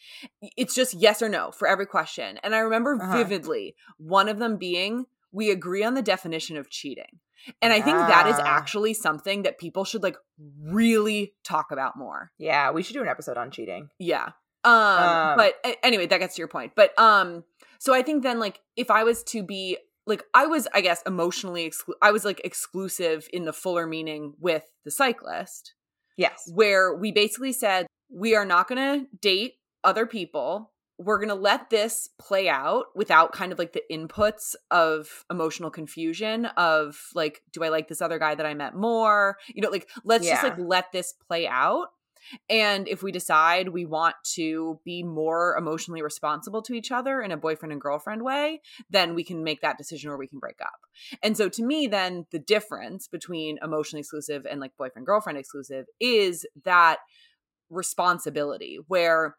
It's 0.58 0.76
just 0.76 0.94
yes 0.94 1.22
or 1.22 1.30
no 1.30 1.52
for 1.52 1.68
every 1.68 1.86
question. 1.86 2.38
And 2.44 2.54
I 2.54 2.60
remember 2.60 2.96
Uh-huh. 3.02 3.18
vividly 3.18 3.76
one 3.98 4.28
of 4.30 4.40
them 4.40 4.58
being 4.58 5.06
we 5.32 5.52
agree 5.52 5.84
on 5.84 5.94
the 5.94 6.02
definition 6.02 6.58
of 6.58 6.70
cheating. 6.70 7.20
And 7.62 7.72
I 7.74 7.82
think 7.82 7.98
that 7.98 8.28
is 8.28 8.40
actually 8.40 8.94
something 8.94 9.44
that 9.44 9.58
people 9.58 9.86
should 9.86 10.04
like 10.04 10.18
really 10.64 11.34
talk 11.44 11.68
about 11.72 11.98
more. 11.98 12.32
Yeah, 12.38 12.72
we 12.72 12.84
should 12.84 12.94
do 12.94 13.02
an 13.02 13.08
episode 13.08 13.38
on 13.38 13.52
cheating. 13.52 13.90
Yeah. 14.00 14.30
Um, 14.64 14.74
Um, 14.74 15.38
but 15.38 15.56
anyway, 15.84 16.08
that 16.08 16.20
gets 16.20 16.36
to 16.36 16.40
your 16.42 16.48
point. 16.48 16.74
But 16.76 16.98
um 17.00 17.44
so 17.80 17.94
I 17.94 18.02
think 18.02 18.24
then 18.24 18.40
like 18.40 18.60
if 18.76 18.90
I 18.92 19.04
was 19.04 19.24
to 19.26 19.44
be 19.44 19.78
like 20.06 20.24
I 20.34 20.46
was 20.48 20.68
I 20.74 20.82
guess 20.82 21.02
emotionally 21.06 21.70
exclu- 21.70 21.94
I 22.02 22.12
was 22.12 22.26
like 22.26 22.42
exclusive 22.44 23.28
in 23.32 23.46
the 23.46 23.54
fuller 23.54 23.88
meaning 23.88 24.34
with 24.40 24.64
the 24.84 24.92
cyclist 24.92 25.74
Yes. 26.18 26.50
where 26.54 26.96
we 26.96 27.12
basically 27.12 27.54
said 27.54 27.86
we 28.10 28.36
are 28.36 28.46
not 28.46 28.68
going 28.68 28.78
to 29.02 29.06
date 29.22 29.54
other 29.84 30.06
people. 30.08 30.72
We're 30.98 31.18
going 31.18 31.30
to 31.30 31.36
let 31.36 31.70
this 31.70 32.10
play 32.20 32.50
out 32.50 32.86
without 32.96 33.32
kind 33.32 33.52
of 33.52 33.60
like 33.60 33.74
the 33.74 33.84
inputs 33.92 34.56
of 34.72 35.26
emotional 35.30 35.70
confusion 35.70 36.46
of 36.58 36.98
like 37.14 37.42
do 37.52 37.64
I 37.64 37.70
like 37.70 37.88
this 37.88 38.02
other 38.02 38.20
guy 38.20 38.36
that 38.36 38.46
I 38.46 38.54
met 38.54 38.76
more? 38.76 39.38
You 39.54 39.62
know, 39.62 39.70
like 39.70 39.90
let's 40.04 40.28
just 40.28 40.44
like 40.44 40.58
let 40.58 40.92
this 40.92 41.14
play 41.14 41.48
out. 41.48 41.88
And 42.50 42.88
if 42.88 43.04
we 43.04 43.12
decide 43.12 43.70
we 43.70 43.86
want 43.86 44.16
to 44.36 44.80
be 44.84 45.04
more 45.04 45.56
emotionally 45.58 46.02
responsible 46.02 46.62
to 46.64 46.74
each 46.74 46.92
other 46.92 47.22
in 47.22 47.32
a 47.32 47.38
boyfriend 47.38 47.72
and 47.72 47.82
girlfriend 47.82 48.24
way, 48.24 48.62
then 48.90 49.16
we 49.16 49.24
can 49.24 49.44
make 49.44 49.62
that 49.62 49.78
decision 49.78 50.10
or 50.10 50.18
we 50.18 50.28
can 50.28 50.40
break 50.40 50.60
up. 50.62 50.80
And 51.24 51.38
so 51.38 51.50
to 51.50 51.64
me, 51.64 51.88
then 51.88 52.26
the 52.32 52.40
difference 52.40 53.08
between 53.08 53.60
emotionally 53.64 54.02
exclusive 54.02 54.46
and 54.50 54.60
like 54.60 54.76
boyfriend 54.78 55.06
girlfriend 55.06 55.38
exclusive 55.38 55.86
is 56.00 56.46
that 56.64 56.98
responsibility 57.70 58.80
where 58.88 59.36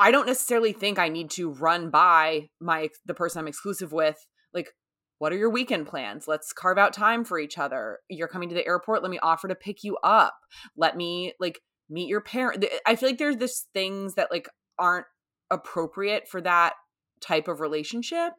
I 0.00 0.10
don't 0.10 0.26
necessarily 0.26 0.72
think 0.72 0.98
I 0.98 1.08
need 1.08 1.30
to 1.32 1.50
run 1.50 1.90
by 1.90 2.48
my 2.60 2.88
the 3.06 3.14
person 3.14 3.40
I'm 3.40 3.48
exclusive 3.48 3.92
with 3.92 4.16
like 4.54 4.70
what 5.18 5.32
are 5.32 5.36
your 5.36 5.50
weekend 5.50 5.86
plans? 5.86 6.26
Let's 6.26 6.52
carve 6.52 6.78
out 6.78 6.94
time 6.94 7.24
for 7.24 7.38
each 7.38 7.58
other. 7.58 7.98
You're 8.08 8.26
coming 8.26 8.48
to 8.48 8.54
the 8.54 8.66
airport, 8.66 9.02
let 9.02 9.10
me 9.10 9.18
offer 9.22 9.48
to 9.48 9.54
pick 9.54 9.84
you 9.84 9.98
up. 10.02 10.34
Let 10.76 10.96
me 10.96 11.34
like 11.38 11.60
meet 11.90 12.08
your 12.08 12.22
parent. 12.22 12.64
I 12.86 12.96
feel 12.96 13.10
like 13.10 13.18
there's 13.18 13.36
this 13.36 13.66
things 13.74 14.14
that 14.14 14.30
like 14.30 14.48
aren't 14.78 15.06
appropriate 15.50 16.26
for 16.26 16.40
that 16.40 16.72
type 17.20 17.48
of 17.48 17.60
relationship. 17.60 18.32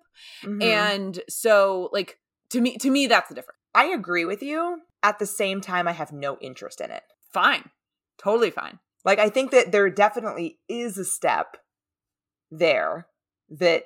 Mhm. 0.43 0.63
And 0.63 1.19
so 1.29 1.89
like 1.93 2.17
to 2.49 2.59
me 2.59 2.77
to 2.77 2.89
me 2.89 3.05
that's 3.05 3.29
the 3.29 3.35
difference. 3.35 3.59
I 3.75 3.85
agree 3.85 4.25
with 4.25 4.41
you. 4.41 4.81
At 5.03 5.19
the 5.19 5.25
same 5.25 5.61
time, 5.61 5.87
I 5.87 5.93
have 5.93 6.11
no 6.11 6.37
interest 6.39 6.81
in 6.81 6.91
it. 6.91 7.03
Fine. 7.33 7.69
Totally 8.17 8.51
fine. 8.51 8.79
Like, 9.03 9.19
I 9.19 9.29
think 9.29 9.51
that 9.51 9.71
there 9.71 9.89
definitely 9.89 10.59
is 10.69 10.97
a 10.97 11.05
step 11.05 11.57
there 12.51 13.07
that 13.49 13.85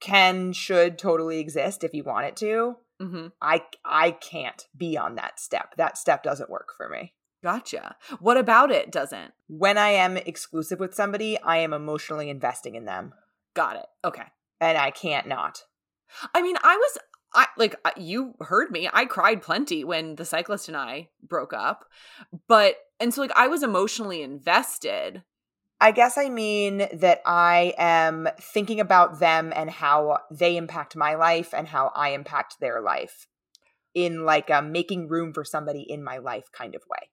can, 0.00 0.52
should 0.52 0.98
totally 0.98 1.38
exist 1.40 1.84
if 1.84 1.94
you 1.94 2.04
want 2.04 2.26
it 2.26 2.36
to. 2.36 2.76
hmm 3.00 3.26
I 3.40 3.62
I 3.84 4.12
can't 4.12 4.66
be 4.76 4.96
on 4.96 5.14
that 5.16 5.40
step. 5.40 5.74
That 5.76 5.98
step 5.98 6.22
doesn't 6.22 6.50
work 6.50 6.70
for 6.76 6.88
me. 6.88 7.14
Gotcha. 7.42 7.96
What 8.18 8.36
about 8.36 8.70
it 8.70 8.92
doesn't? 8.92 9.32
When 9.48 9.78
I 9.78 9.88
am 9.90 10.16
exclusive 10.18 10.78
with 10.78 10.94
somebody, 10.94 11.38
I 11.40 11.56
am 11.58 11.72
emotionally 11.72 12.28
investing 12.28 12.74
in 12.74 12.84
them, 12.84 13.14
Got 13.54 13.76
it. 13.76 13.86
Okay. 14.04 14.24
and 14.60 14.76
I 14.76 14.90
can't 14.90 15.26
not. 15.26 15.64
I 16.34 16.42
mean, 16.42 16.56
I 16.62 16.76
was 16.76 16.98
I 17.32 17.46
like 17.56 17.76
you 17.96 18.34
heard 18.40 18.70
me. 18.70 18.88
I 18.92 19.04
cried 19.04 19.42
plenty 19.42 19.84
when 19.84 20.16
the 20.16 20.24
cyclist 20.24 20.68
and 20.68 20.76
I 20.76 21.08
broke 21.22 21.52
up. 21.52 21.84
But 22.48 22.76
and 22.98 23.14
so 23.14 23.20
like 23.20 23.32
I 23.36 23.46
was 23.46 23.62
emotionally 23.62 24.22
invested. 24.22 25.22
I 25.80 25.92
guess 25.92 26.18
I 26.18 26.28
mean 26.28 26.88
that 26.92 27.22
I 27.24 27.72
am 27.78 28.28
thinking 28.38 28.80
about 28.80 29.18
them 29.18 29.52
and 29.54 29.70
how 29.70 30.18
they 30.30 30.56
impact 30.56 30.94
my 30.94 31.14
life 31.14 31.54
and 31.54 31.66
how 31.66 31.90
I 31.94 32.10
impact 32.10 32.56
their 32.60 32.82
life 32.82 33.26
in 33.94 34.24
like 34.24 34.50
a 34.50 34.60
making 34.60 35.08
room 35.08 35.32
for 35.32 35.44
somebody 35.44 35.80
in 35.80 36.04
my 36.04 36.18
life 36.18 36.50
kind 36.52 36.74
of 36.74 36.82
way. 36.90 37.10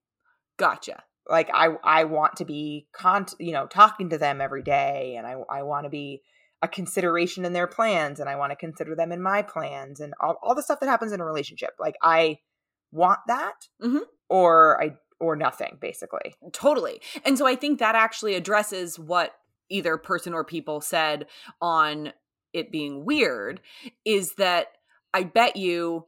Gotcha. 0.57 1.03
Like 1.29 1.49
I 1.53 1.77
I 1.83 2.05
want 2.05 2.37
to 2.37 2.45
be 2.45 2.87
con 2.91 3.27
you 3.39 3.51
know 3.51 3.67
talking 3.67 4.09
to 4.09 4.17
them 4.17 4.41
every 4.41 4.63
day 4.63 5.15
and 5.17 5.27
I 5.27 5.35
I 5.49 5.63
want 5.63 5.85
to 5.85 5.89
be 5.89 6.23
a 6.61 6.67
consideration 6.67 7.45
in 7.45 7.53
their 7.53 7.67
plans 7.67 8.19
and 8.19 8.29
I 8.29 8.35
want 8.35 8.51
to 8.51 8.55
consider 8.55 8.95
them 8.95 9.11
in 9.11 9.21
my 9.21 9.41
plans 9.41 9.99
and 9.99 10.13
all, 10.19 10.37
all 10.41 10.55
the 10.55 10.63
stuff 10.63 10.79
that 10.79 10.89
happens 10.89 11.11
in 11.11 11.21
a 11.21 11.25
relationship. 11.25 11.71
Like 11.79 11.95
I 12.01 12.39
want 12.91 13.19
that 13.27 13.67
Mhm. 13.81 14.01
or 14.29 14.81
I 14.81 14.97
or 15.19 15.35
nothing 15.35 15.77
basically. 15.81 16.35
Totally. 16.53 17.01
And 17.25 17.37
so 17.37 17.47
I 17.47 17.55
think 17.55 17.79
that 17.79 17.95
actually 17.95 18.35
addresses 18.35 18.99
what 18.99 19.33
either 19.69 19.97
person 19.97 20.33
or 20.33 20.43
people 20.43 20.79
said 20.79 21.27
on 21.61 22.13
it 22.53 22.71
being 22.71 23.03
weird 23.05 23.61
is 24.05 24.33
that 24.35 24.67
I 25.13 25.23
bet 25.23 25.55
you 25.55 26.05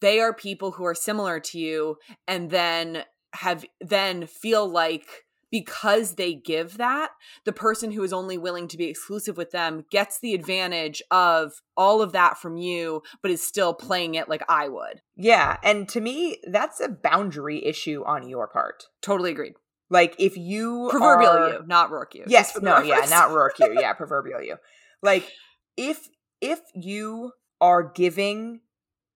they 0.00 0.20
are 0.20 0.32
people 0.32 0.72
who 0.72 0.84
are 0.84 0.94
similar 0.94 1.40
to 1.40 1.58
you 1.58 1.96
and 2.26 2.50
then 2.50 3.04
have 3.34 3.64
then 3.80 4.26
feel 4.26 4.66
like 4.66 5.06
because 5.52 6.14
they 6.14 6.34
give 6.34 6.78
that 6.78 7.10
the 7.44 7.52
person 7.52 7.92
who 7.92 8.02
is 8.02 8.12
only 8.12 8.36
willing 8.36 8.66
to 8.66 8.78
be 8.78 8.86
exclusive 8.86 9.36
with 9.36 9.52
them 9.52 9.84
gets 9.90 10.18
the 10.18 10.34
advantage 10.34 11.00
of 11.10 11.52
all 11.76 12.02
of 12.02 12.10
that 12.12 12.38
from 12.38 12.56
you 12.56 13.02
but 13.20 13.30
is 13.30 13.46
still 13.46 13.74
playing 13.74 14.16
it 14.16 14.28
like 14.28 14.42
I 14.48 14.68
would. 14.68 15.02
Yeah, 15.14 15.58
and 15.62 15.88
to 15.90 16.00
me 16.00 16.38
that's 16.50 16.80
a 16.80 16.88
boundary 16.88 17.64
issue 17.64 18.02
on 18.04 18.28
your 18.28 18.48
part. 18.48 18.88
Totally 19.02 19.30
agreed. 19.30 19.54
Like 19.90 20.16
if 20.18 20.36
you 20.38 20.88
Proverbial 20.90 21.30
are, 21.30 21.48
you, 21.50 21.64
not 21.66 21.90
Rourke 21.90 22.14
you. 22.14 22.24
Yes, 22.26 22.46
just 22.46 22.54
for 22.54 22.60
the 22.60 22.66
no, 22.66 22.80
yeah, 22.80 23.04
not 23.10 23.30
Rourke 23.30 23.58
you. 23.58 23.76
Yeah, 23.78 23.92
proverbial 23.92 24.42
you. 24.42 24.56
Like 25.02 25.30
if 25.76 26.08
if 26.40 26.60
you 26.74 27.32
are 27.60 27.82
giving 27.82 28.60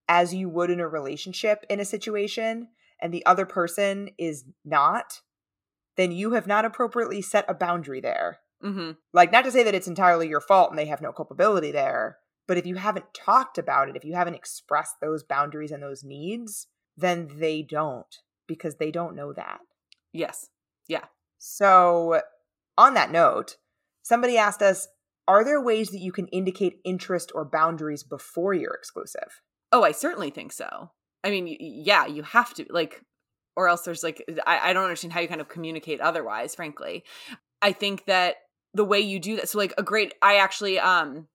as 0.08 0.34
you 0.34 0.48
would 0.50 0.70
in 0.70 0.80
a 0.80 0.86
relationship 0.86 1.64
in 1.68 1.80
a 1.80 1.84
situation 1.84 2.68
and 3.00 3.12
the 3.12 3.24
other 3.26 3.46
person 3.46 4.10
is 4.18 4.44
not, 4.64 5.20
then 5.96 6.12
you 6.12 6.32
have 6.32 6.46
not 6.46 6.64
appropriately 6.64 7.22
set 7.22 7.44
a 7.48 7.54
boundary 7.54 8.00
there. 8.00 8.38
hmm 8.62 8.92
Like 9.12 9.32
not 9.32 9.44
to 9.44 9.50
say 9.50 9.62
that 9.62 9.74
it's 9.74 9.88
entirely 9.88 10.28
your 10.28 10.40
fault 10.40 10.70
and 10.70 10.78
they 10.78 10.86
have 10.86 11.02
no 11.02 11.12
culpability 11.12 11.72
there, 11.72 12.18
but 12.46 12.58
if 12.58 12.66
you 12.66 12.76
haven't 12.76 13.14
talked 13.14 13.58
about 13.58 13.88
it, 13.88 13.96
if 13.96 14.04
you 14.04 14.14
haven't 14.14 14.34
expressed 14.34 14.96
those 15.00 15.24
boundaries 15.24 15.70
and 15.70 15.82
those 15.82 16.04
needs, 16.04 16.68
then 16.96 17.28
they 17.38 17.62
don't 17.62 18.16
because 18.46 18.76
they 18.76 18.90
don't 18.90 19.16
know 19.16 19.32
that. 19.32 19.58
Yes. 20.12 20.48
Yeah. 20.88 21.06
So, 21.38 22.22
on 22.78 22.94
that 22.94 23.10
note, 23.10 23.56
somebody 24.02 24.36
asked 24.38 24.62
us 24.62 24.88
Are 25.28 25.44
there 25.44 25.60
ways 25.60 25.90
that 25.90 26.00
you 26.00 26.12
can 26.12 26.28
indicate 26.28 26.80
interest 26.84 27.32
or 27.34 27.44
boundaries 27.44 28.04
before 28.04 28.54
you're 28.54 28.74
exclusive? 28.74 29.42
Oh, 29.72 29.82
I 29.82 29.92
certainly 29.92 30.30
think 30.30 30.52
so. 30.52 30.92
I 31.24 31.30
mean, 31.30 31.56
yeah, 31.58 32.06
you 32.06 32.22
have 32.22 32.54
to 32.54 32.66
like, 32.70 33.02
or 33.56 33.68
else 33.68 33.82
there's 33.82 34.02
like, 34.02 34.22
I, 34.46 34.70
I 34.70 34.72
don't 34.72 34.84
understand 34.84 35.12
how 35.12 35.20
you 35.20 35.28
kind 35.28 35.40
of 35.40 35.48
communicate 35.48 36.00
otherwise. 36.00 36.54
Frankly, 36.54 37.04
I 37.62 37.72
think 37.72 38.04
that 38.04 38.36
the 38.74 38.84
way 38.84 39.00
you 39.00 39.18
do 39.18 39.36
that, 39.36 39.48
so 39.48 39.58
like 39.58 39.74
a 39.78 39.82
great, 39.82 40.14
I 40.22 40.36
actually, 40.36 40.78
um, 40.78 41.28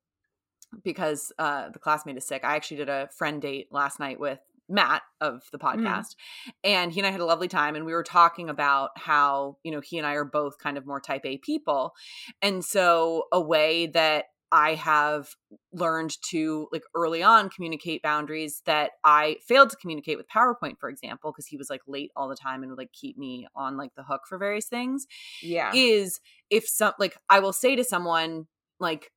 because 0.84 1.34
uh 1.38 1.69
the 1.69 1.80
classmate 1.80 2.15
is 2.15 2.26
sick, 2.26 2.45
I 2.45 2.55
actually 2.55 2.78
did 2.78 2.89
a 2.89 3.09
friend 3.17 3.41
date 3.41 3.67
last 3.72 3.99
night 3.99 4.19
with 4.19 4.39
Matt 4.69 5.01
of 5.19 5.43
the 5.51 5.59
podcast, 5.59 6.15
and 6.63 6.93
he 6.93 7.01
and 7.01 7.07
I 7.07 7.11
had 7.11 7.19
a 7.19 7.26
lovely 7.26 7.49
time, 7.49 7.76
and 7.76 7.86
we 7.86 7.91
were 7.91 8.03
talking 8.03 8.49
about 8.49 8.91
how 8.95 9.57
you 9.63 9.72
know 9.72 9.82
he 9.82 9.97
and 9.97 10.07
I 10.07 10.13
are 10.13 10.24
both 10.24 10.59
kind 10.59 10.78
of 10.78 10.86
more 10.86 11.01
Type 11.01 11.26
A 11.26 11.38
people, 11.39 11.93
and 12.41 12.63
so 12.63 13.26
a 13.34 13.41
way 13.41 13.88
that 13.88 14.26
I 14.52 14.76
have 14.76 15.30
learned 15.72 16.16
to 16.30 16.68
like 16.72 16.84
early 16.95 17.24
on 17.24 17.49
communicate 17.49 18.02
boundaries 18.02 18.62
that 18.66 18.91
I 19.04 19.38
failed 19.47 19.70
to 19.72 19.78
communicate 19.78 20.18
with 20.18 20.28
PowerPoint, 20.28 20.78
for 20.80 20.89
example, 20.89 21.32
because 21.32 21.47
he 21.47 21.58
was 21.58 21.70
like 21.70 21.82
late 21.88 22.12
all 22.16 22.28
the 22.28 22.36
time 22.36 22.62
and 22.62 22.72
would 22.72 22.78
like 22.78 22.91
keep 22.91 23.18
me 23.18 23.47
on 23.56 23.78
like 23.78 23.91
the 23.95 24.04
hook 24.04 24.22
for 24.28 24.38
various 24.38 24.68
things. 24.68 25.08
Yeah. 25.41 25.72
Is 25.74 26.20
if 26.49 26.68
some 26.68 26.93
like 26.99 27.18
I 27.30 27.39
will 27.39 27.54
say 27.54 27.76
to 27.76 27.84
someone 27.84 28.47
like, 28.80 29.12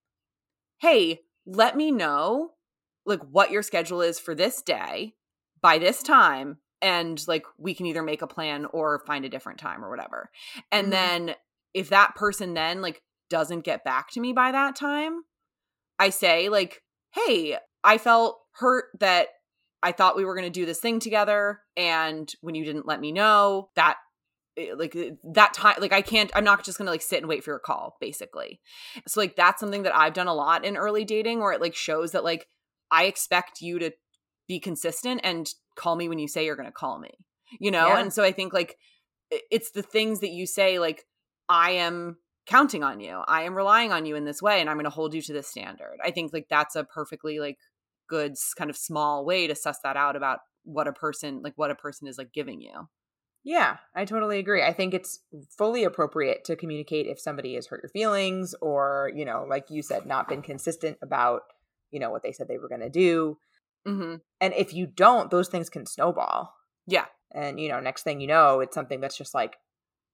"Hey, 0.81 1.21
let 1.47 1.77
me 1.77 1.91
know 1.91 2.53
like 3.07 3.21
what 3.23 3.51
your 3.51 3.63
schedule 3.63 4.01
is 4.03 4.19
for 4.21 4.35
this 4.35 4.63
day 4.63 5.15
by 5.61 5.79
this 5.79 6.03
time." 6.03 6.59
And 6.83 7.27
like 7.27 7.47
we 7.59 7.75
can 7.75 7.87
either 7.87 8.03
make 8.03 8.23
a 8.23 8.27
plan 8.27 8.67
or 8.67 9.01
find 9.07 9.25
a 9.25 9.31
different 9.31 9.59
time 9.59 9.85
or 9.85 9.91
whatever. 9.91 10.31
And 10.71 10.89
Mhm. 10.89 10.91
then 10.93 11.37
if 11.73 11.89
that 11.91 12.15
person 12.15 12.55
then 12.55 12.83
like 12.83 13.03
doesn't 13.35 13.65
get 13.65 13.83
back 13.85 14.11
to 14.13 14.21
me 14.21 14.33
by 14.33 14.53
that 14.53 14.77
time, 14.77 15.23
I 15.99 16.11
say 16.11 16.49
like, 16.49 16.83
"Hey, 17.13 17.59
I 17.83 17.99
felt 17.99 18.39
hurt 18.53 18.85
that 19.01 19.29
I 19.83 19.91
thought 19.93 20.17
we 20.17 20.25
were 20.25 20.35
going 20.35 20.51
to 20.53 20.61
do 20.61 20.65
this 20.67 20.81
thing 20.81 21.01
together 21.01 21.61
and 21.77 22.33
when 22.41 22.55
you 22.55 22.65
didn't 22.65 22.87
let 22.87 23.01
me 23.01 23.11
know, 23.13 23.69
that 23.75 23.97
eh, 24.57 24.73
like 24.77 24.95
eh, 24.97 25.11
that 25.35 25.53
time 25.53 25.75
like 25.81 25.93
i 25.93 26.01
can't 26.01 26.31
i'm 26.37 26.45
not 26.45 26.65
just 26.65 26.79
gonna 26.79 26.91
like 26.91 27.03
sit 27.03 27.19
and 27.19 27.29
wait 27.29 27.43
for 27.43 27.51
your 27.51 27.59
call 27.59 27.97
basically 28.01 28.61
so 29.07 29.21
like 29.21 29.35
that's 29.35 29.59
something 29.59 29.83
that 29.83 29.97
i've 29.97 30.13
done 30.15 30.29
a 30.29 30.35
lot 30.35 30.65
in 30.65 30.77
early 30.77 31.05
dating 31.05 31.41
where 31.41 31.53
it 31.53 31.61
like 31.61 31.75
shows 31.75 32.13
that 32.13 32.23
like 32.23 32.47
i 32.93 33.05
expect 33.05 33.61
you 33.61 33.81
to 33.81 33.91
be 34.47 34.61
consistent 34.61 35.21
and 35.25 35.49
call 35.77 35.97
me 35.97 36.09
when 36.09 36.21
you 36.21 36.29
say 36.29 36.45
you're 36.47 36.55
gonna 36.55 36.71
call 36.85 37.01
me 37.01 37.11
you 37.59 37.71
know 37.73 37.89
Yeah. 37.89 37.99
and 38.01 38.13
so 38.13 38.23
i 38.23 38.31
think 38.33 38.53
like 38.53 38.77
it's 39.51 39.73
the 39.73 39.83
things 39.83 40.21
that 40.21 40.31
you 40.31 40.47
say 40.47 40.79
like 40.79 41.03
i 41.49 41.73
am 41.73 42.19
counting 42.47 42.83
on 42.83 43.01
you 43.01 43.23
i 43.27 43.43
am 43.43 43.55
relying 43.55 43.93
on 43.93 44.05
you 44.07 44.17
in 44.17 44.25
this 44.25 44.43
way 44.43 44.61
and 44.61 44.69
i'm 44.69 44.77
gonna 44.77 44.91
hold 44.91 45.15
you 45.15 45.23
to 45.23 45.33
this 45.33 45.49
standard 45.49 45.97
i 46.05 46.11
think 46.11 46.33
like 46.33 46.47
that's 46.49 46.77
a 46.77 46.85
perfectly 46.85 47.39
like 47.39 47.59
good 48.09 48.35
kind 48.57 48.71
of 48.71 48.77
small 48.77 49.25
way 49.25 49.47
to 49.47 49.55
suss 49.55 49.79
that 49.83 49.97
out 49.97 50.17
about 50.17 50.41
what 50.65 50.89
a 50.89 50.93
person 50.93 51.41
like 51.43 51.55
what 51.57 51.71
a 51.71 51.75
person 51.75 52.09
is 52.09 52.19
like 52.19 52.33
giving 52.33 52.61
you 52.61 52.89
Yeah, 53.47 53.77
I 53.95 54.07
totally 54.07 54.39
agree. 54.39 54.63
I 54.63 54.73
think 54.73 54.95
it's 54.95 55.21
fully 55.59 55.85
appropriate 55.85 56.45
to 56.45 56.57
communicate 56.57 57.07
if 57.07 57.21
somebody 57.21 57.55
has 57.57 57.67
hurt 57.67 57.83
your 57.83 57.91
feelings 57.91 58.55
or, 58.63 59.13
you 59.15 59.27
know, 59.27 59.45
like 59.47 59.67
you 59.69 59.83
said, 59.83 60.07
not 60.07 60.29
been 60.29 60.41
consistent 60.41 60.97
about, 61.03 61.43
you 61.91 62.01
know, 62.01 62.11
what 62.11 62.23
they 62.23 62.33
said 62.33 62.49
they 62.49 62.57
were 62.57 62.71
going 62.71 62.81
to 62.81 62.89
do. 62.89 63.37
mm-hmm. 63.87 64.17
And 64.41 64.55
if 64.55 64.73
you 64.73 64.87
don't, 64.87 65.31
those 65.31 65.49
things 65.49 65.69
can 65.69 65.85
snowball. 65.85 66.55
yeah 66.87 67.05
And, 67.33 67.61
you 67.61 67.69
know, 67.69 67.81
next 67.81 68.03
thing 68.03 68.23
you 68.23 68.27
know, 68.27 68.61
it's 68.61 68.75
something 68.75 69.01
that's 69.01 69.19
just 69.19 69.35
like 69.35 69.57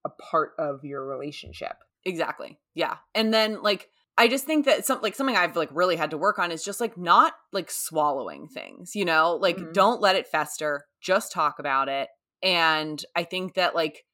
a 0.05 0.09
part 0.09 0.51
of 0.59 0.85
your 0.85 1.07
relationship. 1.07 1.77
Exactly. 2.05 2.59
Yeah. 2.75 2.97
And 3.15 3.33
then 3.33 3.63
like 3.63 3.89
I 4.19 4.29
just 4.29 4.45
think 4.45 4.67
that 4.67 4.85
some 4.85 5.01
like 5.03 5.15
something 5.15 5.37
I've 5.37 5.57
like 5.57 5.71
really 5.73 5.97
had 5.97 6.11
to 6.11 6.19
work 6.19 6.39
on 6.39 6.51
is 6.53 6.65
just 6.65 6.81
like 6.81 6.97
not 6.99 7.33
like 7.53 7.71
swallowing 7.71 8.49
things, 8.49 8.95
you 8.95 9.05
know? 9.05 9.37
Like 9.41 9.57
Mhm. 9.57 9.73
don't 9.73 10.01
let 10.01 10.17
it 10.17 10.27
fester, 10.27 10.87
just 11.01 11.33
talk 11.33 11.59
about 11.59 11.89
it. 11.89 12.09
And 12.43 13.03
I 13.17 13.25
think 13.25 13.55
that 13.55 13.75
like 13.75 14.05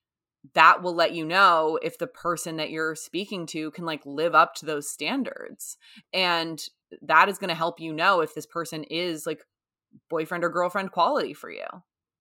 that 0.55 0.83
will 0.83 0.95
let 0.95 1.13
you 1.13 1.25
know 1.25 1.79
if 1.83 1.99
the 1.99 2.07
person 2.07 2.57
that 2.57 2.71
you're 2.71 2.95
speaking 2.95 3.47
to 3.47 3.71
can 3.73 3.85
like 3.85 4.05
live 4.07 4.35
up 4.35 4.55
to 4.57 4.67
those 4.67 4.89
standards. 4.91 5.77
And 6.13 6.63
that 7.03 7.29
is 7.29 7.39
going 7.39 7.49
to 7.49 7.55
help 7.55 7.81
you 7.81 7.93
know 7.93 8.21
if 8.21 8.35
this 8.35 8.47
person 8.47 8.85
is 8.85 9.27
like 9.27 9.43
boyfriend 10.09 10.45
or 10.45 10.51
girlfriend 10.51 10.93
quality 10.93 11.35
for 11.35 11.51
you. 11.51 11.67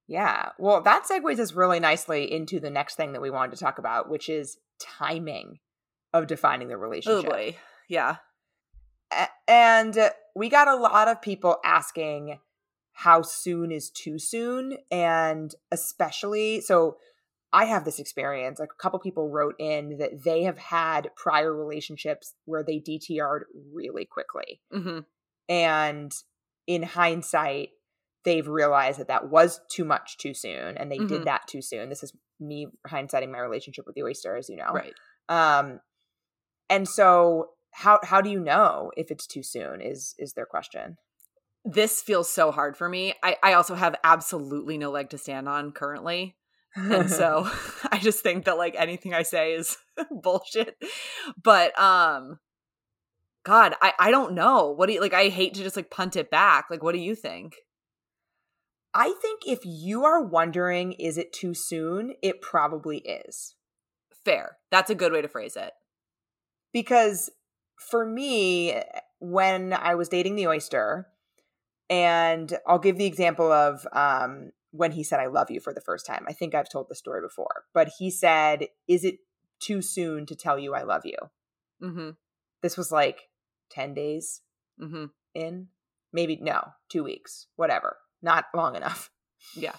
Yeah. 0.08 0.50
Well, 0.60 0.82
that 0.82 1.04
segues 1.10 1.40
us 1.40 1.54
really 1.54 1.80
nicely 1.80 2.32
into 2.32 2.60
the 2.60 2.70
next 2.70 2.96
thing 2.96 3.14
that 3.14 3.22
we 3.22 3.30
wanted 3.32 3.56
to 3.56 3.64
talk 3.64 3.80
about, 3.80 4.10
which 4.10 4.30
is 4.30 4.58
timing 4.80 5.60
of 6.14 6.28
defining 6.28 6.68
the 6.68 6.78
relationship. 6.78 7.26
Oh 7.26 7.30
relationship. 7.32 7.56
boy. 7.56 7.60
Yeah. 7.90 8.16
A- 9.12 9.28
and 9.48 9.98
uh, 9.98 10.10
we 10.36 10.50
got 10.50 10.68
a 10.68 10.76
lot 10.76 11.08
of 11.08 11.22
people 11.22 11.58
asking 11.64 12.40
how 12.94 13.22
soon 13.22 13.72
is 13.72 13.90
too 13.90 14.18
soon 14.18 14.78
and 14.90 15.54
especially 15.70 16.62
so 16.62 16.96
i 17.52 17.66
have 17.66 17.84
this 17.84 18.00
experience 18.00 18.58
a 18.58 18.68
couple 18.80 18.98
people 19.00 19.30
wrote 19.30 19.56
in 19.60 19.98
that 19.98 20.24
they 20.24 20.44
have 20.44 20.58
had 20.58 21.12
prior 21.18 21.54
relationships 21.54 22.36
where 22.46 22.64
they 22.64 22.80
dtr'd 22.80 23.44
really 23.74 24.06
quickly 24.06 24.62
Mhm. 24.74 25.04
and 25.50 26.14
in 26.68 26.84
hindsight 26.84 27.72
they've 28.26 28.48
realized 28.48 29.00
that 29.00 29.08
that 29.08 29.30
was 29.30 29.62
too 29.70 29.86
much 29.86 30.18
too 30.18 30.34
soon 30.34 30.78
and 30.78 30.92
they 30.92 31.00
Mhm. 31.00 31.08
did 31.08 31.24
that 31.26 31.48
too 31.48 31.62
soon 31.62 31.90
this 31.90 32.04
is 32.04 32.12
me 32.40 32.68
hindsighting 32.88 33.32
my 33.32 33.40
relationship 33.40 33.86
with 33.86 33.96
the 33.96 34.04
oyster 34.04 34.36
as 34.36 34.50
you 34.50 34.58
know 34.58 34.72
Right. 34.74 34.94
um 35.30 35.80
and 36.70 36.88
so 36.88 37.52
how 37.72 38.00
how 38.04 38.22
do 38.22 38.30
you 38.30 38.40
know 38.40 38.92
if 38.98 39.12
it's 39.12 39.28
too 39.28 39.44
soon 39.44 39.80
is 39.82 40.16
is 40.18 40.34
their 40.34 40.46
question 40.46 40.98
this 41.68 42.00
feels 42.02 42.30
so 42.30 42.52
hard 42.52 42.78
for 42.78 42.88
me. 42.88 43.16
I, 43.24 43.38
I 43.42 43.54
also 43.54 43.74
have 43.74 43.96
absolutely 44.04 44.78
no 44.78 44.92
leg 44.92 45.10
to 45.10 45.18
stand 45.18 45.50
on 45.50 45.72
currently. 45.72 46.38
And 46.76 47.10
so 47.10 47.50
I 47.92 47.98
just 47.98 48.22
think 48.22 48.46
that 48.46 48.60
like 48.60 48.76
anything 48.78 49.16
I 49.16 49.24
say 49.24 49.54
is 49.54 49.76
bullshit. 50.12 50.76
But 51.42 51.78
um 51.80 52.38
God, 53.44 53.74
I, 53.82 53.94
I 54.00 54.12
don't 54.12 54.34
know. 54.34 54.72
What 54.72 54.88
do 54.88 54.94
you 54.94 55.02
like 55.02 55.14
I 55.14 55.30
hate 55.30 55.56
to 55.56 55.64
just 55.64 55.76
like 55.76 55.90
punt 55.90 56.16
it 56.16 56.30
back. 56.30 56.66
Like 56.70 56.84
what 56.84 56.94
do 56.94 57.00
you 57.00 57.16
think? 57.16 57.56
I 58.96 59.14
think 59.22 59.42
if 59.46 59.60
you 59.64 60.04
are 60.06 60.24
wondering 60.24 60.94
is 60.94 61.18
it 61.18 61.32
too 61.34 61.54
soon 61.54 62.14
it 62.24 62.42
probably 62.42 62.98
is 63.00 63.56
Fair. 64.24 64.58
That's 64.72 64.90
a 64.90 64.96
good 64.96 65.12
way 65.12 65.22
to 65.22 65.28
phrase 65.28 65.56
it. 65.56 65.72
because 66.74 67.30
for 67.80 68.06
me 68.06 68.82
when 69.20 69.72
i 69.74 69.94
was 69.96 70.10
dating 70.10 70.36
the 70.36 70.48
oyster 70.48 71.08
and 71.90 72.58
i'll 72.66 72.80
give 72.80 72.98
the 72.98 73.06
example 73.06 73.52
of 73.52 73.86
um 73.94 74.52
when 74.72 74.92
he 74.94 75.04
said 75.04 75.20
i 75.20 75.28
love 75.28 75.52
you 75.52 75.60
for 75.60 75.74
the 75.74 75.82
first 75.82 76.06
time 76.06 76.26
i 76.28 76.34
think 76.34 76.56
i've 76.56 76.70
told 76.70 76.88
the 76.90 76.96
story 76.96 77.22
before 77.22 77.66
but 77.74 77.90
he 78.00 78.10
said 78.10 78.68
is 78.88 79.04
it 79.04 79.18
too 79.60 79.82
soon 79.82 80.26
to 80.26 80.36
tell 80.36 80.58
you 80.58 80.74
i 80.74 80.82
love 80.84 81.02
you 81.06 81.18
Mm-hmm. 81.84 82.12
this 82.64 82.78
was 82.78 82.92
like 82.92 83.30
10 83.72 83.94
days 83.94 84.42
Mm-hmm. 84.82 85.06
in 85.34 85.68
maybe 86.12 86.38
no 86.42 86.70
two 86.90 87.04
weeks 87.04 87.48
whatever 87.56 87.98
not 88.26 88.46
long 88.54 88.76
enough 88.76 89.10
Yeah. 89.56 89.76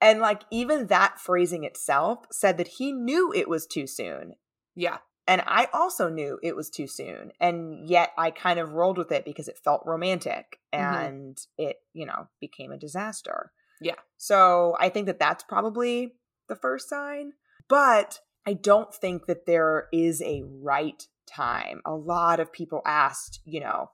and 0.00 0.20
like 0.20 0.42
even 0.50 0.86
that 0.86 1.20
phrasing 1.20 1.64
itself 1.64 2.20
said 2.30 2.56
that 2.56 2.68
he 2.78 2.92
knew 2.92 3.32
it 3.34 3.48
was 3.48 3.66
too 3.66 3.86
soon 3.86 4.34
Yeah. 4.74 4.98
and 5.26 5.42
i 5.46 5.68
also 5.74 6.08
knew 6.08 6.38
it 6.42 6.56
was 6.56 6.70
too 6.70 6.86
soon 6.86 7.32
and 7.40 7.86
yet 7.88 8.10
i 8.16 8.30
kind 8.30 8.58
of 8.60 8.72
rolled 8.72 8.96
with 8.96 9.12
it 9.12 9.24
because 9.26 9.48
it 9.48 9.58
felt 9.62 9.82
romantic 9.84 10.58
Mhm. 10.72 11.06
and 11.06 11.38
it 11.58 11.76
you 11.92 12.06
know 12.06 12.28
became 12.40 12.72
a 12.72 12.78
disaster 12.78 13.52
Yeah. 13.80 14.00
so 14.16 14.76
i 14.80 14.88
think 14.88 15.06
that 15.06 15.18
that's 15.18 15.44
probably 15.44 16.14
the 16.48 16.56
first 16.56 16.88
sign 16.88 17.32
but 17.68 18.20
i 18.46 18.52
don't 18.54 18.94
think 18.94 19.26
that 19.26 19.44
there 19.46 19.88
is 19.92 20.22
a 20.22 20.42
right 20.62 21.02
time 21.26 21.82
a 21.84 21.94
lot 21.94 22.40
of 22.40 22.52
people 22.52 22.80
asked 22.86 23.40
you 23.44 23.60
know 23.60 23.90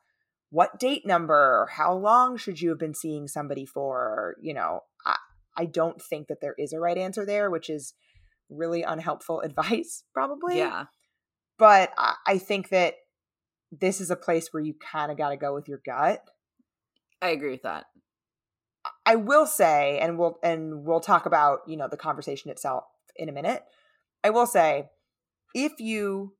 what 0.54 0.78
date 0.78 1.04
number 1.04 1.68
how 1.72 1.92
long 1.92 2.36
should 2.36 2.60
you 2.60 2.68
have 2.68 2.78
been 2.78 2.94
seeing 2.94 3.26
somebody 3.26 3.66
for 3.66 4.36
you 4.40 4.54
know 4.54 4.80
i, 5.04 5.16
I 5.56 5.64
don't 5.64 6.00
think 6.00 6.28
that 6.28 6.40
there 6.40 6.54
is 6.56 6.72
a 6.72 6.78
right 6.78 6.96
answer 6.96 7.26
there 7.26 7.50
which 7.50 7.68
is 7.68 7.94
really 8.48 8.82
unhelpful 8.82 9.40
advice 9.48 10.04
probably 10.12 10.58
Yeah. 10.58 10.84
but 11.58 11.92
I, 11.98 12.14
I 12.26 12.38
think 12.38 12.68
that 12.68 12.94
this 13.72 14.00
is 14.00 14.10
a 14.10 14.16
place 14.16 14.48
where 14.52 14.62
you 14.62 14.74
kind 14.92 15.10
of 15.10 15.18
got 15.18 15.30
to 15.30 15.36
go 15.36 15.54
with 15.54 15.68
your 15.68 15.80
gut 15.84 16.20
I 17.22 17.30
agree 17.30 17.52
with 17.52 17.62
that. 17.62 17.86
I 19.06 19.16
will 19.16 19.46
say, 19.46 19.98
and 19.98 20.18
we'll 20.18 20.38
and 20.42 20.84
we'll 20.84 21.00
talk 21.00 21.24
about 21.24 21.60
you 21.66 21.76
know 21.76 21.88
the 21.90 21.96
conversation 21.96 22.50
itself 22.50 22.84
in 23.16 23.30
a 23.30 23.32
minute. 23.32 23.62
I 24.22 24.28
will 24.28 24.46
say, 24.46 24.90
if 25.54 25.72
you 25.78 26.34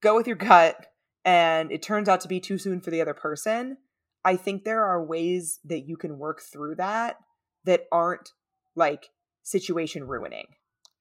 go 0.00 0.14
with 0.14 0.28
your 0.28 0.36
gut 0.36 0.86
and 1.28 1.70
it 1.70 1.82
turns 1.82 2.08
out 2.08 2.22
to 2.22 2.28
be 2.28 2.40
too 2.40 2.56
soon 2.56 2.80
for 2.80 2.90
the 2.90 3.02
other 3.02 3.12
person, 3.12 3.76
I 4.24 4.36
think 4.36 4.64
there 4.64 4.82
are 4.82 5.04
ways 5.04 5.60
that 5.62 5.86
you 5.86 5.98
can 5.98 6.18
work 6.18 6.40
through 6.40 6.76
that 6.76 7.16
that 7.64 7.82
aren't 7.92 8.30
like 8.74 9.10
situation 9.42 10.04
ruining. 10.04 10.46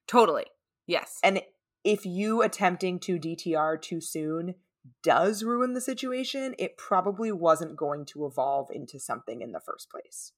Totally. 0.05 0.47
Yes. 0.85 1.19
And 1.23 1.41
if 1.85 2.05
you 2.05 2.41
attempting 2.41 2.99
to 3.01 3.17
DTR 3.17 3.81
too 3.81 4.01
soon 4.01 4.55
does 5.01 5.43
ruin 5.45 5.73
the 5.73 5.81
situation, 5.81 6.55
it 6.59 6.77
probably 6.77 7.31
wasn't 7.31 7.77
going 7.77 8.03
to 8.07 8.25
evolve 8.25 8.67
into 8.69 8.99
something 8.99 9.41
in 9.41 9.53
the 9.53 9.61
first 9.61 9.89
place. 9.89 10.33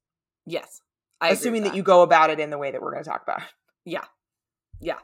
yes. 0.46 0.82
I 1.22 1.32
assuming 1.32 1.64
with 1.64 1.72
that 1.72 1.78
you 1.78 1.84
go 1.84 2.02
about 2.04 2.30
it 2.30 2.40
in 2.40 2.52
the 2.52 2.58
way 2.60 2.72
that 2.72 2.80
we're 2.82 2.94
going 2.94 3.04
to 3.04 3.10
talk 3.10 3.24
about. 3.24 3.42
Yeah. 3.86 4.06
Yeah. 4.80 5.00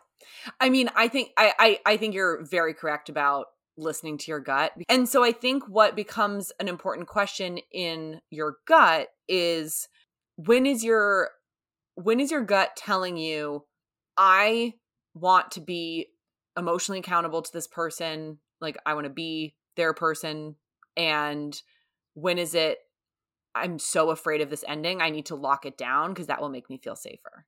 I 0.61 0.69
mean, 0.69 0.89
I 0.95 1.07
think 1.09 1.31
I, 1.35 1.53
I 1.59 1.79
I 1.85 1.97
think 1.97 2.13
you're 2.13 2.45
very 2.45 2.73
correct 2.73 3.09
about 3.09 3.47
listening 3.77 4.17
to 4.17 4.31
your 4.31 4.39
gut. 4.39 4.73
And 4.89 5.07
so 5.07 5.23
I 5.23 5.31
think 5.31 5.67
what 5.67 5.95
becomes 5.95 6.51
an 6.59 6.67
important 6.67 7.07
question 7.07 7.59
in 7.71 8.21
your 8.29 8.57
gut 8.67 9.09
is 9.27 9.87
when 10.37 10.65
is 10.65 10.83
your 10.83 11.31
when 11.95 12.19
is 12.19 12.31
your 12.31 12.43
gut 12.43 12.75
telling 12.75 13.17
you 13.17 13.65
I 14.17 14.73
want 15.13 15.51
to 15.51 15.61
be 15.61 16.07
emotionally 16.57 16.99
accountable 16.99 17.41
to 17.41 17.51
this 17.51 17.67
person, 17.67 18.39
like 18.61 18.77
I 18.85 18.93
want 18.93 19.05
to 19.05 19.13
be 19.13 19.55
their 19.75 19.93
person 19.93 20.55
and 20.95 21.59
when 22.13 22.37
is 22.37 22.55
it 22.55 22.79
I'm 23.53 23.79
so 23.79 24.09
afraid 24.09 24.41
of 24.41 24.49
this 24.49 24.65
ending, 24.67 25.01
I 25.01 25.09
need 25.09 25.27
to 25.27 25.35
lock 25.35 25.65
it 25.65 25.77
down 25.77 26.11
because 26.11 26.27
that 26.27 26.41
will 26.41 26.49
make 26.49 26.69
me 26.69 26.77
feel 26.77 26.95
safer. 26.95 27.45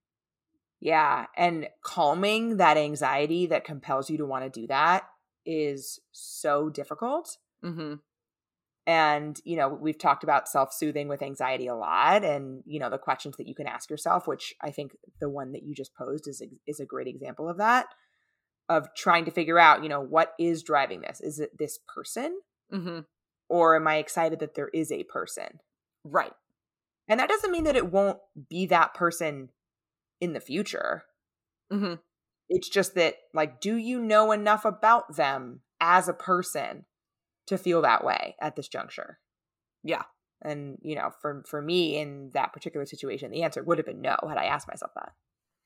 Yeah. 0.79 1.25
And 1.35 1.67
calming 1.83 2.57
that 2.57 2.77
anxiety 2.77 3.47
that 3.47 3.65
compels 3.65 4.09
you 4.09 4.17
to 4.17 4.25
want 4.25 4.45
to 4.45 4.61
do 4.61 4.67
that 4.67 5.03
is 5.47 5.99
so 6.11 6.69
difficult. 6.69 7.37
Mhm. 7.63 8.01
And, 8.85 9.41
you 9.43 9.57
know, 9.57 9.67
we've 9.67 9.97
talked 9.97 10.23
about 10.23 10.47
self 10.47 10.71
soothing 10.73 11.07
with 11.07 11.21
anxiety 11.21 11.67
a 11.67 11.75
lot 11.75 12.23
and, 12.23 12.63
you 12.65 12.79
know, 12.79 12.89
the 12.89 12.97
questions 12.97 13.35
that 13.37 13.47
you 13.47 13.55
can 13.55 13.67
ask 13.67 13.89
yourself, 13.89 14.27
which 14.27 14.53
I 14.61 14.71
think 14.71 14.95
the 15.19 15.29
one 15.29 15.51
that 15.53 15.63
you 15.63 15.73
just 15.73 15.93
posed 15.95 16.27
is, 16.27 16.41
is 16.65 16.79
a 16.79 16.85
great 16.85 17.07
example 17.07 17.49
of 17.49 17.57
that, 17.57 17.87
of 18.69 18.87
trying 18.95 19.25
to 19.25 19.31
figure 19.31 19.59
out, 19.59 19.83
you 19.83 19.89
know, 19.89 19.99
what 20.01 20.33
is 20.39 20.63
driving 20.63 21.01
this? 21.01 21.19
Is 21.19 21.39
it 21.39 21.57
this 21.57 21.79
person? 21.93 22.39
Mhm. 22.71 23.05
Or 23.49 23.75
am 23.75 23.87
I 23.87 23.97
excited 23.97 24.39
that 24.39 24.55
there 24.55 24.69
is 24.69 24.91
a 24.91 25.03
person? 25.05 25.59
Right. 26.05 26.33
And 27.09 27.19
that 27.19 27.29
doesn't 27.29 27.51
mean 27.51 27.63
that 27.65 27.75
it 27.75 27.91
won't 27.91 28.19
be 28.49 28.65
that 28.67 28.93
person 28.93 29.51
in 30.21 30.33
the 30.33 30.41
future. 30.41 31.03
hmm 31.69 31.95
It's 32.49 32.69
just 32.69 32.95
that, 32.95 33.15
like, 33.33 33.59
do 33.59 33.75
you 33.75 33.99
know 33.99 34.31
enough 34.31 34.65
about 34.65 35.15
them 35.15 35.61
as 35.79 36.07
a 36.07 36.13
person 36.13 36.85
to 37.47 37.57
feel 37.57 37.81
that 37.81 38.03
way 38.03 38.35
at 38.41 38.55
this 38.55 38.67
juncture? 38.67 39.19
Yeah. 39.83 40.03
And, 40.41 40.77
you 40.81 40.95
know, 40.95 41.11
for 41.21 41.43
for 41.47 41.61
me 41.61 41.97
in 41.97 42.29
that 42.33 42.53
particular 42.53 42.85
situation, 42.85 43.31
the 43.31 43.43
answer 43.43 43.63
would 43.63 43.79
have 43.79 43.87
been 43.87 44.01
no 44.01 44.15
had 44.27 44.37
I 44.37 44.45
asked 44.45 44.67
myself 44.67 44.91
that. 44.95 45.13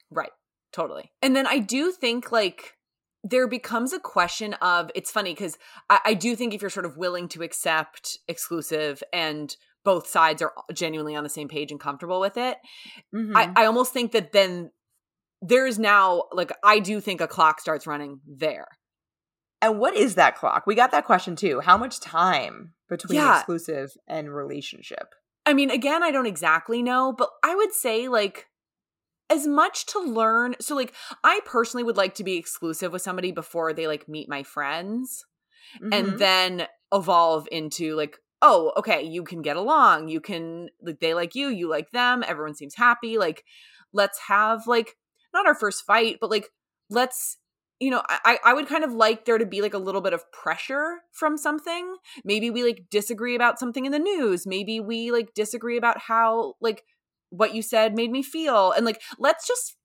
Right. 0.09 0.31
Totally. 0.71 1.11
And 1.21 1.35
then 1.35 1.45
I 1.45 1.59
do 1.59 1.91
think 1.91 2.31
like 2.31 2.77
there 3.23 3.47
becomes 3.47 3.93
a 3.93 3.99
question 3.99 4.53
of 4.55 4.89
it's 4.95 5.11
funny 5.11 5.31
because 5.33 5.57
I, 5.89 5.99
I, 6.05 6.13
do 6.13 6.35
think 6.35 6.53
if 6.53 6.61
you're 6.61 6.71
sort 6.71 6.87
of 6.87 6.97
willing 6.97 7.27
to 7.29 7.43
accept 7.43 8.17
exclusive 8.27 9.03
and 9.13 9.55
both 9.83 10.07
sides 10.07 10.41
are 10.41 10.53
genuinely 10.73 11.15
on 11.15 11.23
the 11.23 11.29
same 11.29 11.47
page 11.47 11.71
and 11.71 11.79
comfortable 11.79 12.19
with 12.19 12.37
it, 12.37 12.57
mm-hmm. 13.13 13.35
I, 13.35 13.51
I 13.55 13.65
almost 13.65 13.93
think 13.93 14.11
that 14.13 14.31
then 14.31 14.71
there 15.41 15.65
is 15.65 15.79
now 15.79 16.23
like 16.31 16.51
I 16.63 16.79
do 16.79 17.01
think 17.01 17.21
a 17.21 17.27
clock 17.27 17.59
starts 17.59 17.87
running 17.87 18.19
there. 18.25 18.67
And 19.61 19.79
what 19.79 19.95
is 19.95 20.15
that 20.15 20.35
clock? 20.35 20.63
We 20.65 20.75
got 20.75 20.91
that 20.91 21.05
question 21.05 21.35
too. 21.35 21.59
How 21.59 21.77
much 21.77 21.99
time 21.99 22.73
between 22.89 23.17
yeah. 23.19 23.37
exclusive 23.37 23.91
and 24.07 24.33
relationship? 24.33 25.13
I 25.45 25.53
mean, 25.53 25.69
again, 25.69 26.03
I 26.03 26.11
don't 26.11 26.25
exactly 26.25 26.81
know, 26.81 27.13
but 27.13 27.29
I 27.43 27.55
would 27.55 27.71
say 27.71 28.07
like 28.07 28.47
as 29.31 29.47
much 29.47 29.85
to 29.87 29.99
learn. 29.99 30.55
So, 30.59 30.75
like, 30.75 30.93
I 31.23 31.39
personally 31.45 31.83
would 31.83 31.97
like 31.97 32.15
to 32.15 32.23
be 32.23 32.35
exclusive 32.35 32.91
with 32.91 33.01
somebody 33.01 33.31
before 33.31 33.73
they 33.73 33.87
like 33.87 34.09
meet 34.09 34.29
my 34.29 34.43
friends 34.43 35.25
mm-hmm. 35.81 35.93
and 35.93 36.19
then 36.19 36.67
evolve 36.93 37.47
into 37.51 37.95
like, 37.95 38.17
oh, 38.41 38.73
okay, 38.77 39.01
you 39.01 39.23
can 39.23 39.41
get 39.41 39.55
along. 39.55 40.09
You 40.09 40.19
can, 40.19 40.67
like, 40.81 40.99
they 40.99 41.13
like 41.13 41.33
you, 41.33 41.47
you 41.47 41.69
like 41.69 41.91
them. 41.91 42.23
Everyone 42.27 42.55
seems 42.55 42.75
happy. 42.75 43.17
Like, 43.17 43.43
let's 43.93 44.19
have 44.27 44.67
like, 44.67 44.97
not 45.33 45.47
our 45.47 45.55
first 45.55 45.85
fight, 45.85 46.17
but 46.19 46.29
like, 46.29 46.47
let's 46.89 47.37
you 47.79 47.89
know, 47.89 48.03
I, 48.07 48.37
I 48.45 48.53
would 48.53 48.67
kind 48.67 48.83
of 48.83 48.93
like 48.93 49.25
there 49.25 49.39
to 49.39 49.45
be 49.45 49.59
like 49.59 49.73
a 49.73 49.79
little 49.79 50.01
bit 50.01 50.13
of 50.13 50.31
pressure 50.31 50.99
from 51.11 51.35
something. 51.35 51.95
Maybe 52.23 52.51
we 52.51 52.63
like 52.63 52.85
disagree 52.91 53.33
about 53.33 53.57
something 53.57 53.87
in 53.87 53.91
the 53.91 53.97
news. 53.97 54.45
Maybe 54.45 54.79
we 54.79 55.11
like 55.11 55.33
disagree 55.33 55.77
about 55.77 55.97
how 55.97 56.53
like 56.61 56.83
what 57.31 57.55
you 57.55 57.63
said 57.63 57.95
made 57.95 58.11
me 58.11 58.21
feel 58.21 58.71
and 58.71 58.85
like 58.85 59.01
let's 59.17 59.47
just 59.47 59.77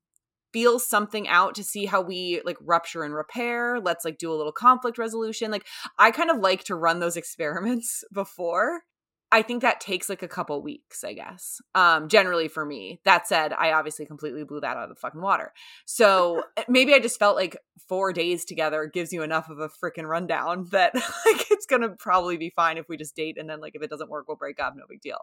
feel 0.53 0.79
something 0.79 1.27
out 1.27 1.55
to 1.55 1.63
see 1.63 1.85
how 1.85 2.01
we 2.01 2.41
like 2.45 2.57
rupture 2.61 3.03
and 3.03 3.13
repair 3.13 3.79
let's 3.79 4.05
like 4.05 4.17
do 4.17 4.31
a 4.31 4.35
little 4.35 4.51
conflict 4.51 4.97
resolution 4.97 5.51
like 5.51 5.65
i 5.97 6.11
kind 6.11 6.29
of 6.29 6.37
like 6.37 6.63
to 6.63 6.75
run 6.75 6.99
those 6.99 7.17
experiments 7.17 8.03
before 8.13 8.81
I 9.29 9.41
think 9.41 9.61
that 9.61 9.81
takes 9.81 10.07
like 10.07 10.23
a 10.23 10.27
couple 10.27 10.61
weeks, 10.61 11.03
I 11.03 11.13
guess. 11.13 11.61
Um, 11.75 12.07
generally 12.07 12.47
for 12.47 12.65
me. 12.65 13.01
That 13.03 13.27
said, 13.27 13.51
I 13.51 13.73
obviously 13.73 14.05
completely 14.05 14.43
blew 14.45 14.61
that 14.61 14.77
out 14.77 14.83
of 14.83 14.89
the 14.89 14.95
fucking 14.95 15.21
water. 15.21 15.53
So 15.85 16.43
maybe 16.69 16.93
I 16.93 16.99
just 16.99 17.19
felt 17.19 17.35
like 17.35 17.57
four 17.89 18.13
days 18.13 18.45
together 18.45 18.85
gives 18.85 19.11
you 19.11 19.23
enough 19.23 19.49
of 19.49 19.59
a 19.59 19.69
freaking 19.69 20.07
rundown 20.07 20.67
that 20.71 20.95
like 20.95 21.51
it's 21.51 21.65
gonna 21.65 21.89
probably 21.89 22.37
be 22.37 22.49
fine 22.49 22.77
if 22.77 22.87
we 22.87 22.95
just 22.95 23.15
date 23.15 23.37
and 23.37 23.49
then 23.49 23.59
like 23.59 23.75
if 23.75 23.81
it 23.81 23.89
doesn't 23.89 24.09
work, 24.09 24.27
we'll 24.27 24.37
break 24.37 24.59
up, 24.61 24.75
no 24.75 24.85
big 24.87 25.01
deal. 25.01 25.19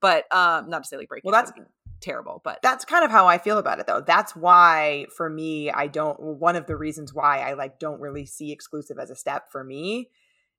But 0.00 0.24
um, 0.34 0.68
not 0.68 0.82
to 0.82 0.88
say 0.88 0.96
like 0.96 1.08
break 1.08 1.24
well, 1.24 1.32
that's 1.32 1.52
terrible, 2.00 2.40
but 2.44 2.60
that's 2.62 2.84
kind 2.84 3.04
of 3.04 3.10
how 3.12 3.28
I 3.28 3.38
feel 3.38 3.58
about 3.58 3.78
it 3.78 3.86
though. 3.86 4.00
That's 4.00 4.34
why 4.34 5.06
for 5.16 5.30
me, 5.30 5.70
I 5.70 5.86
don't 5.86 6.18
one 6.20 6.56
of 6.56 6.66
the 6.66 6.76
reasons 6.76 7.14
why 7.14 7.38
I 7.40 7.52
like 7.52 7.78
don't 7.78 8.00
really 8.00 8.26
see 8.26 8.50
exclusive 8.50 8.98
as 8.98 9.10
a 9.10 9.16
step 9.16 9.52
for 9.52 9.62
me 9.62 10.10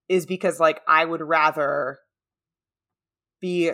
is 0.07 0.25
because 0.25 0.59
like 0.59 0.81
I 0.87 1.03
would 1.03 1.21
rather 1.21 1.99
be 3.41 3.71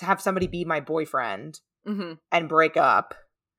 have 0.00 0.20
somebody 0.20 0.46
be 0.46 0.64
my 0.64 0.80
boyfriend 0.80 1.60
mm-hmm. 1.86 2.14
and 2.32 2.48
break 2.48 2.76
up 2.76 3.14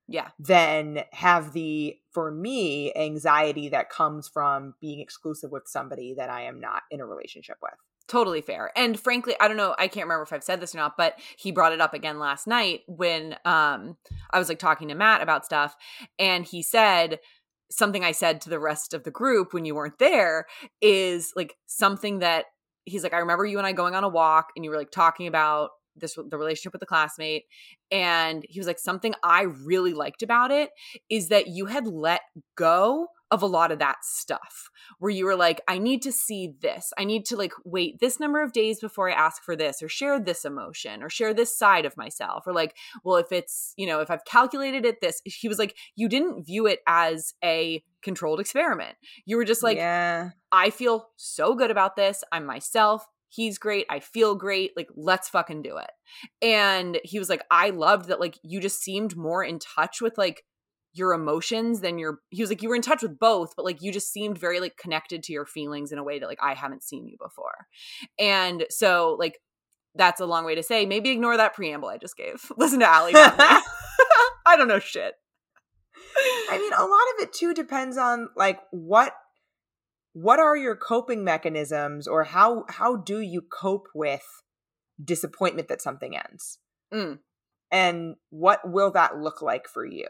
yeah. 0.08 0.28
then 0.38 1.02
have 1.12 1.52
the 1.52 1.96
for 2.12 2.30
me 2.30 2.92
anxiety 2.96 3.68
that 3.68 3.90
comes 3.90 4.26
from 4.26 4.74
being 4.80 5.00
exclusive 5.00 5.50
with 5.52 5.64
somebody 5.66 6.14
that 6.14 6.30
i 6.30 6.42
am 6.42 6.58
not 6.58 6.82
in 6.90 7.00
a 7.00 7.06
relationship 7.06 7.58
with. 7.62 7.74
Totally 8.08 8.40
fair. 8.40 8.72
And 8.74 8.98
frankly 8.98 9.34
i 9.38 9.46
don't 9.46 9.58
know 9.58 9.74
i 9.78 9.86
can't 9.86 10.06
remember 10.06 10.22
if 10.22 10.32
i've 10.32 10.42
said 10.42 10.60
this 10.60 10.74
or 10.74 10.78
not 10.78 10.96
but 10.96 11.14
he 11.36 11.52
brought 11.52 11.72
it 11.72 11.80
up 11.80 11.92
again 11.92 12.18
last 12.18 12.46
night 12.46 12.80
when 12.86 13.36
um 13.44 13.96
i 14.30 14.38
was 14.38 14.48
like 14.48 14.58
talking 14.58 14.88
to 14.88 14.94
matt 14.94 15.22
about 15.22 15.44
stuff 15.44 15.76
and 16.18 16.46
he 16.46 16.62
said 16.62 17.20
something 17.70 18.02
i 18.02 18.12
said 18.12 18.40
to 18.40 18.48
the 18.48 18.58
rest 18.58 18.94
of 18.94 19.04
the 19.04 19.10
group 19.10 19.52
when 19.52 19.66
you 19.66 19.74
weren't 19.74 19.98
there 19.98 20.46
is 20.80 21.32
like 21.36 21.56
something 21.66 22.20
that 22.20 22.46
he's 22.88 23.02
like, 23.02 23.14
I 23.14 23.18
remember 23.18 23.44
you 23.44 23.58
and 23.58 23.66
I 23.66 23.72
going 23.72 23.94
on 23.94 24.04
a 24.04 24.08
walk 24.08 24.48
and 24.56 24.64
you 24.64 24.70
were 24.70 24.76
like 24.76 24.90
talking 24.90 25.26
about 25.26 25.70
this 26.00 26.14
the 26.14 26.38
relationship 26.38 26.72
with 26.72 26.80
the 26.80 26.86
classmate 26.86 27.44
and 27.90 28.44
he 28.48 28.60
was 28.60 28.66
like 28.66 28.78
something 28.78 29.14
i 29.22 29.42
really 29.42 29.92
liked 29.92 30.22
about 30.22 30.50
it 30.50 30.70
is 31.10 31.28
that 31.28 31.48
you 31.48 31.66
had 31.66 31.86
let 31.86 32.20
go 32.56 33.08
of 33.30 33.42
a 33.42 33.46
lot 33.46 33.70
of 33.70 33.78
that 33.78 33.98
stuff 34.02 34.70
where 34.98 35.10
you 35.10 35.24
were 35.24 35.36
like 35.36 35.60
i 35.68 35.78
need 35.78 36.02
to 36.02 36.12
see 36.12 36.54
this. 36.60 36.92
I 36.96 37.04
need 37.04 37.24
to 37.26 37.36
like 37.36 37.52
wait 37.64 38.00
this 38.00 38.18
number 38.18 38.42
of 38.42 38.52
days 38.52 38.80
before 38.80 39.10
i 39.10 39.12
ask 39.12 39.42
for 39.42 39.56
this 39.56 39.82
or 39.82 39.88
share 39.88 40.18
this 40.18 40.44
emotion 40.44 41.02
or 41.02 41.10
share 41.10 41.34
this 41.34 41.56
side 41.56 41.84
of 41.84 41.96
myself 41.96 42.46
or 42.46 42.52
like 42.52 42.76
well 43.04 43.16
if 43.16 43.32
it's 43.32 43.74
you 43.76 43.86
know 43.86 44.00
if 44.00 44.10
i've 44.10 44.24
calculated 44.24 44.84
it 44.84 45.00
this 45.00 45.20
he 45.24 45.48
was 45.48 45.58
like 45.58 45.76
you 45.94 46.08
didn't 46.08 46.44
view 46.44 46.66
it 46.66 46.80
as 46.86 47.34
a 47.44 47.82
controlled 48.02 48.40
experiment. 48.40 48.96
You 49.24 49.36
were 49.36 49.44
just 49.44 49.62
like 49.62 49.76
yeah. 49.76 50.30
I 50.52 50.70
feel 50.70 51.08
so 51.16 51.54
good 51.54 51.70
about 51.70 51.96
this. 51.96 52.24
I'm 52.32 52.46
myself. 52.46 53.06
He's 53.28 53.58
great. 53.58 53.86
I 53.90 54.00
feel 54.00 54.34
great. 54.34 54.72
Like 54.76 54.88
let's 54.96 55.28
fucking 55.28 55.62
do 55.62 55.76
it. 55.76 55.90
And 56.42 56.98
he 57.04 57.18
was 57.18 57.28
like 57.28 57.42
i 57.50 57.70
loved 57.70 58.08
that 58.08 58.20
like 58.20 58.38
you 58.42 58.60
just 58.60 58.80
seemed 58.80 59.16
more 59.16 59.44
in 59.44 59.58
touch 59.58 60.00
with 60.00 60.16
like 60.16 60.44
your 60.98 61.12
emotions 61.12 61.80
than 61.80 61.98
your 61.98 62.18
he 62.30 62.42
was 62.42 62.50
like 62.50 62.62
you 62.62 62.68
were 62.68 62.74
in 62.74 62.82
touch 62.82 63.02
with 63.02 63.18
both 63.18 63.54
but 63.56 63.64
like 63.64 63.80
you 63.80 63.92
just 63.92 64.12
seemed 64.12 64.36
very 64.36 64.60
like 64.60 64.76
connected 64.76 65.22
to 65.22 65.32
your 65.32 65.46
feelings 65.46 65.92
in 65.92 65.98
a 65.98 66.04
way 66.04 66.18
that 66.18 66.26
like 66.26 66.42
i 66.42 66.54
haven't 66.54 66.82
seen 66.82 67.06
you 67.06 67.16
before. 67.20 67.66
And 68.18 68.66
so 68.70 69.16
like 69.18 69.38
that's 69.94 70.20
a 70.20 70.26
long 70.26 70.44
way 70.44 70.54
to 70.54 70.62
say 70.62 70.86
maybe 70.86 71.10
ignore 71.10 71.36
that 71.36 71.54
preamble 71.54 71.88
i 71.88 71.96
just 71.96 72.16
gave. 72.16 72.44
Listen 72.56 72.80
to 72.80 72.88
Allie 72.88 73.12
i 73.14 74.56
don't 74.56 74.68
know 74.68 74.78
shit. 74.78 75.14
I 76.50 76.58
mean 76.58 76.72
a 76.72 76.82
lot 76.82 77.06
of 77.16 77.22
it 77.22 77.32
too 77.32 77.54
depends 77.54 77.96
on 77.96 78.28
like 78.36 78.58
what 78.70 79.12
what 80.14 80.40
are 80.40 80.56
your 80.56 80.74
coping 80.74 81.22
mechanisms 81.22 82.08
or 82.08 82.24
how 82.24 82.64
how 82.68 82.96
do 82.96 83.20
you 83.20 83.42
cope 83.42 83.86
with 83.94 84.24
disappointment 85.02 85.68
that 85.68 85.80
something 85.80 86.16
ends? 86.16 86.58
Mm. 86.92 87.18
and 87.70 88.14
what 88.30 88.60
will 88.64 88.90
that 88.92 89.18
look 89.18 89.42
like 89.42 89.68
for 89.68 89.84
you 89.84 90.06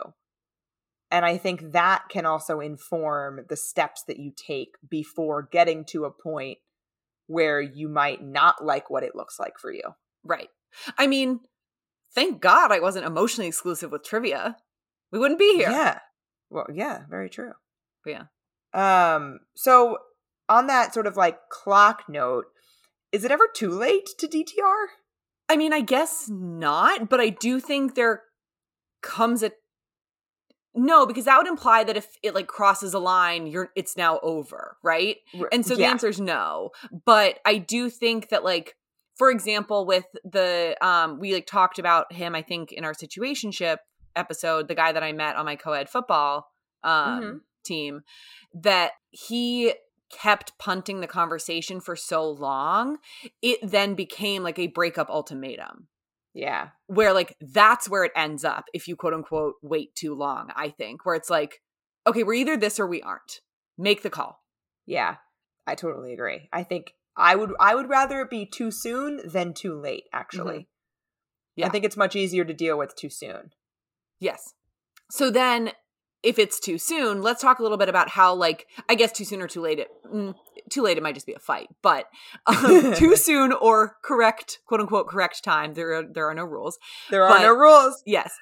and 1.10 1.24
I 1.24 1.38
think 1.38 1.72
that 1.72 2.04
can 2.10 2.26
also 2.26 2.60
inform 2.60 3.46
the 3.48 3.56
steps 3.56 4.04
that 4.08 4.18
you 4.18 4.32
take 4.34 4.76
before 4.88 5.48
getting 5.50 5.84
to 5.86 6.04
a 6.04 6.10
point 6.10 6.58
where 7.26 7.60
you 7.60 7.88
might 7.88 8.22
not 8.22 8.64
like 8.64 8.90
what 8.90 9.02
it 9.02 9.14
looks 9.14 9.38
like 9.38 9.58
for 9.58 9.72
you. 9.72 9.82
Right. 10.24 10.48
I 10.98 11.06
mean, 11.06 11.40
thank 12.14 12.40
God 12.40 12.72
I 12.72 12.80
wasn't 12.80 13.06
emotionally 13.06 13.48
exclusive 13.48 13.90
with 13.90 14.04
trivia. 14.04 14.56
We 15.10 15.18
wouldn't 15.18 15.38
be 15.38 15.56
here. 15.56 15.70
Yeah. 15.70 15.98
Well, 16.50 16.66
yeah, 16.72 17.02
very 17.08 17.30
true. 17.30 17.52
Yeah. 18.04 18.24
Um, 18.74 19.40
so 19.54 19.98
on 20.48 20.66
that 20.66 20.92
sort 20.92 21.06
of 21.06 21.16
like 21.16 21.38
clock 21.50 22.04
note, 22.08 22.46
is 23.12 23.24
it 23.24 23.30
ever 23.30 23.48
too 23.54 23.70
late 23.70 24.08
to 24.18 24.28
DTR? 24.28 24.86
I 25.48 25.56
mean, 25.56 25.72
I 25.72 25.80
guess 25.80 26.28
not, 26.28 27.08
but 27.08 27.20
I 27.20 27.30
do 27.30 27.60
think 27.60 27.94
there 27.94 28.22
comes 29.02 29.42
a 29.42 29.52
no, 30.78 31.06
because 31.06 31.24
that 31.24 31.36
would 31.36 31.48
imply 31.48 31.82
that 31.82 31.96
if 31.96 32.06
it 32.22 32.34
like 32.34 32.46
crosses 32.46 32.94
a 32.94 33.00
line, 33.00 33.48
you're 33.48 33.70
it's 33.74 33.96
now 33.96 34.20
over, 34.22 34.76
right? 34.82 35.16
And 35.52 35.66
so 35.66 35.74
the 35.74 35.84
answer 35.84 36.08
is 36.08 36.20
no. 36.20 36.70
But 37.04 37.40
I 37.44 37.58
do 37.58 37.90
think 37.90 38.28
that 38.28 38.44
like 38.44 38.76
for 39.16 39.30
example 39.30 39.84
with 39.84 40.06
the 40.24 40.76
um 40.80 41.18
we 41.18 41.34
like 41.34 41.46
talked 41.46 41.80
about 41.80 42.12
him 42.12 42.34
I 42.34 42.42
think 42.42 42.72
in 42.72 42.84
our 42.84 42.94
situationship 42.94 43.78
episode, 44.14 44.68
the 44.68 44.76
guy 44.76 44.92
that 44.92 45.02
I 45.02 45.12
met 45.12 45.36
on 45.36 45.44
my 45.44 45.56
co-ed 45.56 45.88
football 45.88 46.46
um 46.84 47.22
mm-hmm. 47.22 47.36
team 47.64 48.02
that 48.54 48.92
he 49.10 49.74
kept 50.12 50.56
punting 50.58 51.00
the 51.00 51.06
conversation 51.08 51.80
for 51.80 51.96
so 51.96 52.30
long, 52.30 52.98
it 53.42 53.58
then 53.62 53.94
became 53.94 54.44
like 54.44 54.58
a 54.58 54.68
breakup 54.68 55.10
ultimatum. 55.10 55.88
Yeah. 56.38 56.68
Where 56.86 57.12
like 57.12 57.36
that's 57.40 57.88
where 57.88 58.04
it 58.04 58.12
ends 58.14 58.44
up 58.44 58.66
if 58.72 58.86
you 58.86 58.94
quote 58.94 59.12
unquote 59.12 59.56
wait 59.60 59.96
too 59.96 60.14
long, 60.14 60.52
I 60.54 60.68
think, 60.68 61.04
where 61.04 61.16
it's 61.16 61.28
like, 61.28 61.60
okay, 62.06 62.22
we're 62.22 62.34
either 62.34 62.56
this 62.56 62.78
or 62.78 62.86
we 62.86 63.02
aren't. 63.02 63.40
Make 63.76 64.02
the 64.02 64.08
call. 64.08 64.40
Yeah. 64.86 65.16
I 65.66 65.74
totally 65.74 66.12
agree. 66.12 66.48
I 66.52 66.62
think 66.62 66.92
I 67.16 67.34
would 67.34 67.54
I 67.58 67.74
would 67.74 67.88
rather 67.88 68.20
it 68.20 68.30
be 68.30 68.46
too 68.46 68.70
soon 68.70 69.20
than 69.24 69.52
too 69.52 69.80
late, 69.80 70.04
actually. 70.12 70.58
Mm-hmm. 70.58 71.56
Yeah. 71.56 71.66
I 71.66 71.70
think 71.70 71.84
it's 71.84 71.96
much 71.96 72.14
easier 72.14 72.44
to 72.44 72.54
deal 72.54 72.78
with 72.78 72.94
too 72.94 73.10
soon. 73.10 73.50
Yes. 74.20 74.54
So 75.10 75.32
then 75.32 75.72
if 76.22 76.38
it's 76.38 76.60
too 76.60 76.78
soon, 76.78 77.20
let's 77.20 77.42
talk 77.42 77.58
a 77.58 77.62
little 77.62 77.78
bit 77.78 77.88
about 77.88 78.10
how, 78.10 78.32
like, 78.32 78.66
I 78.88 78.94
guess 78.94 79.10
too 79.10 79.24
soon 79.24 79.42
or 79.42 79.48
too 79.48 79.60
late. 79.60 79.80
It, 79.80 79.88
mm, 80.06 80.36
too 80.68 80.82
late, 80.82 80.96
it 80.96 81.02
might 81.02 81.14
just 81.14 81.26
be 81.26 81.34
a 81.34 81.38
fight, 81.38 81.68
but 81.82 82.06
um, 82.46 82.94
too 82.94 83.16
soon 83.16 83.52
or 83.52 83.96
correct, 84.02 84.58
quote 84.66 84.80
unquote, 84.80 85.08
correct 85.08 85.42
time. 85.42 85.74
There 85.74 85.94
are 85.94 86.02
there 86.02 86.28
are 86.28 86.34
no 86.34 86.44
rules. 86.44 86.78
There 87.10 87.24
are 87.24 87.30
but, 87.30 87.42
no 87.42 87.54
rules. 87.54 88.02
Yes. 88.06 88.32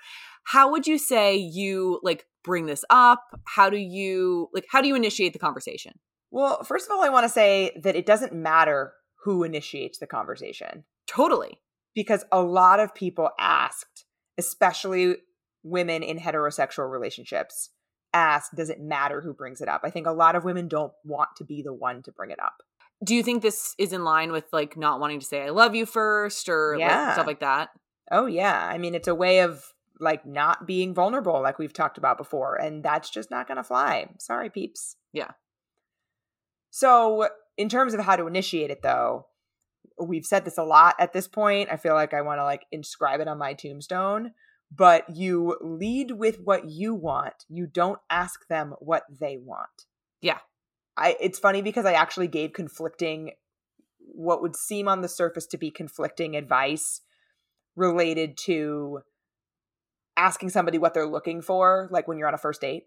how 0.44 0.70
would 0.70 0.86
you 0.86 0.98
say 0.98 1.36
you 1.36 2.00
like 2.02 2.26
bring 2.44 2.66
this 2.66 2.84
up? 2.90 3.22
How 3.44 3.70
do 3.70 3.76
you 3.76 4.48
like 4.52 4.66
how 4.70 4.80
do 4.80 4.88
you 4.88 4.94
initiate 4.94 5.32
the 5.32 5.38
conversation? 5.38 5.92
Well, 6.30 6.62
first 6.64 6.86
of 6.86 6.92
all, 6.92 7.04
I 7.04 7.08
want 7.08 7.24
to 7.24 7.30
say 7.32 7.72
that 7.82 7.96
it 7.96 8.06
doesn't 8.06 8.32
matter 8.32 8.92
who 9.24 9.42
initiates 9.42 9.98
the 9.98 10.06
conversation 10.06 10.84
Totally. 11.06 11.58
because 11.94 12.24
a 12.30 12.40
lot 12.40 12.78
of 12.78 12.94
people 12.94 13.30
asked, 13.40 14.04
especially 14.38 15.16
women 15.64 16.02
in 16.02 16.18
heterosexual 16.18 16.90
relationships, 16.90 17.70
ask, 18.16 18.52
does 18.54 18.70
it 18.70 18.80
matter 18.80 19.20
who 19.20 19.34
brings 19.34 19.60
it 19.60 19.68
up? 19.68 19.82
I 19.84 19.90
think 19.90 20.06
a 20.06 20.12
lot 20.12 20.36
of 20.36 20.44
women 20.44 20.68
don't 20.68 20.92
want 21.04 21.30
to 21.36 21.44
be 21.44 21.62
the 21.62 21.72
one 21.72 22.02
to 22.04 22.12
bring 22.12 22.30
it 22.30 22.40
up. 22.40 22.62
Do 23.04 23.14
you 23.14 23.22
think 23.22 23.42
this 23.42 23.74
is 23.78 23.92
in 23.92 24.04
line 24.04 24.32
with 24.32 24.44
like 24.52 24.76
not 24.76 25.00
wanting 25.00 25.20
to 25.20 25.26
say 25.26 25.42
I 25.42 25.50
love 25.50 25.74
you 25.74 25.84
first 25.84 26.48
or 26.48 26.78
like, 26.78 27.12
stuff 27.12 27.26
like 27.26 27.40
that? 27.40 27.68
Oh, 28.10 28.26
yeah. 28.26 28.66
I 28.66 28.78
mean, 28.78 28.94
it's 28.94 29.08
a 29.08 29.14
way 29.14 29.40
of 29.40 29.64
like 30.00 30.24
not 30.24 30.66
being 30.66 30.94
vulnerable, 30.94 31.40
like 31.42 31.58
we've 31.58 31.72
talked 31.72 31.98
about 31.98 32.16
before. 32.16 32.56
And 32.56 32.82
that's 32.82 33.10
just 33.10 33.30
not 33.30 33.46
going 33.46 33.56
to 33.56 33.64
fly. 33.64 34.08
Sorry, 34.18 34.48
peeps. 34.48 34.96
Yeah. 35.12 35.30
So, 36.70 37.28
in 37.56 37.68
terms 37.68 37.94
of 37.94 38.00
how 38.00 38.16
to 38.16 38.26
initiate 38.26 38.70
it, 38.70 38.82
though, 38.82 39.26
we've 39.98 40.26
said 40.26 40.44
this 40.44 40.58
a 40.58 40.64
lot 40.64 40.94
at 40.98 41.12
this 41.12 41.26
point. 41.26 41.70
I 41.72 41.76
feel 41.76 41.94
like 41.94 42.12
I 42.12 42.20
want 42.20 42.38
to 42.38 42.44
like 42.44 42.66
inscribe 42.70 43.20
it 43.20 43.28
on 43.28 43.38
my 43.38 43.54
tombstone. 43.54 44.32
But 44.74 45.16
you 45.16 45.56
lead 45.60 46.12
with 46.12 46.40
what 46.40 46.68
you 46.68 46.94
want. 46.94 47.44
You 47.48 47.66
don't 47.66 48.00
ask 48.10 48.48
them 48.48 48.74
what 48.80 49.04
they 49.08 49.36
want. 49.36 49.86
Yeah. 50.20 50.38
I 50.96 51.16
it's 51.20 51.38
funny 51.38 51.62
because 51.62 51.84
I 51.84 51.92
actually 51.92 52.28
gave 52.28 52.52
conflicting 52.52 53.32
what 53.98 54.42
would 54.42 54.56
seem 54.56 54.88
on 54.88 55.02
the 55.02 55.08
surface 55.08 55.46
to 55.48 55.58
be 55.58 55.70
conflicting 55.70 56.36
advice 56.36 57.02
related 57.74 58.36
to 58.38 59.00
asking 60.16 60.48
somebody 60.48 60.78
what 60.78 60.94
they're 60.94 61.06
looking 61.06 61.42
for 61.42 61.88
like 61.90 62.08
when 62.08 62.18
you're 62.18 62.28
on 62.28 62.34
a 62.34 62.38
first 62.38 62.60
date. 62.60 62.84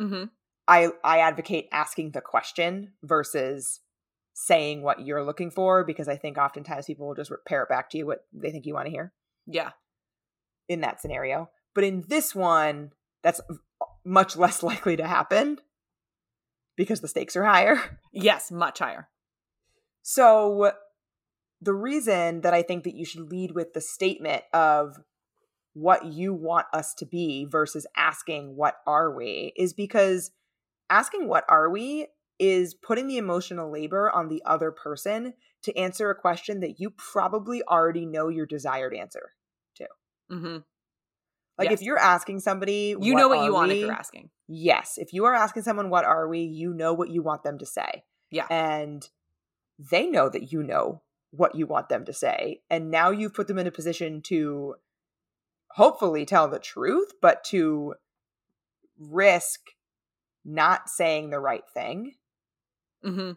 Mm-hmm. 0.00 0.24
I 0.66 0.88
I 1.04 1.20
advocate 1.20 1.68
asking 1.72 2.10
the 2.10 2.20
question 2.20 2.92
versus 3.02 3.80
saying 4.34 4.82
what 4.82 5.04
you're 5.04 5.24
looking 5.24 5.50
for 5.50 5.84
because 5.84 6.08
I 6.08 6.16
think 6.16 6.38
oftentimes 6.38 6.86
people 6.86 7.06
will 7.06 7.14
just 7.14 7.32
parrot 7.46 7.68
back 7.68 7.90
to 7.90 7.98
you 7.98 8.06
what 8.06 8.24
they 8.32 8.50
think 8.50 8.66
you 8.66 8.74
want 8.74 8.86
to 8.86 8.90
hear 8.90 9.12
Yeah. 9.46 9.70
In 10.68 10.80
that 10.80 11.00
scenario. 11.00 11.50
But 11.74 11.84
in 11.84 12.04
this 12.08 12.34
one, 12.34 12.92
that's 13.22 13.40
much 14.04 14.36
less 14.36 14.62
likely 14.62 14.96
to 14.96 15.06
happen 15.06 15.58
because 16.76 17.00
the 17.00 17.08
stakes 17.08 17.36
are 17.36 17.44
higher. 17.44 17.98
Yes, 18.14 18.52
much 18.52 18.80
higher. 18.80 19.08
So 20.02 20.72
the 21.62 21.72
reason 21.72 22.42
that 22.42 22.52
I 22.52 22.60
think 22.60 22.84
that 22.84 22.94
you 22.94 23.06
should 23.06 23.30
lead 23.30 23.52
with 23.52 23.72
the 23.72 23.80
statement 23.80 24.42
of 24.52 24.98
what 25.72 26.04
you 26.04 26.34
want 26.34 26.66
us 26.74 26.92
to 26.94 27.06
be 27.06 27.46
versus 27.46 27.86
asking 27.96 28.56
what 28.56 28.76
are 28.86 29.10
we 29.10 29.54
is 29.56 29.72
because 29.72 30.32
asking 30.90 31.26
what 31.26 31.44
are 31.48 31.70
we 31.70 32.08
is 32.38 32.74
putting 32.74 33.06
the 33.06 33.16
emotional 33.16 33.70
labor 33.70 34.10
on 34.10 34.28
the 34.28 34.42
other 34.44 34.70
person 34.70 35.32
to 35.62 35.76
answer 35.78 36.10
a 36.10 36.14
question 36.14 36.60
that 36.60 36.80
you 36.80 36.90
probably 36.90 37.62
already 37.62 38.04
know 38.04 38.28
your 38.28 38.46
desired 38.46 38.94
answer. 38.94 39.30
Mm-hmm. 40.30 40.58
Like 41.58 41.70
Yes. 41.70 41.80
if 41.80 41.82
you're 41.82 41.98
asking 41.98 42.40
somebody, 42.40 42.96
You 42.98 43.14
know 43.14 43.28
what 43.28 43.44
you 43.44 43.52
want 43.52 43.72
if 43.72 43.78
you're 43.78 43.92
asking. 43.92 44.30
Yes, 44.48 44.98
if 44.98 45.12
you 45.12 45.24
are 45.26 45.34
asking 45.34 45.62
someone 45.62 45.90
what 45.90 46.04
are 46.04 46.28
we, 46.28 46.40
you 46.40 46.72
know 46.74 46.92
what 46.94 47.10
you 47.10 47.22
want 47.22 47.42
them 47.42 47.58
to 47.58 47.66
say. 47.66 48.04
Yeah. 48.30 48.46
And 48.50 49.08
they 49.78 50.06
know 50.06 50.28
that 50.28 50.52
you 50.52 50.62
know 50.62 51.02
what 51.30 51.54
you 51.54 51.66
want 51.66 51.88
them 51.88 52.04
to 52.06 52.12
say. 52.12 52.60
And 52.70 52.90
now 52.90 53.10
you've 53.10 53.34
put 53.34 53.48
them 53.48 53.58
in 53.58 53.66
a 53.66 53.70
position 53.70 54.20
to 54.22 54.76
hopefully 55.72 56.24
tell 56.26 56.48
the 56.48 56.58
truth, 56.58 57.12
but 57.20 57.44
to 57.44 57.94
risk 58.98 59.60
not 60.44 60.88
saying 60.88 61.30
the 61.30 61.38
right 61.40 61.64
thing 61.72 62.14
Mm-hmm. 63.04 63.32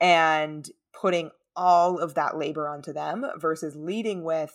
and 0.00 0.68
putting 0.92 1.30
all 1.56 1.98
of 1.98 2.14
that 2.14 2.36
labor 2.38 2.68
onto 2.68 2.92
them 2.92 3.26
versus 3.38 3.74
leading 3.74 4.22
with 4.22 4.52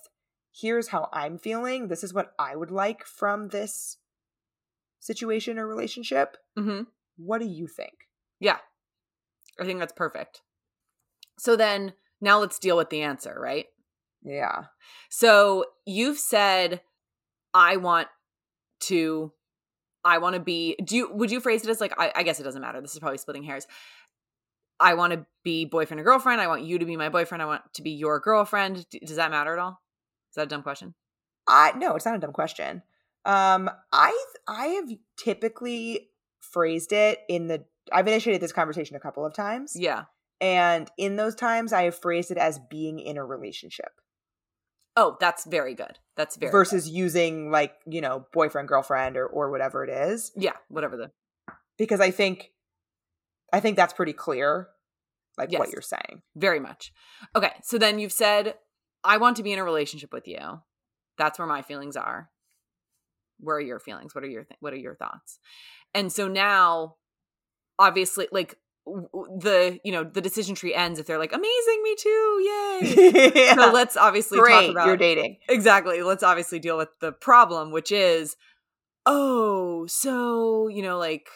here's 0.56 0.90
how 0.90 1.10
I'm 1.12 1.38
feeling. 1.38 1.88
This 1.88 2.04
is 2.04 2.14
what 2.14 2.32
I 2.40 2.56
would 2.56 2.72
like 2.72 3.04
from 3.04 3.50
this 3.50 3.98
situation 5.00 5.60
or 5.60 5.68
relationship. 5.68 6.38
Mm-hmm. 6.58 6.84
What 7.18 7.40
do 7.40 7.46
you 7.46 7.68
think? 7.68 7.94
Yeah. 8.40 8.58
I 9.60 9.66
think 9.66 9.80
that's 9.80 9.94
perfect. 9.94 10.42
So 11.38 11.56
then 11.56 11.94
now 12.22 12.40
let's 12.40 12.60
deal 12.60 12.78
with 12.78 12.90
the 12.90 13.02
answer, 13.02 13.38
right? 13.40 13.66
Yeah. 14.24 14.66
So 15.10 15.66
you've 15.86 16.18
said 16.18 16.82
I 17.54 17.78
want 17.78 18.08
to 18.82 19.32
I 20.04 20.18
want 20.18 20.36
to 20.36 20.40
be 20.40 20.76
do 20.84 20.96
you 20.96 21.14
would 21.14 21.32
you 21.32 21.40
phrase 21.40 21.64
it 21.64 21.70
as 21.70 21.82
like 21.82 21.94
I, 21.98 22.12
I 22.16 22.24
guess 22.24 22.40
it 22.40 22.44
doesn't 22.44 22.62
matter. 22.62 22.82
This 22.82 22.94
is 22.94 23.00
probably 23.00 23.18
splitting 23.18 23.44
hairs. 23.44 23.68
I 24.80 24.96
want 24.96 25.14
to 25.14 25.26
be 25.44 25.66
boyfriend 25.66 26.02
or 26.02 26.04
girlfriend. 26.04 26.42
I 26.42 26.48
want 26.48 26.64
you 26.64 26.80
to 26.80 26.86
be 26.86 26.98
my 26.98 27.10
boyfriend. 27.10 27.42
I 27.42 27.46
want 27.46 27.62
to 27.76 27.82
be 27.82 27.92
your 27.92 28.20
girlfriend. 28.20 28.86
D- 28.90 29.00
Does 29.00 29.16
that 29.16 29.32
matter 29.32 29.54
at 29.54 29.60
all? 29.60 29.80
Is 30.36 30.38
that 30.38 30.48
a 30.48 30.50
dumb 30.50 30.64
question? 30.64 30.94
I 31.48 31.72
no, 31.78 31.96
it's 31.96 32.06
not 32.06 32.16
a 32.16 32.20
dumb 32.20 32.34
question. 32.34 32.84
Um 33.24 33.70
I 33.94 34.26
I 34.50 34.68
have 34.68 34.90
typically 35.18 36.10
phrased 36.42 36.92
it 36.92 37.20
in 37.30 37.48
the 37.48 37.64
I've 37.94 38.06
initiated 38.06 38.42
this 38.42 38.52
conversation 38.52 38.98
a 38.98 39.00
couple 39.00 39.26
of 39.26 39.34
times. 39.34 39.78
Yeah. 39.78 40.06
And 40.42 40.92
in 40.98 41.16
those 41.16 41.36
times 41.36 41.72
I 41.72 41.84
have 41.84 41.98
phrased 41.98 42.32
it 42.32 42.38
as 42.38 42.60
being 42.70 43.00
in 43.00 43.16
a 43.16 43.24
relationship. 43.24 44.02
Oh, 44.98 45.16
that's 45.22 45.46
very 45.46 45.74
good. 45.74 46.00
That's 46.18 46.36
very 46.36 46.52
versus 46.52 46.90
using 46.90 47.50
like 47.50 47.74
you 47.86 48.02
know 48.02 48.26
boyfriend 48.34 48.68
girlfriend 48.68 49.16
or 49.16 49.28
or 49.28 49.52
whatever 49.52 49.86
it 49.86 49.90
is 49.90 50.34
yeah, 50.36 50.58
whatever 50.68 50.98
the 50.98 51.12
because 51.78 52.00
i 52.00 52.10
think 52.10 52.52
i 53.52 53.60
think 53.60 53.76
that's 53.76 53.94
pretty 53.94 54.14
clear 54.14 54.70
like 55.38 55.52
what 55.52 55.72
you're 55.72 55.82
saying 55.82 56.22
very 56.36 56.60
much. 56.60 56.94
Okay, 57.36 57.52
so 57.64 57.78
then 57.78 58.00
you've 58.00 58.12
said 58.12 58.56
I 59.06 59.18
want 59.18 59.38
to 59.38 59.44
be 59.44 59.54
in 59.54 59.60
a 59.60 59.64
relationship 59.64 60.12
with 60.12 60.28
you. 60.28 60.62
That's 61.18 61.40
where 61.40 61.48
my 61.48 61.62
feelings 61.62 61.96
are. 61.96 62.30
Where 63.40 63.58
are 63.58 63.62
your 63.62 63.80
feelings? 63.80 64.16
What 64.16 64.24
are 64.24 64.30
your 64.30 64.44
th- 64.44 64.58
what 64.60 64.74
are 64.74 64.78
your 64.78 64.96
thoughts? 64.96 65.40
And 65.94 66.12
so 66.12 66.28
now 66.28 66.96
obviously 67.80 68.28
like 68.32 68.58
the 68.86 69.80
you 69.84 69.92
know 69.92 70.04
the 70.04 70.22
decision 70.22 70.54
tree 70.54 70.74
ends 70.74 71.00
if 71.00 71.08
they're 71.08 71.18
like 71.18 71.34
amazing 71.34 71.84
me 71.84 71.96
too 71.98 72.42
yay 72.46 73.32
yeah. 73.36 73.56
so 73.56 73.72
let's 73.72 73.98
obviously 73.98 74.38
great 74.38 74.54
talk 74.54 74.70
about 74.70 74.88
you're 74.88 74.96
dating 74.96 75.38
exactly 75.50 76.04
let's 76.04 76.22
obviously 76.22 76.60
deal 76.60 76.78
with 76.78 76.90
the 77.02 77.12
problem 77.12 77.72
which 77.72 77.92
is 77.92 78.36
oh 79.08 79.88
so 79.88 80.68
you 80.68 80.84
know 80.84 81.00
like 81.00 81.28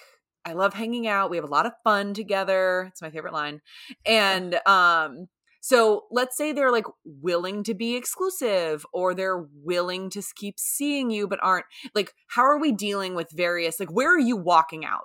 i 0.45 0.53
love 0.53 0.75
hanging 0.75 1.07
out 1.07 1.31
we 1.31 1.37
have 1.37 1.43
a 1.43 1.49
lot 1.49 1.65
of 1.65 1.73
fun 1.83 2.13
together 2.13 2.85
it's 2.91 3.01
my 3.01 3.09
favorite 3.09 3.33
line 3.33 3.61
and 4.05 4.59
um 4.67 5.27
so 5.61 6.05
let's 6.11 6.37
say 6.37 6.51
they're 6.51 6.71
like 6.71 6.85
willing 7.03 7.63
to 7.63 7.73
be 7.73 7.95
exclusive 7.95 8.85
or 8.93 9.13
they're 9.13 9.45
willing 9.63 10.09
to 10.09 10.23
keep 10.35 10.55
seeing 10.57 11.11
you 11.11 11.27
but 11.27 11.39
aren't 11.41 11.65
like 11.93 12.13
how 12.29 12.43
are 12.43 12.59
we 12.59 12.71
dealing 12.71 13.15
with 13.15 13.29
various 13.31 13.79
like 13.79 13.91
where 13.91 14.13
are 14.13 14.19
you 14.19 14.37
walking 14.37 14.85
out 14.85 15.03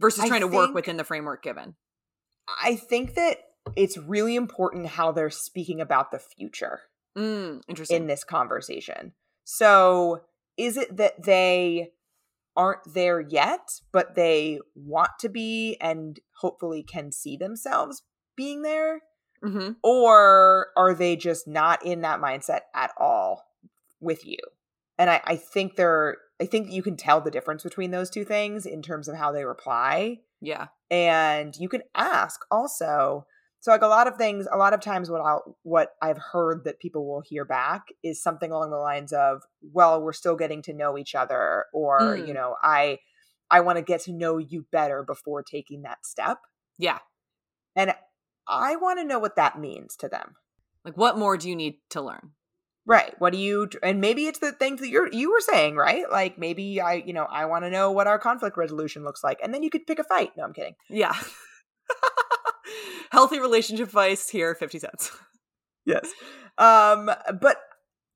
versus 0.00 0.24
trying 0.24 0.40
to 0.40 0.46
work 0.46 0.74
within 0.74 0.96
the 0.96 1.04
framework 1.04 1.42
given? 1.42 1.74
I 2.62 2.76
think 2.76 3.14
that 3.14 3.38
it's 3.76 3.98
really 3.98 4.36
important 4.36 4.86
how 4.86 5.12
they're 5.12 5.30
speaking 5.30 5.80
about 5.80 6.10
the 6.10 6.18
future 6.18 6.80
mm, 7.16 7.60
interesting. 7.68 7.96
in 7.96 8.06
this 8.06 8.24
conversation. 8.24 9.12
So 9.44 10.22
is 10.56 10.76
it 10.76 10.96
that 10.96 11.24
they 11.24 11.90
aren't 12.56 12.92
there 12.92 13.20
yet 13.20 13.68
but 13.92 14.16
they 14.16 14.58
want 14.74 15.10
to 15.20 15.28
be 15.28 15.76
and 15.80 16.18
hopefully 16.40 16.82
can 16.82 17.12
see 17.12 17.36
themselves 17.36 18.02
being 18.36 18.62
there 18.62 19.02
hmm 19.42 19.70
or 19.82 20.68
are 20.76 20.94
they 20.94 21.16
just 21.16 21.46
not 21.46 21.84
in 21.84 22.02
that 22.02 22.20
mindset 22.20 22.60
at 22.74 22.90
all 22.98 23.46
with 24.00 24.26
you? 24.26 24.38
And 24.98 25.08
I, 25.10 25.20
I 25.24 25.36
think 25.36 25.76
they're 25.76 26.16
i 26.40 26.46
think 26.46 26.70
you 26.70 26.82
can 26.82 26.96
tell 26.96 27.20
the 27.20 27.30
difference 27.30 27.62
between 27.62 27.90
those 27.90 28.10
two 28.10 28.24
things 28.24 28.64
in 28.66 28.82
terms 28.82 29.08
of 29.08 29.16
how 29.16 29.32
they 29.32 29.44
reply 29.44 30.18
yeah. 30.40 30.68
and 30.90 31.54
you 31.56 31.68
can 31.68 31.82
ask 31.94 32.40
also. 32.50 33.26
So 33.60 33.72
like 33.72 33.82
a 33.82 33.88
lot 33.88 34.06
of 34.06 34.16
things 34.16 34.46
a 34.52 34.56
lot 34.56 34.72
of 34.72 34.80
times 34.80 35.10
what 35.10 35.20
i 35.20 35.38
what 35.64 35.90
i've 36.00 36.16
heard 36.16 36.62
that 36.64 36.78
people 36.78 37.06
will 37.08 37.22
hear 37.22 37.44
back 37.44 37.82
is 38.04 38.22
something 38.22 38.52
along 38.52 38.70
the 38.70 38.76
lines 38.76 39.12
of 39.12 39.42
well 39.72 40.00
we're 40.00 40.12
still 40.12 40.36
getting 40.36 40.62
to 40.62 40.72
know 40.72 40.96
each 40.96 41.16
other 41.16 41.64
or 41.72 42.16
Mm. 42.16 42.28
you 42.28 42.34
know 42.34 42.54
i 42.62 42.98
i 43.50 43.60
want 43.60 43.76
to 43.76 43.82
get 43.82 44.02
to 44.02 44.12
know 44.12 44.38
you 44.38 44.64
better 44.70 45.02
before 45.02 45.42
taking 45.42 45.82
that 45.82 46.06
step. 46.06 46.38
Yeah. 46.78 46.98
And 47.74 47.94
i 48.48 48.76
want 48.76 48.98
to 48.98 49.04
know 49.04 49.18
what 49.18 49.36
that 49.36 49.58
means 49.58 49.96
to 49.96 50.08
them 50.08 50.34
like 50.84 50.96
what 50.96 51.18
more 51.18 51.36
do 51.36 51.48
you 51.48 51.56
need 51.56 51.76
to 51.90 52.00
learn 52.00 52.32
Right. 52.88 53.14
What 53.18 53.34
do 53.34 53.38
you 53.38 53.68
and 53.82 54.00
maybe 54.00 54.24
it's 54.28 54.38
the 54.38 54.50
things 54.50 54.80
that 54.80 54.88
you're 54.88 55.12
you 55.12 55.30
were 55.30 55.42
saying, 55.42 55.76
right? 55.76 56.10
Like 56.10 56.38
maybe 56.38 56.80
I, 56.80 56.94
you 56.94 57.12
know, 57.12 57.26
I 57.30 57.44
want 57.44 57.64
to 57.64 57.70
know 57.70 57.90
what 57.90 58.06
our 58.06 58.18
conflict 58.18 58.56
resolution 58.56 59.04
looks 59.04 59.22
like. 59.22 59.40
And 59.42 59.52
then 59.52 59.62
you 59.62 59.68
could 59.68 59.86
pick 59.86 59.98
a 59.98 60.04
fight. 60.04 60.30
No, 60.38 60.44
I'm 60.44 60.54
kidding. 60.54 60.74
Yeah. 60.88 61.12
Healthy 63.10 63.40
relationship 63.40 63.88
advice 63.88 64.30
here, 64.30 64.54
50 64.54 64.78
cents. 64.78 65.10
Yes. 65.84 66.10
Um, 66.56 67.10
but 67.40 67.58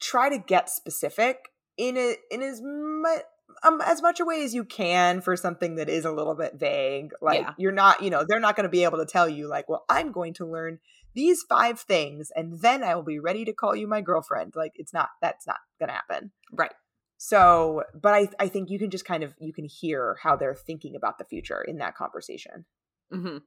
try 0.00 0.30
to 0.30 0.38
get 0.38 0.70
specific 0.70 1.50
in 1.76 1.98
a 1.98 2.14
in 2.30 2.40
as 2.40 2.60
much 2.62 3.22
um, 3.64 3.80
as 3.84 4.02
much 4.02 4.20
a 4.20 4.24
way 4.24 4.42
as 4.44 4.54
you 4.54 4.64
can 4.64 5.20
for 5.20 5.36
something 5.36 5.76
that 5.76 5.88
is 5.88 6.04
a 6.04 6.12
little 6.12 6.34
bit 6.34 6.54
vague. 6.54 7.12
Like 7.20 7.40
Yeah. 7.40 7.54
you're 7.58 7.72
not, 7.72 8.02
you 8.02 8.10
know, 8.10 8.24
they're 8.26 8.40
not 8.40 8.56
going 8.56 8.64
to 8.64 8.70
be 8.70 8.84
able 8.84 8.98
to 8.98 9.06
tell 9.06 9.28
you 9.28 9.48
like, 9.48 9.68
well, 9.68 9.84
I'm 9.88 10.12
going 10.12 10.34
to 10.34 10.46
learn 10.46 10.78
these 11.14 11.42
five 11.48 11.78
things 11.80 12.30
and 12.34 12.60
then 12.60 12.82
I 12.82 12.94
will 12.94 13.02
be 13.02 13.18
ready 13.18 13.44
to 13.44 13.52
call 13.52 13.76
you 13.76 13.86
my 13.86 14.00
girlfriend. 14.00 14.54
Like 14.56 14.72
it's 14.76 14.92
not 14.92 15.10
that's 15.20 15.46
not 15.46 15.58
going 15.78 15.88
to 15.88 15.94
happen. 15.94 16.32
Right. 16.52 16.72
So, 17.18 17.84
but 17.94 18.14
I 18.14 18.28
I 18.40 18.48
think 18.48 18.70
you 18.70 18.78
can 18.78 18.90
just 18.90 19.04
kind 19.04 19.22
of 19.22 19.34
you 19.38 19.52
can 19.52 19.64
hear 19.64 20.16
how 20.22 20.36
they're 20.36 20.54
thinking 20.54 20.96
about 20.96 21.18
the 21.18 21.24
future 21.24 21.62
in 21.62 21.78
that 21.78 21.94
conversation. 21.94 22.64
hmm 23.12 23.38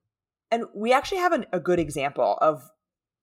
And 0.51 0.65
we 0.73 0.93
actually 0.93 1.17
have 1.17 1.33
an, 1.33 1.45
a 1.51 1.59
good 1.59 1.79
example 1.79 2.37
of 2.39 2.69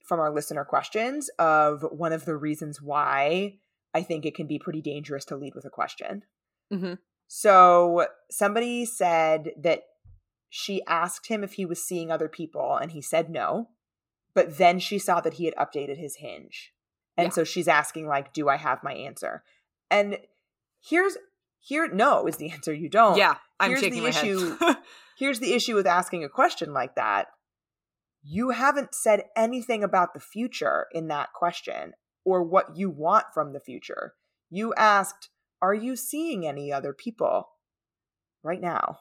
from 0.04 0.20
our 0.20 0.32
listener 0.32 0.64
questions 0.64 1.30
of 1.38 1.82
one 1.90 2.12
of 2.12 2.24
the 2.24 2.36
reasons 2.36 2.82
why 2.82 3.60
I 3.94 4.02
think 4.02 4.26
it 4.26 4.34
can 4.34 4.46
be 4.46 4.58
pretty 4.58 4.82
dangerous 4.82 5.24
to 5.26 5.36
lead 5.36 5.54
with 5.54 5.64
a 5.64 5.70
question. 5.70 6.24
Hmm 6.72 6.94
So 7.28 8.06
somebody 8.30 8.84
said 8.84 9.52
that 9.62 9.82
she 10.48 10.84
asked 10.86 11.28
him 11.28 11.44
if 11.44 11.54
he 11.54 11.64
was 11.64 11.82
seeing 11.82 12.10
other 12.10 12.28
people 12.28 12.76
and 12.76 12.92
he 12.92 13.00
said 13.02 13.30
no. 13.30 13.68
But 14.34 14.58
then 14.58 14.78
she 14.78 14.98
saw 14.98 15.20
that 15.20 15.34
he 15.34 15.44
had 15.44 15.54
updated 15.56 15.98
his 15.98 16.16
hinge. 16.16 16.72
And 17.16 17.26
Yeah. 17.26 17.30
so 17.30 17.44
she's 17.44 17.68
asking 17.68 18.06
like 18.06 18.32
do 18.32 18.48
I 18.48 18.56
have 18.56 18.82
my 18.82 18.94
answer? 18.94 19.44
And 19.90 20.18
here's 20.82 21.16
here 21.60 21.88
no 21.88 22.26
is 22.26 22.36
the 22.36 22.50
answer 22.54 22.72
you 22.72 22.88
don't. 22.88 23.18
Yeah, 23.18 23.36
I'm 23.60 23.70
Here's 23.70 23.80
shaking 23.80 24.02
the 24.02 24.08
my 24.08 24.08
issue. 24.10 24.56
head. 24.60 24.76
Here's 25.18 25.40
the 25.40 25.52
issue 25.54 25.74
with 25.74 25.86
asking 25.86 26.24
a 26.24 26.28
question 26.28 26.72
like 26.72 26.94
that. 26.96 27.28
You 28.22 28.50
haven't 28.50 28.94
said 28.94 29.24
anything 29.36 29.82
about 29.82 30.14
the 30.14 30.20
future 30.20 30.86
in 30.92 31.08
that 31.08 31.32
question 31.32 31.92
or 32.24 32.42
what 32.42 32.76
you 32.76 32.88
want 32.88 33.26
from 33.34 33.52
the 33.52 33.60
future. 33.60 34.14
You 34.48 34.72
asked, 34.74 35.28
Are 35.62 35.74
you 35.74 35.94
seeing 35.94 36.46
any 36.46 36.72
other 36.72 36.92
people 36.92 37.48
right 38.42 38.60
now? 38.60 38.98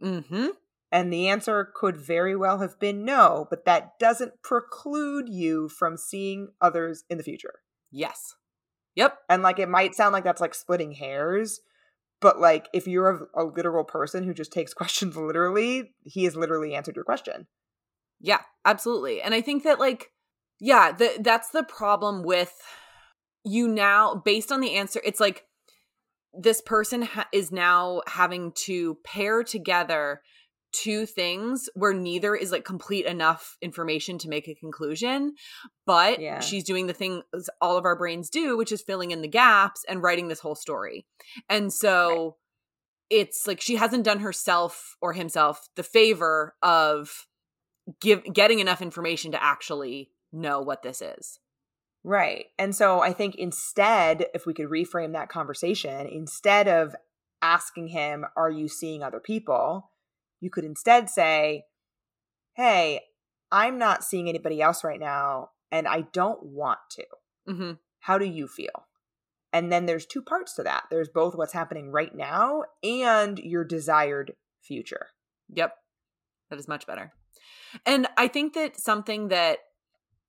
hmm 0.00 0.48
And 0.92 1.12
the 1.12 1.28
answer 1.28 1.72
could 1.74 1.96
very 1.96 2.36
well 2.36 2.58
have 2.58 2.78
been 2.78 3.04
no, 3.04 3.46
but 3.48 3.64
that 3.64 3.98
doesn't 3.98 4.42
preclude 4.42 5.28
you 5.28 5.68
from 5.68 5.96
seeing 5.96 6.48
others 6.60 7.04
in 7.08 7.16
the 7.16 7.24
future. 7.24 7.54
Yes. 7.90 8.34
Yep. 8.96 9.18
And 9.28 9.42
like 9.42 9.58
it 9.58 9.68
might 9.68 9.94
sound 9.94 10.12
like 10.12 10.24
that's 10.24 10.40
like 10.40 10.54
splitting 10.54 10.92
hairs, 10.92 11.60
but 12.20 12.38
like 12.38 12.68
if 12.74 12.86
you're 12.86 13.28
a, 13.34 13.42
a 13.42 13.44
literal 13.44 13.84
person 13.84 14.24
who 14.24 14.34
just 14.34 14.52
takes 14.52 14.74
questions 14.82 15.16
literally, 15.16 15.94
he 16.04 16.24
has 16.24 16.36
literally 16.36 16.74
answered 16.74 16.96
your 16.96 17.04
question. 17.04 17.46
Yeah, 18.20 18.42
absolutely. 18.64 19.22
And 19.22 19.34
I 19.34 19.40
think 19.40 19.64
that 19.64 19.80
like 19.80 20.10
yeah, 20.60 20.92
the, 20.92 21.18
that's 21.20 21.50
the 21.50 21.64
problem 21.64 22.22
with 22.22 22.54
you 23.44 23.68
now 23.68 24.14
based 24.14 24.50
on 24.50 24.60
the 24.60 24.74
answer 24.74 25.00
it's 25.04 25.20
like 25.20 25.44
this 26.38 26.60
person 26.60 27.02
ha- 27.02 27.28
is 27.32 27.52
now 27.52 28.02
having 28.06 28.52
to 28.52 28.96
pair 29.04 29.42
together 29.42 30.20
two 30.72 31.06
things 31.06 31.68
where 31.74 31.92
neither 31.94 32.34
is 32.34 32.50
like 32.50 32.64
complete 32.64 33.06
enough 33.06 33.56
information 33.62 34.18
to 34.18 34.28
make 34.28 34.48
a 34.48 34.54
conclusion 34.56 35.34
but 35.86 36.20
Yeah. 36.20 36.40
she's 36.40 36.64
doing 36.64 36.88
the 36.88 36.92
thing 36.92 37.22
all 37.60 37.76
of 37.76 37.84
our 37.84 37.96
brains 37.96 38.28
do 38.28 38.56
which 38.56 38.72
is 38.72 38.82
filling 38.82 39.12
in 39.12 39.22
the 39.22 39.28
gaps 39.28 39.84
and 39.88 40.02
writing 40.02 40.26
this 40.26 40.40
whole 40.40 40.56
story 40.56 41.06
and 41.48 41.72
so 41.72 42.36
it's 43.08 43.46
like 43.46 43.60
she 43.60 43.76
hasn't 43.76 44.02
done 44.04 44.18
herself 44.18 44.96
or 45.00 45.12
himself 45.12 45.68
the 45.76 45.82
favor 45.84 46.56
of 46.62 47.26
give 48.00 48.24
getting 48.32 48.58
enough 48.58 48.82
information 48.82 49.30
to 49.32 49.42
actually 49.42 50.10
know 50.32 50.60
what 50.60 50.82
this 50.82 51.00
is. 51.02 51.38
Right. 52.04 52.46
And 52.58 52.76
so 52.76 53.00
I 53.00 53.12
think 53.14 53.34
instead, 53.36 54.26
if 54.34 54.44
we 54.46 54.52
could 54.52 54.68
reframe 54.68 55.14
that 55.14 55.30
conversation, 55.30 56.06
instead 56.06 56.68
of 56.68 56.94
asking 57.40 57.88
him, 57.88 58.26
Are 58.36 58.50
you 58.50 58.68
seeing 58.68 59.02
other 59.02 59.20
people? 59.20 59.90
you 60.40 60.50
could 60.50 60.64
instead 60.64 61.08
say, 61.08 61.64
Hey, 62.54 63.00
I'm 63.50 63.78
not 63.78 64.04
seeing 64.04 64.28
anybody 64.28 64.60
else 64.60 64.84
right 64.84 65.00
now, 65.00 65.50
and 65.72 65.88
I 65.88 66.02
don't 66.12 66.42
want 66.42 66.80
to. 66.90 67.04
hmm 67.46 67.72
How 68.00 68.18
do 68.18 68.26
you 68.26 68.46
feel? 68.46 68.86
And 69.52 69.72
then 69.72 69.86
there's 69.86 70.04
two 70.04 70.20
parts 70.20 70.54
to 70.56 70.62
that 70.64 70.84
there's 70.90 71.08
both 71.08 71.34
what's 71.34 71.52
happening 71.52 71.90
right 71.90 72.14
now 72.14 72.64
and 72.82 73.38
your 73.38 73.64
desired 73.64 74.34
future. 74.60 75.06
Yep. 75.48 75.74
That 76.50 76.58
is 76.58 76.68
much 76.68 76.86
better. 76.86 77.12
And 77.86 78.06
I 78.16 78.28
think 78.28 78.54
that 78.54 78.78
something 78.78 79.28
that 79.28 79.58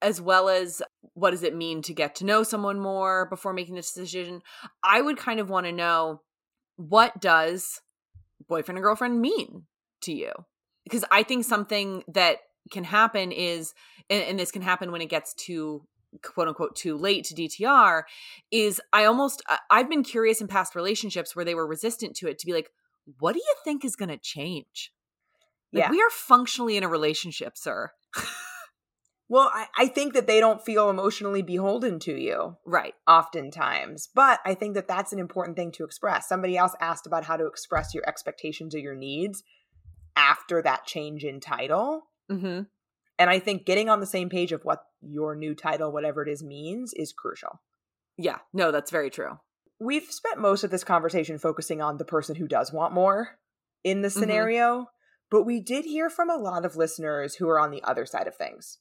as 0.01 0.21
well 0.21 0.49
as 0.49 0.81
what 1.13 1.31
does 1.31 1.43
it 1.43 1.55
mean 1.55 1.81
to 1.83 1.93
get 1.93 2.15
to 2.15 2.25
know 2.25 2.43
someone 2.43 2.79
more 2.79 3.27
before 3.29 3.53
making 3.53 3.75
this 3.75 3.93
decision, 3.93 4.41
I 4.83 5.01
would 5.01 5.17
kind 5.17 5.39
of 5.39 5.49
want 5.49 5.65
to 5.65 5.71
know 5.71 6.21
what 6.75 7.19
does 7.21 7.81
boyfriend 8.47 8.77
and 8.77 8.83
girlfriend 8.83 9.21
mean 9.21 9.63
to 10.01 10.13
you? 10.13 10.31
Because 10.83 11.05
I 11.09 11.23
think 11.23 11.45
something 11.45 12.03
that 12.09 12.37
can 12.71 12.83
happen 12.83 13.31
is 13.31 13.73
and, 14.09 14.23
and 14.23 14.39
this 14.39 14.51
can 14.51 14.61
happen 14.61 14.91
when 14.91 15.01
it 15.01 15.09
gets 15.09 15.33
too 15.33 15.83
quote 16.23 16.47
unquote 16.47 16.75
too 16.75 16.97
late 16.97 17.25
to 17.25 17.35
DTR 17.35 18.03
is 18.51 18.81
I 18.93 19.05
almost 19.05 19.43
I've 19.69 19.89
been 19.89 20.03
curious 20.03 20.41
in 20.41 20.47
past 20.47 20.75
relationships 20.75 21.35
where 21.35 21.45
they 21.45 21.55
were 21.55 21.67
resistant 21.67 22.15
to 22.17 22.27
it 22.27 22.39
to 22.39 22.45
be 22.45 22.53
like 22.53 22.69
what 23.19 23.33
do 23.33 23.39
you 23.39 23.55
think 23.63 23.85
is 23.85 23.95
going 23.95 24.09
to 24.09 24.17
change? 24.17 24.91
Like, 25.71 25.83
Yeah. 25.83 25.91
we 25.91 26.01
are 26.01 26.09
functionally 26.09 26.75
in 26.75 26.83
a 26.83 26.87
relationship, 26.87 27.57
sir. 27.57 27.91
Well, 29.27 29.49
I, 29.53 29.65
I 29.77 29.87
think 29.87 30.13
that 30.13 30.27
they 30.27 30.39
don't 30.39 30.63
feel 30.63 30.89
emotionally 30.89 31.41
beholden 31.41 31.99
to 32.01 32.13
you. 32.15 32.57
Right. 32.65 32.93
oftentimes. 33.07 34.07
But 34.13 34.39
I 34.45 34.53
think 34.53 34.75
that 34.75 34.87
that's 34.87 35.13
an 35.13 35.19
important 35.19 35.57
thing 35.57 35.71
to 35.73 35.83
express. 35.83 36.27
Somebody 36.29 36.57
else 36.57 36.73
asked 36.79 37.07
about 37.07 37.25
how 37.25 37.35
to 37.37 37.47
express 37.47 37.93
your 37.93 38.07
expectations 38.07 38.75
or 38.75 38.79
your 38.79 38.95
needs 38.95 39.43
after 40.15 40.61
that 40.61 40.85
change 40.85 41.23
in 41.23 41.39
title. 41.39 42.03
Mm-hmm. 42.31 42.61
And 43.17 43.29
I 43.29 43.39
think 43.39 43.65
getting 43.65 43.89
on 43.89 43.99
the 43.99 44.05
same 44.05 44.29
page 44.29 44.51
of 44.51 44.63
what 44.63 44.83
your 45.01 45.35
new 45.35 45.55
title, 45.55 45.91
whatever 45.91 46.21
it 46.21 46.29
is, 46.29 46.43
means 46.43 46.93
is 46.93 47.13
crucial. 47.13 47.61
Yeah. 48.17 48.37
No, 48.53 48.71
that's 48.71 48.91
very 48.91 49.09
true. 49.09 49.39
We've 49.79 50.09
spent 50.09 50.39
most 50.39 50.63
of 50.63 50.71
this 50.71 50.83
conversation 50.83 51.37
focusing 51.37 51.81
on 51.81 51.97
the 51.97 52.05
person 52.05 52.35
who 52.35 52.47
does 52.47 52.71
want 52.71 52.93
more 52.93 53.39
in 53.83 54.01
the 54.01 54.07
Mhm. 54.07 54.19
scenario, 54.19 54.87
but 55.29 55.43
we 55.43 55.59
did 55.59 55.85
hear 55.85 56.09
from 56.09 56.29
a 56.29 56.37
lot 56.37 56.63
of 56.65 56.75
listeners 56.77 57.35
who 57.35 57.49
are 57.49 57.59
on 57.59 57.71
the 57.71 57.83
other 57.83 58.05
side 58.05 58.27
of 58.27 58.35
things, 58.35 58.79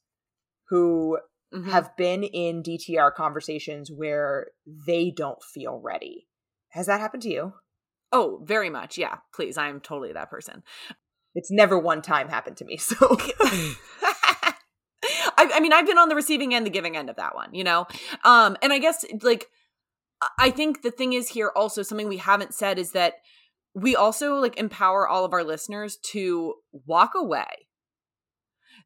who 0.68 1.18
Mhm. 1.52 1.70
have 1.70 1.96
been 1.96 2.24
in 2.24 2.62
DTR 2.62 3.10
conversations 3.14 3.90
where 3.94 4.48
they 4.66 5.10
don't 5.10 5.42
feel 5.42 5.80
ready. 5.82 6.26
Has 6.70 6.86
that 6.86 7.00
happened 7.00 7.22
to 7.24 7.30
you? 7.30 7.52
oh, 8.12 8.40
very 8.44 8.70
much. 8.70 8.96
Yeah. 8.96 9.16
Please. 9.34 9.58
I 9.58 9.68
am 9.68 9.80
totally 9.80 10.12
that 10.12 10.30
person. 10.30 10.62
It's 11.34 11.50
never 11.50 11.76
one 11.76 12.00
time 12.00 12.28
happened 12.28 12.56
to 12.58 12.64
me. 12.64 12.76
So 12.76 12.94
I, 15.36 15.50
I 15.54 15.60
mean, 15.60 15.72
I've 15.72 15.86
been 15.86 15.98
on 15.98 16.08
the 16.08 16.14
receiving 16.14 16.54
end, 16.54 16.64
the 16.64 16.70
giving 16.70 16.96
end 16.96 17.10
of 17.10 17.16
that 17.16 17.34
one, 17.34 17.52
you 17.54 17.64
know? 17.64 17.86
Um, 18.24 18.56
and 18.62 18.72
I 18.72 18.78
guess 18.78 19.04
like 19.22 19.48
I 20.38 20.50
think 20.50 20.82
the 20.82 20.90
thing 20.92 21.12
is 21.12 21.28
here 21.28 21.50
also 21.54 21.82
something 21.82 22.08
we 22.08 22.16
haven't 22.18 22.54
said 22.54 22.78
is 22.78 22.92
that 22.92 23.14
we 23.74 23.96
also 23.96 24.36
like 24.36 24.56
empower 24.58 25.08
all 25.08 25.24
of 25.24 25.32
our 25.32 25.42
listeners 25.44 25.96
to 26.12 26.54
walk 26.86 27.12
away. 27.16 27.66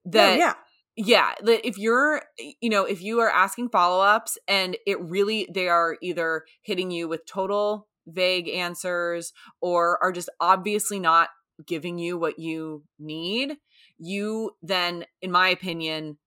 That 0.07 0.35
Oh, 0.35 0.37
yeah. 0.39 0.55
Yeah 0.99 1.33
that 1.43 1.67
if 1.67 1.79
you're 1.79 2.23
you 2.61 2.69
know 2.69 2.85
if 2.85 3.01
you 3.01 3.21
are 3.21 3.31
asking 3.31 3.69
follow-ups 3.69 4.37
and 4.49 4.77
it 4.85 5.01
really 5.01 5.49
they 5.55 5.69
are 5.69 5.97
either 6.03 6.45
hitting 6.63 6.91
you 6.91 7.07
with 7.07 7.25
total 7.25 7.87
vague 8.07 8.49
answers 8.49 9.33
or 9.61 10.03
are 10.03 10.11
just 10.11 10.29
obviously 10.41 10.99
not 10.99 11.29
giving 11.65 11.99
you 11.99 12.19
what 12.19 12.39
you 12.39 12.83
need 12.99 13.57
you 13.97 14.51
then 14.61 15.05
in 15.23 15.31
my 15.31 15.49
opinion 15.49 16.19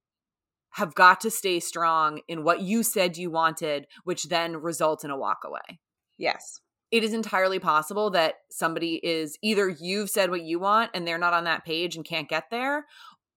have 0.76 0.96
got 0.96 1.20
to 1.20 1.30
stay 1.30 1.60
strong 1.60 2.22
in 2.30 2.46
what 2.46 2.62
you 2.62 2.82
said 2.82 3.18
you 3.18 3.30
wanted 3.30 3.88
which 4.06 4.30
then 4.30 4.56
results 4.56 5.04
in 5.04 5.12
a 5.12 5.18
walk 5.18 5.40
away 5.46 5.80
Yes. 6.18 6.62
it 6.92 7.04
is 7.04 7.14
entirely 7.14 7.60
possible 7.60 8.10
that 8.12 8.36
somebody 8.50 9.02
is 9.04 9.38
either 9.42 9.68
you've 9.68 10.10
said 10.10 10.30
what 10.30 10.44
you 10.44 10.60
want 10.60 10.92
and 10.94 11.06
they're 11.06 11.18
not 11.18 11.34
on 11.34 11.44
that 11.46 11.66
page 11.66 11.96
and 11.96 12.06
can't 12.06 12.30
get 12.30 12.46
there, 12.52 12.86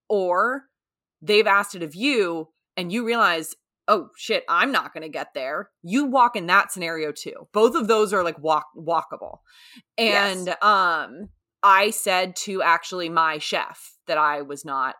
or 0.08 0.64
they've 1.24 1.46
asked 1.46 1.74
it 1.74 1.82
of 1.82 1.94
you 1.94 2.48
and 2.76 2.92
you 2.92 3.04
realize, 3.06 3.54
oh 3.88 4.08
shit, 4.16 4.44
I'm 4.48 4.72
not 4.72 4.92
going 4.92 5.02
to 5.02 5.08
get 5.08 5.28
there. 5.34 5.70
You 5.82 6.04
walk 6.06 6.36
in 6.36 6.46
that 6.46 6.72
scenario 6.72 7.12
too. 7.12 7.48
Both 7.52 7.74
of 7.74 7.88
those 7.88 8.12
are 8.12 8.22
like 8.24 8.38
walk 8.38 8.66
walkable. 8.76 9.38
And 9.98 10.48
um 10.62 11.28
I 11.62 11.90
said 11.90 12.36
to 12.44 12.62
actually 12.62 13.08
my 13.08 13.38
chef 13.38 13.92
that 14.06 14.18
I 14.18 14.42
was 14.42 14.64
not 14.64 14.96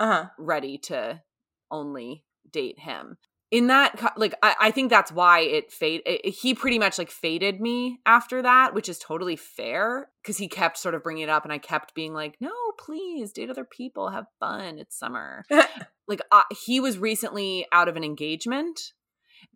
Uh-huh. 0.00 0.26
ready 0.38 0.78
to 0.78 1.22
only 1.70 2.24
date 2.50 2.78
him 2.78 3.16
in 3.50 3.68
that 3.68 3.98
like 4.16 4.34
i, 4.42 4.54
I 4.60 4.70
think 4.72 4.90
that's 4.90 5.12
why 5.12 5.40
it 5.40 5.70
fade 5.72 6.02
it, 6.04 6.26
he 6.34 6.54
pretty 6.54 6.78
much 6.78 6.98
like 6.98 7.10
faded 7.10 7.60
me 7.60 7.98
after 8.04 8.42
that 8.42 8.74
which 8.74 8.88
is 8.88 8.98
totally 8.98 9.36
fair 9.36 10.08
because 10.22 10.38
he 10.38 10.48
kept 10.48 10.76
sort 10.76 10.94
of 10.94 11.02
bringing 11.02 11.22
it 11.22 11.28
up 11.30 11.44
and 11.44 11.52
i 11.52 11.58
kept 11.58 11.94
being 11.94 12.12
like 12.12 12.34
no 12.40 12.50
please 12.78 13.32
date 13.32 13.50
other 13.50 13.64
people. 13.64 14.10
Have 14.10 14.26
fun. 14.40 14.78
It's 14.78 14.98
summer. 14.98 15.44
Like 16.08 16.20
uh, 16.32 16.42
he 16.64 16.80
was 16.80 16.98
recently 16.98 17.64
out 17.72 17.88
of 17.88 17.96
an 17.96 18.02
engagement. 18.02 18.92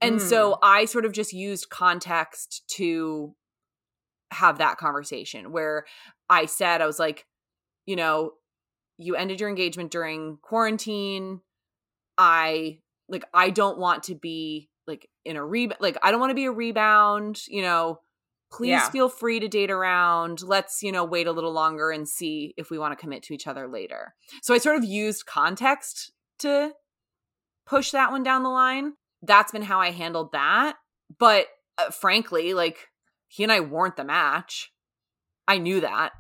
And 0.01 0.23
so 0.23 0.59
I 0.63 0.85
sort 0.85 1.05
of 1.05 1.13
just 1.13 1.33
used 1.33 1.71
context 1.71 2.63
to 2.77 3.35
have 4.31 4.59
that 4.59 4.77
conversation 4.77 5.53
where 5.53 5.85
I 6.31 6.47
said, 6.47 6.81
I 6.81 6.87
was 6.87 6.99
like, 6.99 7.27
you 7.85 7.97
know, 7.97 8.33
you 8.99 9.17
ended 9.17 9.41
your 9.41 9.49
engagement 9.49 9.91
during 9.91 10.39
quarantine. 10.43 11.41
I 12.17 12.79
like, 13.09 13.25
I 13.35 13.51
don't 13.51 13.79
want 13.79 14.05
to 14.05 14.15
be 14.15 14.69
like 14.87 15.09
in 15.25 15.37
a 15.37 15.45
rebound, 15.45 15.81
like, 15.81 15.99
I 16.03 16.11
don't 16.11 16.21
want 16.21 16.31
to 16.31 16.35
be 16.35 16.47
a 16.47 16.53
rebound, 16.53 17.43
you 17.49 17.63
know. 17.63 18.01
Please 18.57 18.71
Yeah. 18.71 18.91
feel 18.91 19.09
free 19.11 19.39
to 19.39 19.49
date 19.49 19.71
around. 19.71 20.43
Let's, 20.43 20.83
you 20.83 20.91
know, 20.91 21.05
wait 21.05 21.27
a 21.27 21.33
little 21.33 21.53
longer 21.53 21.91
and 21.91 22.09
see 22.09 22.55
if 22.57 22.71
we 22.71 22.79
want 22.79 22.93
to 22.93 22.97
commit 23.01 23.23
to 23.25 23.35
each 23.35 23.47
other 23.47 23.69
later. 23.69 24.15
So 24.41 24.55
I 24.55 24.59
sort 24.59 24.77
of 24.77 24.85
used 24.85 25.27
context 25.27 26.13
to 26.39 26.73
push 27.67 27.91
that 27.91 28.11
one 28.11 28.23
down 28.23 28.43
the 28.43 28.49
line. 28.49 28.95
That's 29.21 29.53
been 29.53 29.63
how 29.63 29.81
I 29.81 29.91
handled 29.91 30.33
that. 30.33 30.77
But 31.19 31.49
uh, 31.77 31.91
frankly, 31.91 32.55
like 32.55 32.89
he 33.29 33.43
and 33.43 33.53
I 33.53 33.61
weren't 33.61 33.97
the 33.97 34.05
match. 34.05 34.73
I 35.47 35.59
knew 35.59 35.81
that. 35.83 36.13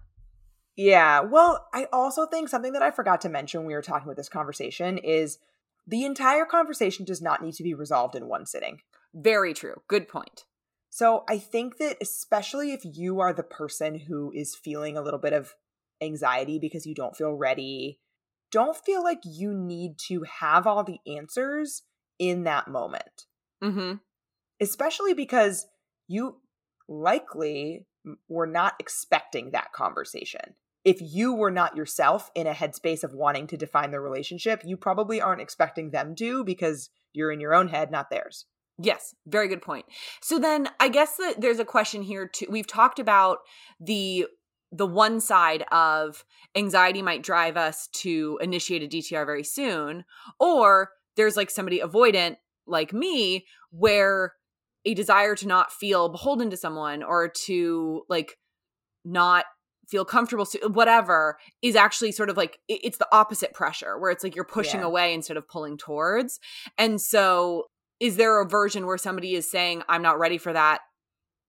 Yeah. 0.76 1.20
Well, 1.20 1.66
I 1.72 1.86
also 1.90 2.26
think 2.26 2.50
something 2.50 2.72
that 2.74 2.82
I 2.82 2.90
forgot 2.90 3.22
to 3.22 3.30
mention 3.30 3.60
when 3.60 3.66
we 3.68 3.74
were 3.74 3.80
talking 3.80 4.06
about 4.06 4.16
this 4.16 4.28
conversation 4.28 4.98
is 4.98 5.38
the 5.86 6.04
entire 6.04 6.44
conversation 6.44 7.06
does 7.06 7.22
not 7.22 7.42
need 7.42 7.54
to 7.54 7.62
be 7.62 7.72
resolved 7.72 8.14
in 8.14 8.28
one 8.28 8.44
sitting. 8.44 8.80
Very 9.14 9.54
true. 9.54 9.80
Good 9.88 10.06
point. 10.06 10.44
So 10.96 11.24
I 11.28 11.36
think 11.36 11.76
that 11.76 11.98
especially 12.00 12.72
if 12.72 12.80
you 12.82 13.20
are 13.20 13.34
the 13.34 13.42
person 13.42 13.98
who 13.98 14.32
is 14.34 14.54
feeling 14.54 14.96
a 14.96 15.02
little 15.02 15.20
bit 15.20 15.34
of 15.34 15.54
anxiety 16.00 16.58
because 16.58 16.86
you 16.86 16.94
don't 16.94 17.14
feel 17.14 17.34
ready, 17.34 18.00
don't 18.50 18.74
feel 18.74 19.02
like 19.02 19.20
you 19.22 19.52
need 19.52 19.98
to 20.08 20.22
have 20.22 20.66
all 20.66 20.84
the 20.84 21.00
answers 21.06 21.82
in 22.18 22.44
that 22.44 22.68
moment. 22.68 23.26
Mm-hmm. 23.62 23.96
Especially 24.58 25.12
because 25.12 25.66
you 26.08 26.40
likely 26.88 27.84
were 28.26 28.46
not 28.46 28.72
expecting 28.78 29.50
that 29.50 29.74
conversation. 29.74 30.54
If 30.82 31.02
you 31.02 31.34
were 31.34 31.50
not 31.50 31.76
yourself 31.76 32.30
in 32.34 32.46
a 32.46 32.54
headspace 32.54 33.04
of 33.04 33.12
wanting 33.12 33.48
to 33.48 33.58
define 33.58 33.90
the 33.90 34.00
relationship, 34.00 34.62
you 34.64 34.78
probably 34.78 35.20
aren't 35.20 35.42
expecting 35.42 35.90
them 35.90 36.14
to 36.14 36.42
because 36.42 36.88
you're 37.12 37.32
in 37.32 37.40
your 37.40 37.52
own 37.52 37.68
head, 37.68 37.90
not 37.90 38.08
theirs. 38.08 38.46
Yes, 38.78 39.14
very 39.26 39.48
good 39.48 39.62
point. 39.62 39.86
So 40.20 40.38
then 40.38 40.68
I 40.80 40.88
guess 40.88 41.16
that 41.16 41.40
there's 41.40 41.58
a 41.58 41.64
question 41.64 42.02
here 42.02 42.26
too. 42.28 42.46
We've 42.50 42.66
talked 42.66 42.98
about 42.98 43.38
the 43.80 44.26
the 44.72 44.86
one 44.86 45.20
side 45.20 45.64
of 45.70 46.24
anxiety 46.56 47.00
might 47.00 47.22
drive 47.22 47.56
us 47.56 47.88
to 47.92 48.38
initiate 48.42 48.82
a 48.82 48.88
DTR 48.88 49.24
very 49.24 49.44
soon, 49.44 50.04
or 50.40 50.90
there's 51.16 51.36
like 51.36 51.50
somebody 51.50 51.80
avoidant 51.80 52.36
like 52.66 52.92
me 52.92 53.46
where 53.70 54.34
a 54.84 54.92
desire 54.94 55.34
to 55.36 55.46
not 55.46 55.72
feel 55.72 56.08
beholden 56.08 56.50
to 56.50 56.56
someone 56.56 57.02
or 57.02 57.28
to 57.28 58.02
like 58.08 58.36
not 59.04 59.44
feel 59.88 60.04
comfortable 60.04 60.44
to 60.44 60.58
whatever 60.68 61.38
is 61.62 61.76
actually 61.76 62.10
sort 62.10 62.28
of 62.28 62.36
like 62.36 62.58
it's 62.68 62.98
the 62.98 63.06
opposite 63.12 63.54
pressure 63.54 63.98
where 63.98 64.10
it's 64.10 64.24
like 64.24 64.34
you're 64.34 64.44
pushing 64.44 64.80
Yeah. 64.80 64.86
away 64.86 65.14
instead 65.14 65.36
of 65.36 65.48
pulling 65.48 65.78
towards 65.78 66.40
and 66.76 67.00
so 67.00 67.66
is 68.00 68.16
there 68.16 68.40
a 68.40 68.48
version 68.48 68.86
where 68.86 68.98
somebody 68.98 69.34
is 69.34 69.50
saying 69.50 69.82
i'm 69.88 70.02
not 70.02 70.18
ready 70.18 70.38
for 70.38 70.52
that 70.52 70.80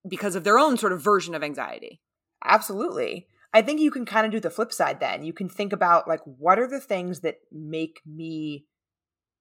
because 0.09 0.35
of 0.35 0.43
their 0.43 0.57
own 0.57 0.77
sort 0.77 0.91
of 0.93 1.01
version 1.01 1.35
of 1.35 1.43
anxiety 1.43 2.01
Absolutely. 2.45 3.25
I 3.53 3.61
think 3.63 3.81
you 3.81 3.89
can 3.89 4.05
kind 4.05 4.25
of 4.25 4.31
do 4.31 4.39
the 4.39 4.51
flip 4.51 4.71
side 4.71 4.99
then. 4.99 5.23
You 5.23 5.33
can 5.33 5.49
think 5.49 5.73
about 5.73 6.07
like 6.07 6.21
what 6.23 6.59
are 6.59 6.67
the 6.67 6.79
things 6.79 7.21
that 7.21 7.37
make 7.51 7.99
me 8.05 8.65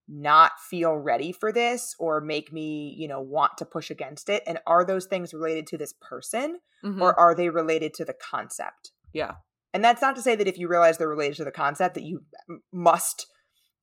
not 0.09 0.52
feel 0.70 0.94
ready 0.94 1.30
for 1.30 1.52
this 1.52 1.94
or 1.98 2.20
make 2.22 2.52
me, 2.52 2.94
you 2.98 3.07
know, 3.07 3.20
want 3.20 3.59
to 3.59 3.66
push 3.66 3.90
against 3.90 4.28
it 4.30 4.42
and 4.46 4.59
are 4.66 4.84
those 4.84 5.04
things 5.07 5.34
related 5.34 5.66
to 5.68 5.76
this 5.76 5.92
person 6.00 6.61
Mhm. 6.84 7.00
or 7.02 7.18
are 7.20 7.34
they 7.34 7.50
related 7.50 7.92
to 7.94 8.04
the 8.04 8.14
concept? 8.14 8.92
yeah 9.12 9.34
And 9.74 9.84
that's 9.84 10.00
not 10.02 10.16
to 10.16 10.22
say 10.22 10.34
that 10.36 10.48
if 10.48 10.57
you 10.59 10.68
realize 10.68 10.96
they're 10.96 11.09
related 11.09 11.36
to 11.36 11.44
the 11.44 11.52
concept 11.52 11.94
that 11.96 12.04
you 12.04 12.24
must 12.72 13.26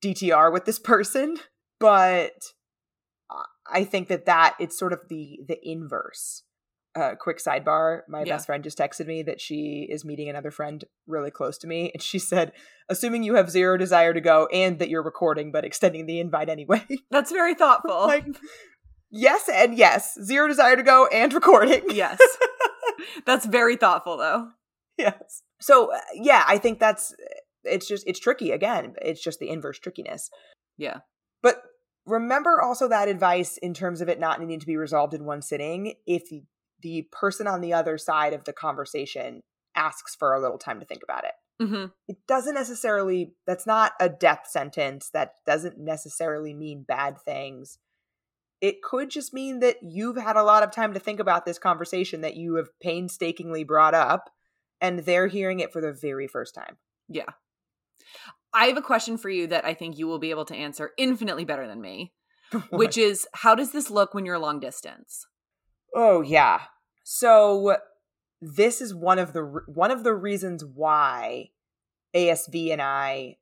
DTR 0.02 0.52
with 0.52 0.64
this 0.64 0.80
person, 0.80 1.38
but 1.78 2.32
I 3.70 3.84
think 3.84 4.08
that 4.08 4.26
that 4.26 4.54
it's 4.58 4.78
sort 4.78 4.92
of 4.92 5.00
the 5.08 5.40
the 5.46 5.58
inverse. 5.62 6.42
Uh, 6.96 7.14
quick 7.18 7.38
sidebar: 7.38 8.02
My 8.08 8.20
Yeah. 8.22 8.34
best 8.34 8.46
friend 8.46 8.62
just 8.62 8.78
texted 8.78 9.06
me 9.06 9.22
that 9.24 9.40
she 9.40 9.86
is 9.90 10.04
meeting 10.04 10.28
another 10.28 10.52
friend 10.52 10.84
really 11.08 11.30
close 11.32 11.58
to 11.58 11.66
me, 11.66 11.90
and 11.92 12.00
she 12.02 12.18
said, 12.20 12.52
"Assuming 12.88 13.24
you 13.24 13.34
have 13.34 13.50
zero 13.50 13.76
desire 13.76 14.14
to 14.14 14.20
go 14.20 14.46
and 14.52 14.78
that 14.78 14.88
you're 14.88 15.02
recording, 15.02 15.50
but 15.50 15.64
extending 15.64 16.06
the 16.06 16.20
invite 16.20 16.48
anyway." 16.48 16.86
that's 17.10 17.32
very 17.32 17.54
thoughtful 17.54 18.06
like, 18.06 18.26
yes 19.10 19.48
and 19.52 19.76
yes, 19.76 20.16
zero 20.22 20.46
desire 20.46 20.76
to 20.76 20.82
go 20.84 21.06
and 21.08 21.32
recording. 21.32 21.82
yes 21.90 22.18
that's 23.26 23.46
very 23.46 23.76
thoughtful 23.76 24.16
though 24.16 24.48
yes. 24.96 25.42
So 25.60 25.92
uh, 25.92 25.98
yeah, 26.14 26.44
I 26.46 26.58
think 26.58 26.78
that's 26.78 27.12
it's 27.64 27.88
just 27.88 28.04
it's 28.06 28.20
tricky 28.20 28.52
again. 28.52 28.94
It's 29.02 29.22
just 29.22 29.40
the 29.40 29.48
inverse 29.50 29.78
trickiness. 29.80 30.30
yeah 30.76 30.98
But 31.42 31.62
remember 32.06 32.60
also 32.60 32.88
that 32.88 33.08
advice 33.08 33.56
in 33.58 33.74
terms 33.74 34.00
of 34.00 34.08
it 34.08 34.20
not 34.20 34.40
needing 34.40 34.60
to 34.60 34.66
be 34.66 34.76
resolved 34.76 35.14
in 35.14 35.24
one 35.24 35.42
sitting 35.42 35.94
if 36.06 36.28
the, 36.28 36.42
person 37.10 37.46
on 37.46 37.62
the 37.62 37.72
other 37.72 37.96
side 37.96 38.34
of 38.34 38.44
the 38.44 38.52
conversation 38.52 39.40
asks 39.74 40.14
for 40.14 40.34
a 40.34 40.40
little 40.40 40.58
time 40.58 40.80
to 40.80 40.86
think 40.86 41.02
about 41.02 41.24
it. 41.24 41.32
hmm 41.64 41.86
It 42.06 42.18
doesn't 42.28 42.54
necessarily 42.54 43.32
that's 43.46 43.66
not 43.66 43.92
a 43.98 44.10
death 44.10 44.46
sentence. 44.46 45.08
That 45.14 45.32
doesn't 45.46 45.78
necessarily 45.78 46.52
mean 46.52 46.84
bad 46.86 47.18
things. 47.18 47.78
It 48.60 48.82
could 48.82 49.08
just 49.08 49.32
mean 49.32 49.60
that 49.60 49.76
you've 49.82 50.18
had 50.18 50.36
a 50.36 50.42
lot 50.42 50.62
of 50.62 50.72
time 50.72 50.92
to 50.92 51.00
think 51.00 51.20
about 51.20 51.46
this 51.46 51.58
conversation 51.58 52.20
that 52.20 52.36
you 52.36 52.56
have 52.56 52.68
painstakingly 52.82 53.64
brought 53.64 53.94
up 53.94 54.28
and 54.80 54.98
they're 54.98 55.28
hearing 55.28 55.60
it 55.60 55.72
for 55.72 55.80
the 55.80 55.92
very 55.92 56.26
first 56.26 56.54
time. 56.54 56.76
yeah 57.08 57.32
i 58.54 58.66
have 58.66 58.76
a 58.76 58.82
question 58.82 59.18
for 59.18 59.28
you 59.28 59.46
that 59.46 59.64
i 59.64 59.74
think 59.74 59.98
you 59.98 60.06
will 60.06 60.18
be 60.18 60.30
able 60.30 60.44
to 60.44 60.54
answer 60.54 60.92
infinitely 60.96 61.44
better 61.44 61.66
than 61.66 61.80
me 61.80 62.12
which 62.70 62.96
is 62.96 63.26
how 63.34 63.54
does 63.54 63.72
this 63.72 63.90
look 63.90 64.14
when 64.14 64.24
you're 64.24 64.38
long 64.38 64.60
distance 64.60 65.26
Oh 65.94 66.22
yeah. 66.22 66.62
So 67.04 67.76
this 68.40 68.80
is 68.80 68.94
one 68.94 69.18
of 69.18 69.32
the 69.32 69.42
one 69.66 69.90
of 69.90 70.02
the 70.02 70.14
reasons 70.14 70.64
why 70.64 71.50
ASV 72.14 72.72
and 72.72 72.82
I 72.82 73.36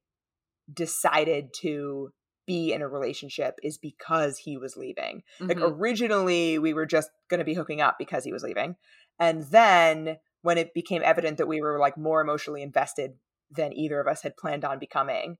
decided 0.73 1.55
to 1.61 2.11
be 2.47 2.73
in 2.73 2.83
a 2.83 2.89
relationship 2.89 3.59
is 3.63 3.79
because 3.79 4.37
he 4.39 4.57
was 4.57 4.77
leaving. 4.77 5.23
Like 5.41 5.59
Mhm. 5.59 5.79
originally 5.79 6.59
we 6.59 6.75
were 6.75 6.87
just 6.87 7.11
going 7.29 7.39
to 7.39 7.45
be 7.45 7.55
hooking 7.55 7.81
up 7.81 7.97
because 7.99 8.25
he 8.25 8.33
was 8.33 8.43
leaving. 8.43 8.77
And 9.19 9.45
then 9.45 10.19
when 10.43 10.59
it 10.59 10.75
became 10.75 11.03
evident 11.05 11.39
that 11.39 11.47
we 11.47 11.61
were 11.61 11.79
like 11.79 11.97
more 11.97 12.21
emotionally 12.21 12.63
invested 12.63 13.15
than 13.55 13.73
either 13.73 14.01
of 14.01 14.07
us 14.07 14.23
had 14.23 14.37
planned 14.37 14.65
on 14.65 14.79
becoming, 14.79 15.37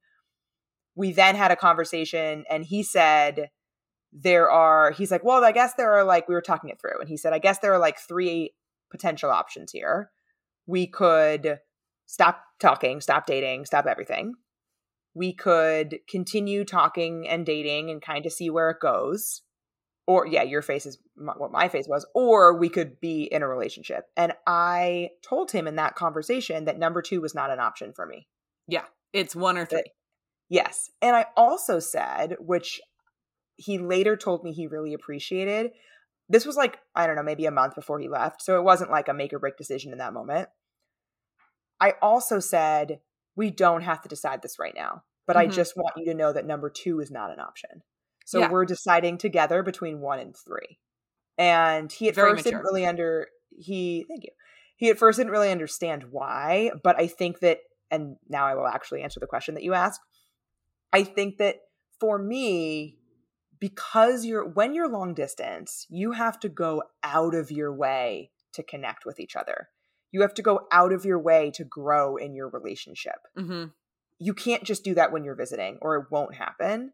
we 0.95 1.13
then 1.13 1.35
had 1.35 1.51
a 1.51 1.57
conversation 1.57 2.45
and 2.51 2.65
he 2.65 2.83
said 2.83 3.49
there 4.13 4.51
are 4.51 4.91
he's 4.91 5.11
like, 5.11 5.25
"Well, 5.25 5.45
I 5.45 5.53
guess 5.53 5.75
there 5.75 5.93
are 5.95 6.05
like 6.05 6.29
we 6.29 6.35
were 6.35 6.43
talking 6.43 6.71
it 6.71 6.81
through." 6.81 7.01
And 7.01 7.09
he 7.09 7.17
said, 7.17 7.33
"I 7.33 7.39
guess 7.39 7.59
there 7.59 7.73
are 7.73 7.79
like 7.79 7.99
three 7.99 8.55
potential 8.91 9.31
options 9.31 9.73
here. 9.73 10.11
We 10.67 10.87
could 10.87 11.61
stop 12.07 12.43
talking, 12.61 13.01
stop 13.01 13.27
dating, 13.27 13.65
stop 13.65 13.87
everything. 13.87 14.35
We 15.15 15.35
could 15.35 16.01
continue 16.09 16.65
talking 16.65 17.27
and 17.27 17.47
dating 17.47 17.91
and 17.91 18.03
kind 18.03 18.27
of 18.27 18.33
see 18.33 18.51
where 18.51 18.71
it 18.71 18.81
goes." 18.81 19.43
Or 20.07 20.27
yeah, 20.27 20.43
your 20.43 20.63
face 20.63 20.87
is 20.87 20.99
m- 21.19 21.31
what 21.37 21.53
my 21.53 21.69
face 21.69 21.87
was. 21.89 22.05
Or 22.15 22.59
we 22.59 22.69
could 22.69 23.01
be 23.01 23.23
in 23.25 23.43
a 23.43 23.49
relationship. 23.49 24.07
And 24.17 24.33
I 24.47 25.11
told 25.23 25.53
him 25.53 25.67
in 25.67 25.77
that 25.77 25.95
conversation 25.95 26.65
that 26.65 26.79
number 26.79 27.03
2 27.03 27.21
was 27.21 27.35
not 27.35 27.51
an 27.51 27.61
option 27.61 27.93
for 27.93 28.07
me. 28.07 28.27
Yeah, 28.67 28.85
it's 29.13 29.37
one 29.37 29.57
or 29.57 29.65
three 29.67 29.85
Yes. 30.49 30.91
And 31.01 31.17
I 31.17 31.27
also 31.35 31.79
said, 31.79 32.37
which 32.39 32.79
he 33.57 33.79
later 33.79 34.17
told 34.17 34.45
me 34.45 34.53
he 34.53 34.67
really 34.67 34.93
appreciated. 34.93 35.71
This 36.29 36.45
was 36.45 36.57
like, 36.57 36.79
I 36.95 37.07
don't 37.07 37.17
know, 37.17 37.23
maybe 37.23 37.47
a 37.47 37.51
month 37.51 37.75
before 37.75 37.99
he 38.01 38.09
left. 38.09 38.43
So 38.43 38.59
it 38.59 38.63
wasn't 38.63 38.91
like 38.91 39.09
a 39.09 39.15
make 39.15 39.33
or 39.33 39.39
break 39.39 39.57
decision 39.57 39.93
in 39.93 39.99
that 39.99 40.13
moment. 40.13 40.51
I 41.81 41.95
also 42.03 42.39
said, 42.39 43.01
we 43.35 43.51
don't 43.51 43.83
have 43.83 44.03
to 44.03 44.09
decide 44.09 44.43
this 44.43 44.59
right 44.59 44.75
now, 44.75 45.05
but 45.27 45.37
I 45.37 45.47
Mhm. 45.47 45.53
just 45.53 45.77
want 45.77 45.97
you 45.97 46.05
to 46.07 46.15
know 46.15 46.33
that 46.33 46.45
number 46.45 46.69
two 46.69 47.01
is 47.01 47.11
not 47.11 47.31
an 47.31 47.41
option. 47.41 47.83
So 48.25 48.41
Yeah. 48.41 48.51
we're 48.51 48.65
deciding 48.65 49.19
together 49.19 49.63
between 49.63 50.01
one 50.01 50.19
and 50.19 50.35
three. 50.37 50.79
And 51.39 51.91
he 51.91 52.09
at 52.09 52.15
Very 52.15 52.33
first 52.33 52.45
didn't 52.45 52.63
really 52.63 52.87
under 52.87 53.29
he 53.51 54.05
thank 54.09 54.25
you. 54.25 54.31
He 54.77 54.91
at 54.91 54.99
first 54.99 55.19
didn't 55.19 55.33
really 55.33 55.51
understand 55.51 56.05
why, 56.11 56.73
but 56.83 56.99
I 56.99 57.07
think 57.07 57.41
that 57.41 57.61
and 57.91 58.17
now 58.29 58.47
I 58.47 58.55
will 58.55 58.67
actually 58.67 59.03
answer 59.03 59.21
the 59.21 59.27
question 59.27 59.55
that 59.55 59.63
you 59.63 59.75
asked. 59.75 60.01
I 60.93 61.05
think 61.05 61.39
that 61.39 61.57
for 62.01 62.19
me, 62.19 62.99
because 63.59 64.25
you're 64.25 64.47
when 64.49 64.75
you're 64.75 64.89
long 64.89 65.15
distance, 65.15 65.87
you 65.89 66.13
have 66.13 66.39
to 66.41 66.49
go 66.49 66.83
out 67.03 67.35
of 67.35 67.51
your 67.51 67.73
way 67.75 68.31
to 68.53 68.63
connect 68.63 69.05
with 69.07 69.21
each 69.21 69.37
other. 69.37 69.69
You 70.11 70.21
have 70.23 70.35
to 70.35 70.43
go 70.43 70.67
out 70.71 70.93
of 70.93 71.05
your 71.05 71.19
way 71.19 71.51
to 71.55 71.65
grow 71.65 72.17
in 72.17 72.35
your 72.35 72.49
relationship. 72.49 73.19
hmm 73.37 73.67
You 74.19 74.35
can't 74.35 74.65
just 74.65 74.85
do 74.85 74.95
that 74.95 75.13
when 75.13 75.25
you're 75.25 75.35
visiting 75.35 75.79
or 75.81 75.97
it 75.97 76.07
won't 76.11 76.35
happen. 76.35 76.93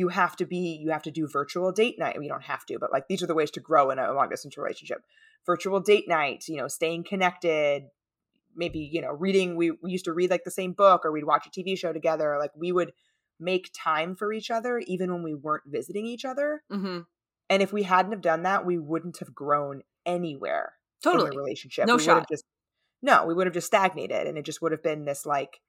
You 0.00 0.08
have 0.08 0.34
to 0.36 0.46
be 0.46 0.78
you 0.82 0.90
have 0.90 1.02
to 1.02 1.10
do 1.10 1.28
virtual 1.28 1.70
date 1.72 1.98
night 1.98 2.16
you 2.20 2.28
don't 2.28 2.42
have 2.52 2.64
to 2.66 2.78
but 2.78 2.90
like 2.90 3.06
these 3.08 3.22
are 3.22 3.26
the 3.26 3.34
ways 3.34 3.50
to 3.50 3.60
grow 3.60 3.90
in 3.90 3.98
a 3.98 4.12
long 4.12 4.28
distance 4.30 4.56
relationship 4.56 5.00
virtual 5.46 5.78
date 5.80 6.08
night 6.08 6.44
you 6.48 6.56
know 6.56 6.68
staying 6.68 7.04
connected 7.04 7.84
maybe 8.56 8.78
you 8.80 9.00
know 9.02 9.12
reading 9.12 9.56
we, 9.56 9.70
we 9.82 9.90
used 9.90 10.06
to 10.06 10.12
read 10.12 10.30
like 10.30 10.44
the 10.44 10.50
same 10.50 10.72
book 10.72 11.04
or 11.04 11.12
we'd 11.12 11.24
watch 11.32 11.46
a 11.46 11.50
tv 11.50 11.76
show 11.78 11.92
together 11.92 12.36
like 12.38 12.50
we 12.56 12.72
would 12.72 12.92
make 13.38 13.70
time 13.74 14.14
for 14.16 14.32
each 14.32 14.50
other 14.50 14.78
even 14.86 15.12
when 15.12 15.22
we 15.22 15.34
weren't 15.34 15.64
visiting 15.66 16.06
each 16.06 16.24
other 16.24 16.62
Mm-hmm. 16.72 17.00
and 17.50 17.62
if 17.62 17.72
we 17.72 17.82
hadn't 17.82 18.12
have 18.12 18.22
done 18.22 18.42
that 18.44 18.64
we 18.66 18.78
wouldn't 18.78 19.18
have 19.18 19.34
grown 19.34 19.82
anywhere 20.06 20.72
in 21.04 21.10
Totally. 21.12 21.30
the 21.30 21.36
relationship 21.36 21.86
No 21.86 21.96
we 21.96 22.02
shot. 22.02 22.26
just 22.30 22.44
no 23.02 23.26
we 23.26 23.34
would 23.34 23.46
have 23.46 23.54
just 23.54 23.66
stagnated 23.66 24.26
and 24.26 24.36
it 24.38 24.44
just 24.46 24.60
would 24.62 24.72
have 24.72 24.82
been 24.82 25.04
this 25.04 25.26
like 25.26 25.60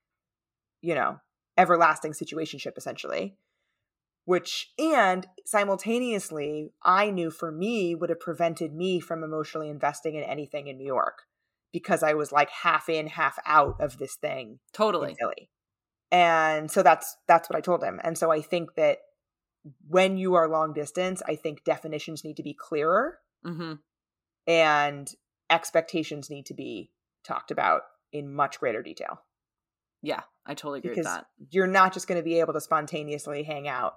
you 0.82 0.96
know 0.96 1.18
everlasting 1.58 2.14
situationship 2.14 2.78
essentially 2.78 3.36
which 4.26 4.72
and 4.78 5.28
simultaneously 5.46 6.72
i 6.84 7.10
knew 7.10 7.32
for 7.32 7.52
me 7.52 7.96
would 7.96 8.10
have 8.10 8.20
prevented 8.20 8.74
me 8.74 9.00
from 9.00 9.24
emotionally 9.24 9.70
investing 9.70 10.16
in 10.16 10.24
anything 10.24 10.68
in 10.68 10.78
new 10.78 10.86
york 10.86 11.24
because 11.74 12.04
i 12.04 12.14
was 12.14 12.32
like 12.32 12.50
half 12.50 12.88
in 12.90 13.08
half 13.08 13.38
out 13.46 13.76
of 13.80 13.98
this 13.98 14.16
thing 14.16 14.60
Totally. 14.74 15.10
in 15.10 15.16
philly 15.16 15.50
and 16.12 16.70
so 16.70 16.84
that's 16.84 17.16
that's 17.28 17.50
what 17.50 17.58
i 17.58 17.62
told 17.62 17.84
him 17.84 18.00
and 18.04 18.18
so 18.18 18.32
i 18.32 18.42
think 18.42 18.76
that 18.76 19.00
when 19.88 20.18
you 20.18 20.34
are 20.36 20.48
long 20.50 20.74
distance 20.74 21.22
i 21.28 21.36
think 21.36 21.64
definitions 21.64 22.24
need 22.24 22.38
to 22.38 22.44
be 22.44 22.54
clearer 22.54 23.18
Mm-hmm. 23.46 23.74
and 24.46 25.12
expectations 25.50 26.30
need 26.30 26.46
to 26.46 26.54
be 26.54 26.92
talked 27.26 27.50
about 27.52 27.82
in 28.14 28.34
much 28.34 28.60
greater 28.60 28.82
detail 28.84 29.22
Yeah, 30.02 30.22
I 30.46 30.54
totally 30.54 30.80
agree 30.80 30.92
because 30.92 31.06
with 31.06 31.14
that. 31.14 31.26
you're 31.50 31.68
not 31.68 31.94
just 31.94 32.08
going 32.08 32.20
to 32.20 32.24
be 32.24 32.40
able 32.40 32.54
to 32.54 32.62
spontaneously 32.62 33.44
hang 33.44 33.68
out 33.68 33.96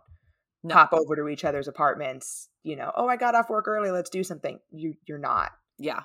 No. 0.63 0.75
pop 0.75 0.93
over 0.93 1.17
to 1.17 1.29
each 1.29 1.45
other's 1.45 1.69
apartments 1.69 2.49
you 2.63 2.77
know 2.77 2.93
oh 2.97 3.09
i 3.09 3.17
got 3.17 3.35
off 3.35 3.49
work 3.51 3.67
early 3.69 3.91
let's 3.91 4.11
do 4.11 4.23
something 4.25 4.59
you 4.71 4.95
you're 5.07 5.19
not 5.19 5.53
Yeah. 5.79 6.03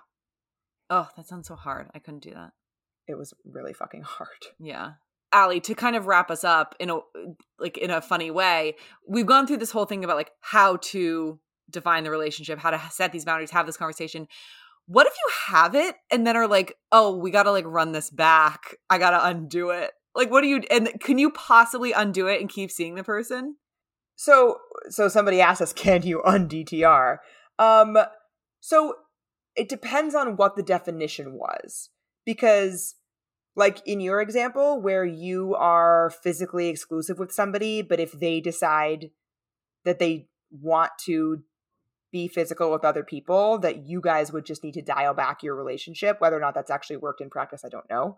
Oh, 0.92 1.08
that 1.16 1.28
sounds 1.28 1.48
so 1.48 1.56
hard. 1.56 1.88
I 1.94 2.00
couldn't 2.00 2.24
do 2.24 2.32
that. 2.34 2.52
it 3.08 3.16
was 3.16 3.34
really 3.46 3.74
fucking 3.74 4.02
hard 4.06 4.30
Yeah. 4.60 4.94
Allie, 5.32 5.60
to 5.62 5.76
kind 5.76 5.96
of 5.96 6.08
wrap 6.08 6.32
us 6.32 6.44
up 6.44 6.74
in 6.80 6.90
a 6.90 6.98
like 7.60 7.78
in 7.78 7.92
a 7.92 8.02
funny 8.02 8.32
way, 8.32 8.76
we've 9.08 9.28
gone 9.28 9.46
through 9.46 9.58
this 9.58 9.70
whole 9.70 9.86
thing 9.86 10.04
about 10.04 10.18
like 10.18 10.32
how 10.42 10.78
to 10.78 11.40
define 11.70 12.04
the 12.04 12.10
relationship, 12.10 12.58
how 12.58 12.72
to 12.72 12.82
set 12.90 13.12
these 13.12 13.26
boundaries, 13.26 13.52
have 13.52 13.68
this 13.68 13.78
conversation. 13.78 14.28
What 14.88 15.06
if 15.06 15.14
you 15.14 15.30
have 15.54 15.76
it 15.76 15.96
and 16.10 16.26
then 16.26 16.36
are 16.36 16.48
like, 16.48 16.74
oh, 16.92 17.16
we 17.16 17.30
gotta 17.30 17.52
like 17.52 17.66
run 17.68 17.92
this 17.92 18.10
back. 18.10 18.76
I 18.90 18.98
gotta 18.98 19.24
undo 19.28 19.70
it. 19.70 19.92
Like, 20.16 20.32
what 20.32 20.42
do 20.42 20.48
you 20.48 20.64
and 20.70 21.00
can 21.00 21.18
you 21.18 21.32
possibly 21.32 21.92
undo 21.92 22.28
it 22.28 22.42
and 22.42 22.50
keep 22.50 22.72
seeing 22.72 22.96
the 22.96 23.04
person? 23.04 23.56
so 24.20 24.58
so 24.90 25.08
somebody 25.08 25.40
asked 25.40 25.62
us 25.62 25.72
can 25.72 26.02
you 26.02 26.22
undtr 26.26 27.20
um 27.58 27.98
so 28.60 28.96
it 29.56 29.70
depends 29.70 30.14
on 30.14 30.36
what 30.36 30.58
the 30.58 30.62
definition 30.62 31.34
was 31.36 31.90
because 32.26 32.96
like 33.56 33.82
in 33.86 34.02
your 34.02 34.20
example 34.20 34.82
where 34.82 35.06
you 35.06 35.56
are 35.56 36.12
physically 36.22 36.68
exclusive 36.68 37.18
with 37.18 37.32
somebody 37.32 37.82
but 37.82 37.98
if 37.98 38.12
they 38.12 38.42
decide 38.42 39.10
that 39.86 40.00
they 40.00 40.28
want 40.52 40.92
to 41.00 41.42
be 42.12 42.28
physical 42.28 42.72
with 42.72 42.84
other 42.84 43.04
people 43.04 43.58
that 43.60 43.88
you 43.88 44.02
guys 44.02 44.34
would 44.34 44.46
just 44.46 44.64
need 44.64 44.74
to 44.74 44.82
dial 44.82 45.14
back 45.14 45.44
your 45.44 45.56
relationship. 45.56 46.20
Whether 46.20 46.38
or 46.38 46.40
not 46.40 46.56
that's 46.56 46.72
actually 46.72 46.98
worked 46.98 47.22
in 47.22 47.30
practice 47.30 47.64
i 47.64 47.70
don't 47.70 47.88
know. 47.88 48.18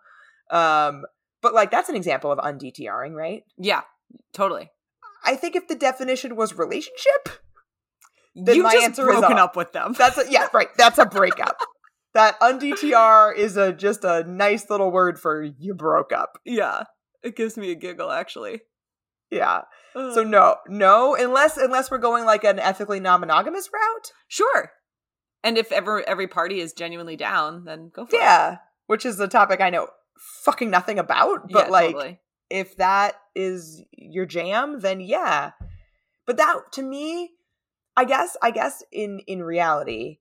Um 0.50 1.04
but 1.42 1.54
like 1.54 1.72
that's 1.72 1.90
an 1.90 1.96
example 1.96 2.32
of 2.32 2.40
undtring 2.40 3.14
right 3.14 3.44
Yeah, 3.58 3.82
totally. 4.34 4.72
I 5.24 5.36
think 5.36 5.56
if 5.56 5.68
the 5.68 5.76
definition 5.76 6.36
was 6.36 6.58
relationship, 6.58 7.30
Then 8.36 8.56
You've 8.56 8.64
my 8.64 8.74
just 8.74 8.86
answer 8.86 9.10
is 9.12 9.20
broken 9.20 9.38
up. 9.38 9.50
up 9.52 9.56
with 9.56 9.72
them. 9.72 9.94
that's 9.98 10.18
a, 10.18 10.24
yeah, 10.30 10.48
right. 10.54 10.70
That's 10.78 10.98
a 10.98 11.06
breakup. 11.06 11.60
that 12.14 12.40
undtr 12.40 13.36
is 13.36 13.56
a 13.58 13.72
just 13.74 14.04
a 14.04 14.24
nice 14.24 14.70
little 14.70 14.92
word 14.92 15.20
for 15.20 15.44
you 15.44 15.74
broke 15.74 16.12
up. 16.12 16.40
yeah. 16.46 16.84
It 17.24 17.36
gives 17.36 17.56
me 17.56 17.70
a 17.72 17.76
giggle 17.76 18.12
actually. 18.12 18.62
Yeah. 19.30 19.62
Ugh. 19.96 20.14
So 20.16 20.24
no, 20.24 20.56
no, 20.68 21.16
unless 21.16 21.56
unless 21.58 21.92
we're 21.92 22.00
going 22.00 22.26
like 22.26 22.44
an 22.44 22.58
ethically 22.60 23.00
non-monogamous 23.00 23.70
route. 23.74 24.12
Sure. 24.28 24.72
And 25.44 25.58
if 25.58 25.72
ever 25.72 26.08
every 26.08 26.28
party 26.28 26.60
is 26.62 26.74
genuinely 26.74 27.16
down, 27.16 27.64
then 27.66 27.92
go 27.94 28.06
for 28.06 28.16
it. 28.16 28.20
Yeah, 28.20 28.58
which 28.88 29.06
is 29.06 29.20
a 29.20 29.28
topic 29.28 29.62
I 29.62 29.70
know 29.70 29.88
fucking 30.18 30.70
nothing 30.70 31.00
about, 31.00 31.50
but 31.50 31.66
Yeah, 31.66 31.72
like 31.72 31.96
totally. 31.96 32.20
if 32.50 32.76
that 32.78 33.16
is 33.36 33.84
your 33.94 34.26
jam 34.26 34.82
then 34.82 35.00
yeah 35.00 35.52
but 36.26 36.36
that 36.36 36.58
to 36.74 36.82
me 36.82 37.32
i 37.96 38.04
guess 38.04 38.36
i 38.42 38.52
guess 38.52 38.84
in 38.92 39.20
in 39.26 39.42
reality 39.42 40.20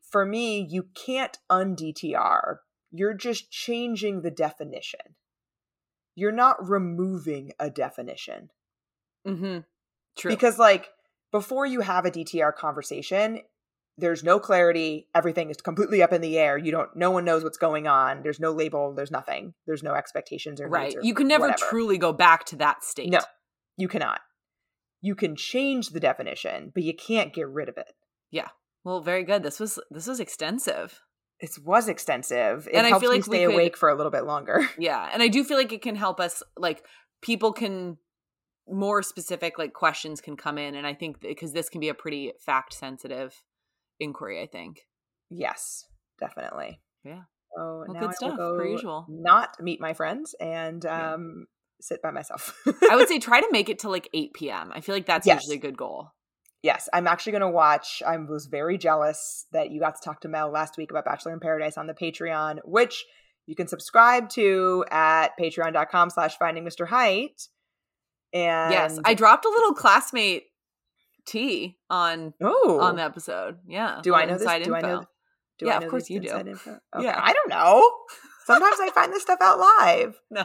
for 0.00 0.24
me 0.24 0.58
you 0.58 0.86
can't 0.94 1.36
undtr 1.50 2.56
you're 2.90 3.12
just 3.12 3.50
changing 3.50 4.22
the 4.22 4.30
definition 4.30 5.00
you're 6.14 6.32
not 6.32 6.56
removing 6.66 7.52
a 7.60 7.68
definition 7.68 8.48
Mm-hmm. 9.26 9.58
True. 10.16 10.30
because 10.30 10.58
like 10.58 10.88
before 11.32 11.66
you 11.66 11.80
have 11.82 12.06
a 12.06 12.10
dtr 12.10 12.54
conversation 12.54 13.40
there's 13.98 14.22
no 14.22 14.38
clarity 14.38 15.08
everything 15.14 15.48
is 15.50 15.56
completely 15.58 16.02
up 16.02 16.12
in 16.12 16.20
the 16.20 16.38
air 16.38 16.58
you 16.58 16.70
don't 16.70 16.94
no 16.94 17.10
one 17.10 17.24
knows 17.24 17.42
what's 17.42 17.56
going 17.58 17.86
on 17.86 18.22
there's 18.22 18.38
no 18.40 18.52
label 18.52 18.94
there's 18.94 19.10
nothing 19.10 19.54
there's 19.66 19.82
no 19.82 19.94
expectations 19.94 20.60
or 20.60 20.68
right. 20.68 20.84
needs 20.88 20.96
or 20.96 21.00
You 21.02 21.14
can 21.14 21.26
never 21.28 21.46
whatever. 21.48 21.70
truly 21.70 21.98
go 21.98 22.12
back 22.12 22.44
to 22.46 22.56
that 22.56 22.84
state. 22.84 23.10
No. 23.10 23.20
You 23.78 23.88
cannot. 23.88 24.20
You 25.02 25.14
can 25.14 25.36
change 25.36 25.90
the 25.90 26.00
definition, 26.00 26.72
but 26.74 26.82
you 26.82 26.94
can't 26.94 27.32
get 27.34 27.48
rid 27.48 27.68
of 27.68 27.76
it. 27.76 27.92
Yeah. 28.30 28.48
Well, 28.84 29.00
very 29.02 29.22
good. 29.24 29.42
This 29.42 29.60
was 29.60 29.78
this 29.90 30.06
was 30.06 30.20
extensive. 30.20 31.00
It 31.38 31.50
was 31.64 31.86
extensive. 31.88 32.66
It 32.66 32.76
And 32.76 32.86
I 32.86 32.90
helps 32.90 33.02
feel 33.02 33.10
me 33.12 33.18
like 33.18 33.26
we 33.26 33.36
stay 33.36 33.44
could- 33.46 33.54
awake 33.54 33.76
for 33.76 33.88
a 33.90 33.94
little 33.94 34.12
bit 34.12 34.24
longer. 34.24 34.68
Yeah. 34.78 35.08
And 35.12 35.22
I 35.22 35.28
do 35.28 35.44
feel 35.44 35.58
like 35.58 35.72
it 35.72 35.82
can 35.82 35.96
help 35.96 36.18
us 36.20 36.42
like 36.56 36.84
people 37.22 37.52
can 37.52 37.98
more 38.68 39.02
specific 39.02 39.58
like 39.58 39.72
questions 39.72 40.20
can 40.20 40.36
come 40.36 40.58
in 40.58 40.74
and 40.74 40.86
I 40.86 40.94
think 40.94 41.20
because 41.20 41.52
this 41.52 41.68
can 41.68 41.80
be 41.80 41.88
a 41.88 41.94
pretty 41.94 42.32
fact 42.44 42.72
sensitive 42.74 43.42
inquiry, 44.00 44.40
I 44.42 44.46
think. 44.46 44.80
yes, 45.30 45.84
definitely. 46.20 46.80
Yeah. 47.04 47.22
So 47.56 47.84
Well, 47.88 48.00
good 48.00 48.10
I 48.10 48.12
stuff, 48.12 48.36
per 48.36 48.64
usual. 48.66 49.06
Not 49.08 49.50
meet 49.60 49.80
my 49.80 49.94
friends 49.94 50.34
and 50.40 50.82
Yeah. 50.84 51.14
um, 51.14 51.46
sit 51.80 52.02
by 52.02 52.10
myself. 52.10 52.54
I 52.90 52.96
would 52.96 53.08
say 53.08 53.18
try 53.20 53.40
to 53.40 53.48
make 53.50 53.68
it 53.68 53.78
to 53.80 53.88
like 53.90 54.08
8 54.12 54.32
p.m. 54.34 54.72
I 54.74 54.80
feel 54.80 54.94
like 54.94 55.06
that's 55.06 55.26
Yes. 55.26 55.42
usually 55.42 55.56
a 55.56 55.60
good 55.60 55.76
goal. 55.76 56.10
yes, 56.62 56.88
I'm 56.92 57.06
actually 57.06 57.32
going 57.32 57.42
to 57.42 57.48
watch. 57.50 58.02
I 58.06 58.16
was 58.16 58.46
very 58.46 58.76
jealous 58.78 59.46
that 59.52 59.70
you 59.70 59.78
got 59.80 59.94
to 59.94 60.00
talk 60.04 60.20
to 60.22 60.28
Mel 60.28 60.50
last 60.50 60.76
week 60.76 60.90
about 60.90 61.04
Bachelor 61.04 61.32
in 61.32 61.38
Paradise 61.40 61.78
on 61.78 61.86
the 61.86 61.94
Patreon, 61.94 62.58
which 62.64 63.04
you 63.46 63.54
can 63.54 63.68
subscribe 63.68 64.28
to 64.30 64.84
at 64.90 65.28
patreon.com 65.40 66.10
slash 66.10 66.36
finding 66.38 66.64
Mr. 66.64 66.88
Height. 66.88 67.40
And 68.32 68.72
yes. 68.72 68.98
I 69.04 69.14
dropped 69.14 69.44
a 69.44 69.48
little 69.48 69.72
classmate 69.74 70.44
tea 71.26 71.76
on 71.90 72.34
oh, 72.42 72.80
on 72.80 72.96
the 72.96 73.02
episode. 73.02 73.58
Yeah. 73.66 74.00
Do 74.02 74.14
I 74.14 74.24
know 74.24 74.34
this? 74.34 74.42
inside 74.42 74.64
Do 74.64 74.74
I 74.74 74.80
know? 74.80 74.88
info. 74.98 75.08
Do 75.58 75.66
Yeah, 75.66 75.78
I 75.78 75.82
of 75.82 75.88
course 75.90 76.08
you 76.10 76.20
do. 76.20 76.28
info? 76.28 76.78
Okay. 76.94 77.04
Yeah. 77.04 77.20
I 77.22 77.32
don't 77.32 77.48
know. 77.50 77.92
Sometimes 78.46 78.76
I 78.80 78.90
find 78.94 79.12
this 79.12 79.22
stuff 79.22 79.38
out 79.42 79.58
live. 79.58 80.14
No. 80.30 80.44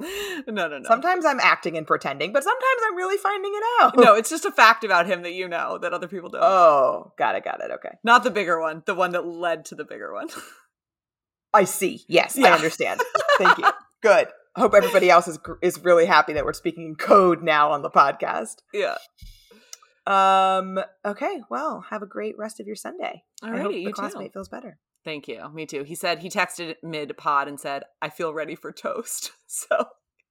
No, 0.48 0.66
no, 0.66 0.78
no. 0.78 0.82
Sometimes 0.88 1.24
I'm 1.24 1.38
acting 1.38 1.76
and 1.78 1.86
pretending, 1.86 2.32
but 2.32 2.42
sometimes 2.42 2.80
I'm 2.88 2.96
really 2.96 3.16
finding 3.18 3.52
it 3.54 3.62
out. 3.80 3.96
no, 3.96 4.14
it's 4.16 4.30
just 4.30 4.44
a 4.44 4.50
fact 4.50 4.82
about 4.82 5.06
him 5.06 5.22
that 5.22 5.32
you 5.34 5.46
know 5.46 5.78
that 5.78 5.92
other 5.92 6.08
people 6.08 6.28
don't. 6.28 6.42
Oh, 6.42 7.12
got 7.16 7.36
it, 7.36 7.44
got 7.44 7.60
it. 7.60 7.70
Okay. 7.70 7.96
Not 8.02 8.24
the 8.24 8.30
bigger 8.32 8.60
one, 8.60 8.82
the 8.84 8.96
one 8.96 9.12
that 9.12 9.24
led 9.24 9.64
to 9.66 9.76
the 9.76 9.84
bigger 9.84 10.12
one. 10.12 10.26
I 11.54 11.62
see. 11.64 12.02
Yes, 12.08 12.34
yeah. 12.36 12.48
I 12.48 12.52
understand. 12.54 13.00
Thank 13.38 13.58
you. 13.58 13.64
Good. 14.02 14.26
Hope 14.56 14.74
everybody 14.74 15.08
else 15.08 15.28
is 15.28 15.38
is 15.62 15.78
really 15.84 16.06
happy 16.06 16.32
that 16.32 16.44
we're 16.44 16.52
speaking 16.52 16.84
in 16.86 16.94
code 16.96 17.42
now 17.44 17.70
on 17.70 17.82
the 17.82 17.90
podcast. 17.90 18.56
yeah. 18.74 18.96
Um. 20.06 20.78
Okay. 21.04 21.40
Well, 21.50 21.84
have 21.90 22.02
a 22.02 22.06
great 22.06 22.36
rest 22.38 22.60
of 22.60 22.66
your 22.66 22.76
Sunday. 22.76 23.22
I 23.42 23.48
hope 23.58 23.70
Alrighty, 23.70 23.72
the 23.74 23.80
you 23.80 23.86
too. 23.88 23.92
classmate 23.94 24.32
feels 24.32 24.48
better. 24.48 24.78
Thank 25.04 25.26
you. 25.28 25.42
Me 25.52 25.66
too. 25.66 25.82
He 25.84 25.94
said 25.94 26.20
he 26.20 26.28
texted 26.28 26.76
mid 26.82 27.16
pod 27.16 27.48
and 27.48 27.58
said, 27.58 27.84
"I 28.00 28.08
feel 28.08 28.32
ready 28.34 28.54
for 28.54 28.72
toast." 28.72 29.32
So 29.46 29.84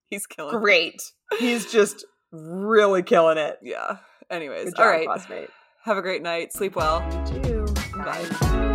he's 0.10 0.26
killing. 0.26 0.56
it. 0.56 0.60
Great. 0.60 1.00
He's 1.38 1.72
just 1.72 2.04
really 2.32 3.04
killing 3.04 3.38
it. 3.38 3.60
Yeah. 3.62 3.98
Anyways, 4.32 4.74
job, 4.74 4.80
all 4.80 4.88
right. 4.88 5.06
classmate. 5.06 5.50
Have 5.84 5.98
a 5.98 6.02
great 6.02 6.24
night. 6.24 6.52
Sleep 6.54 6.76
well. 6.76 7.04
You 7.36 7.44
too. 7.44 7.66
Bye. 7.94 8.28
Bye. 8.42 8.68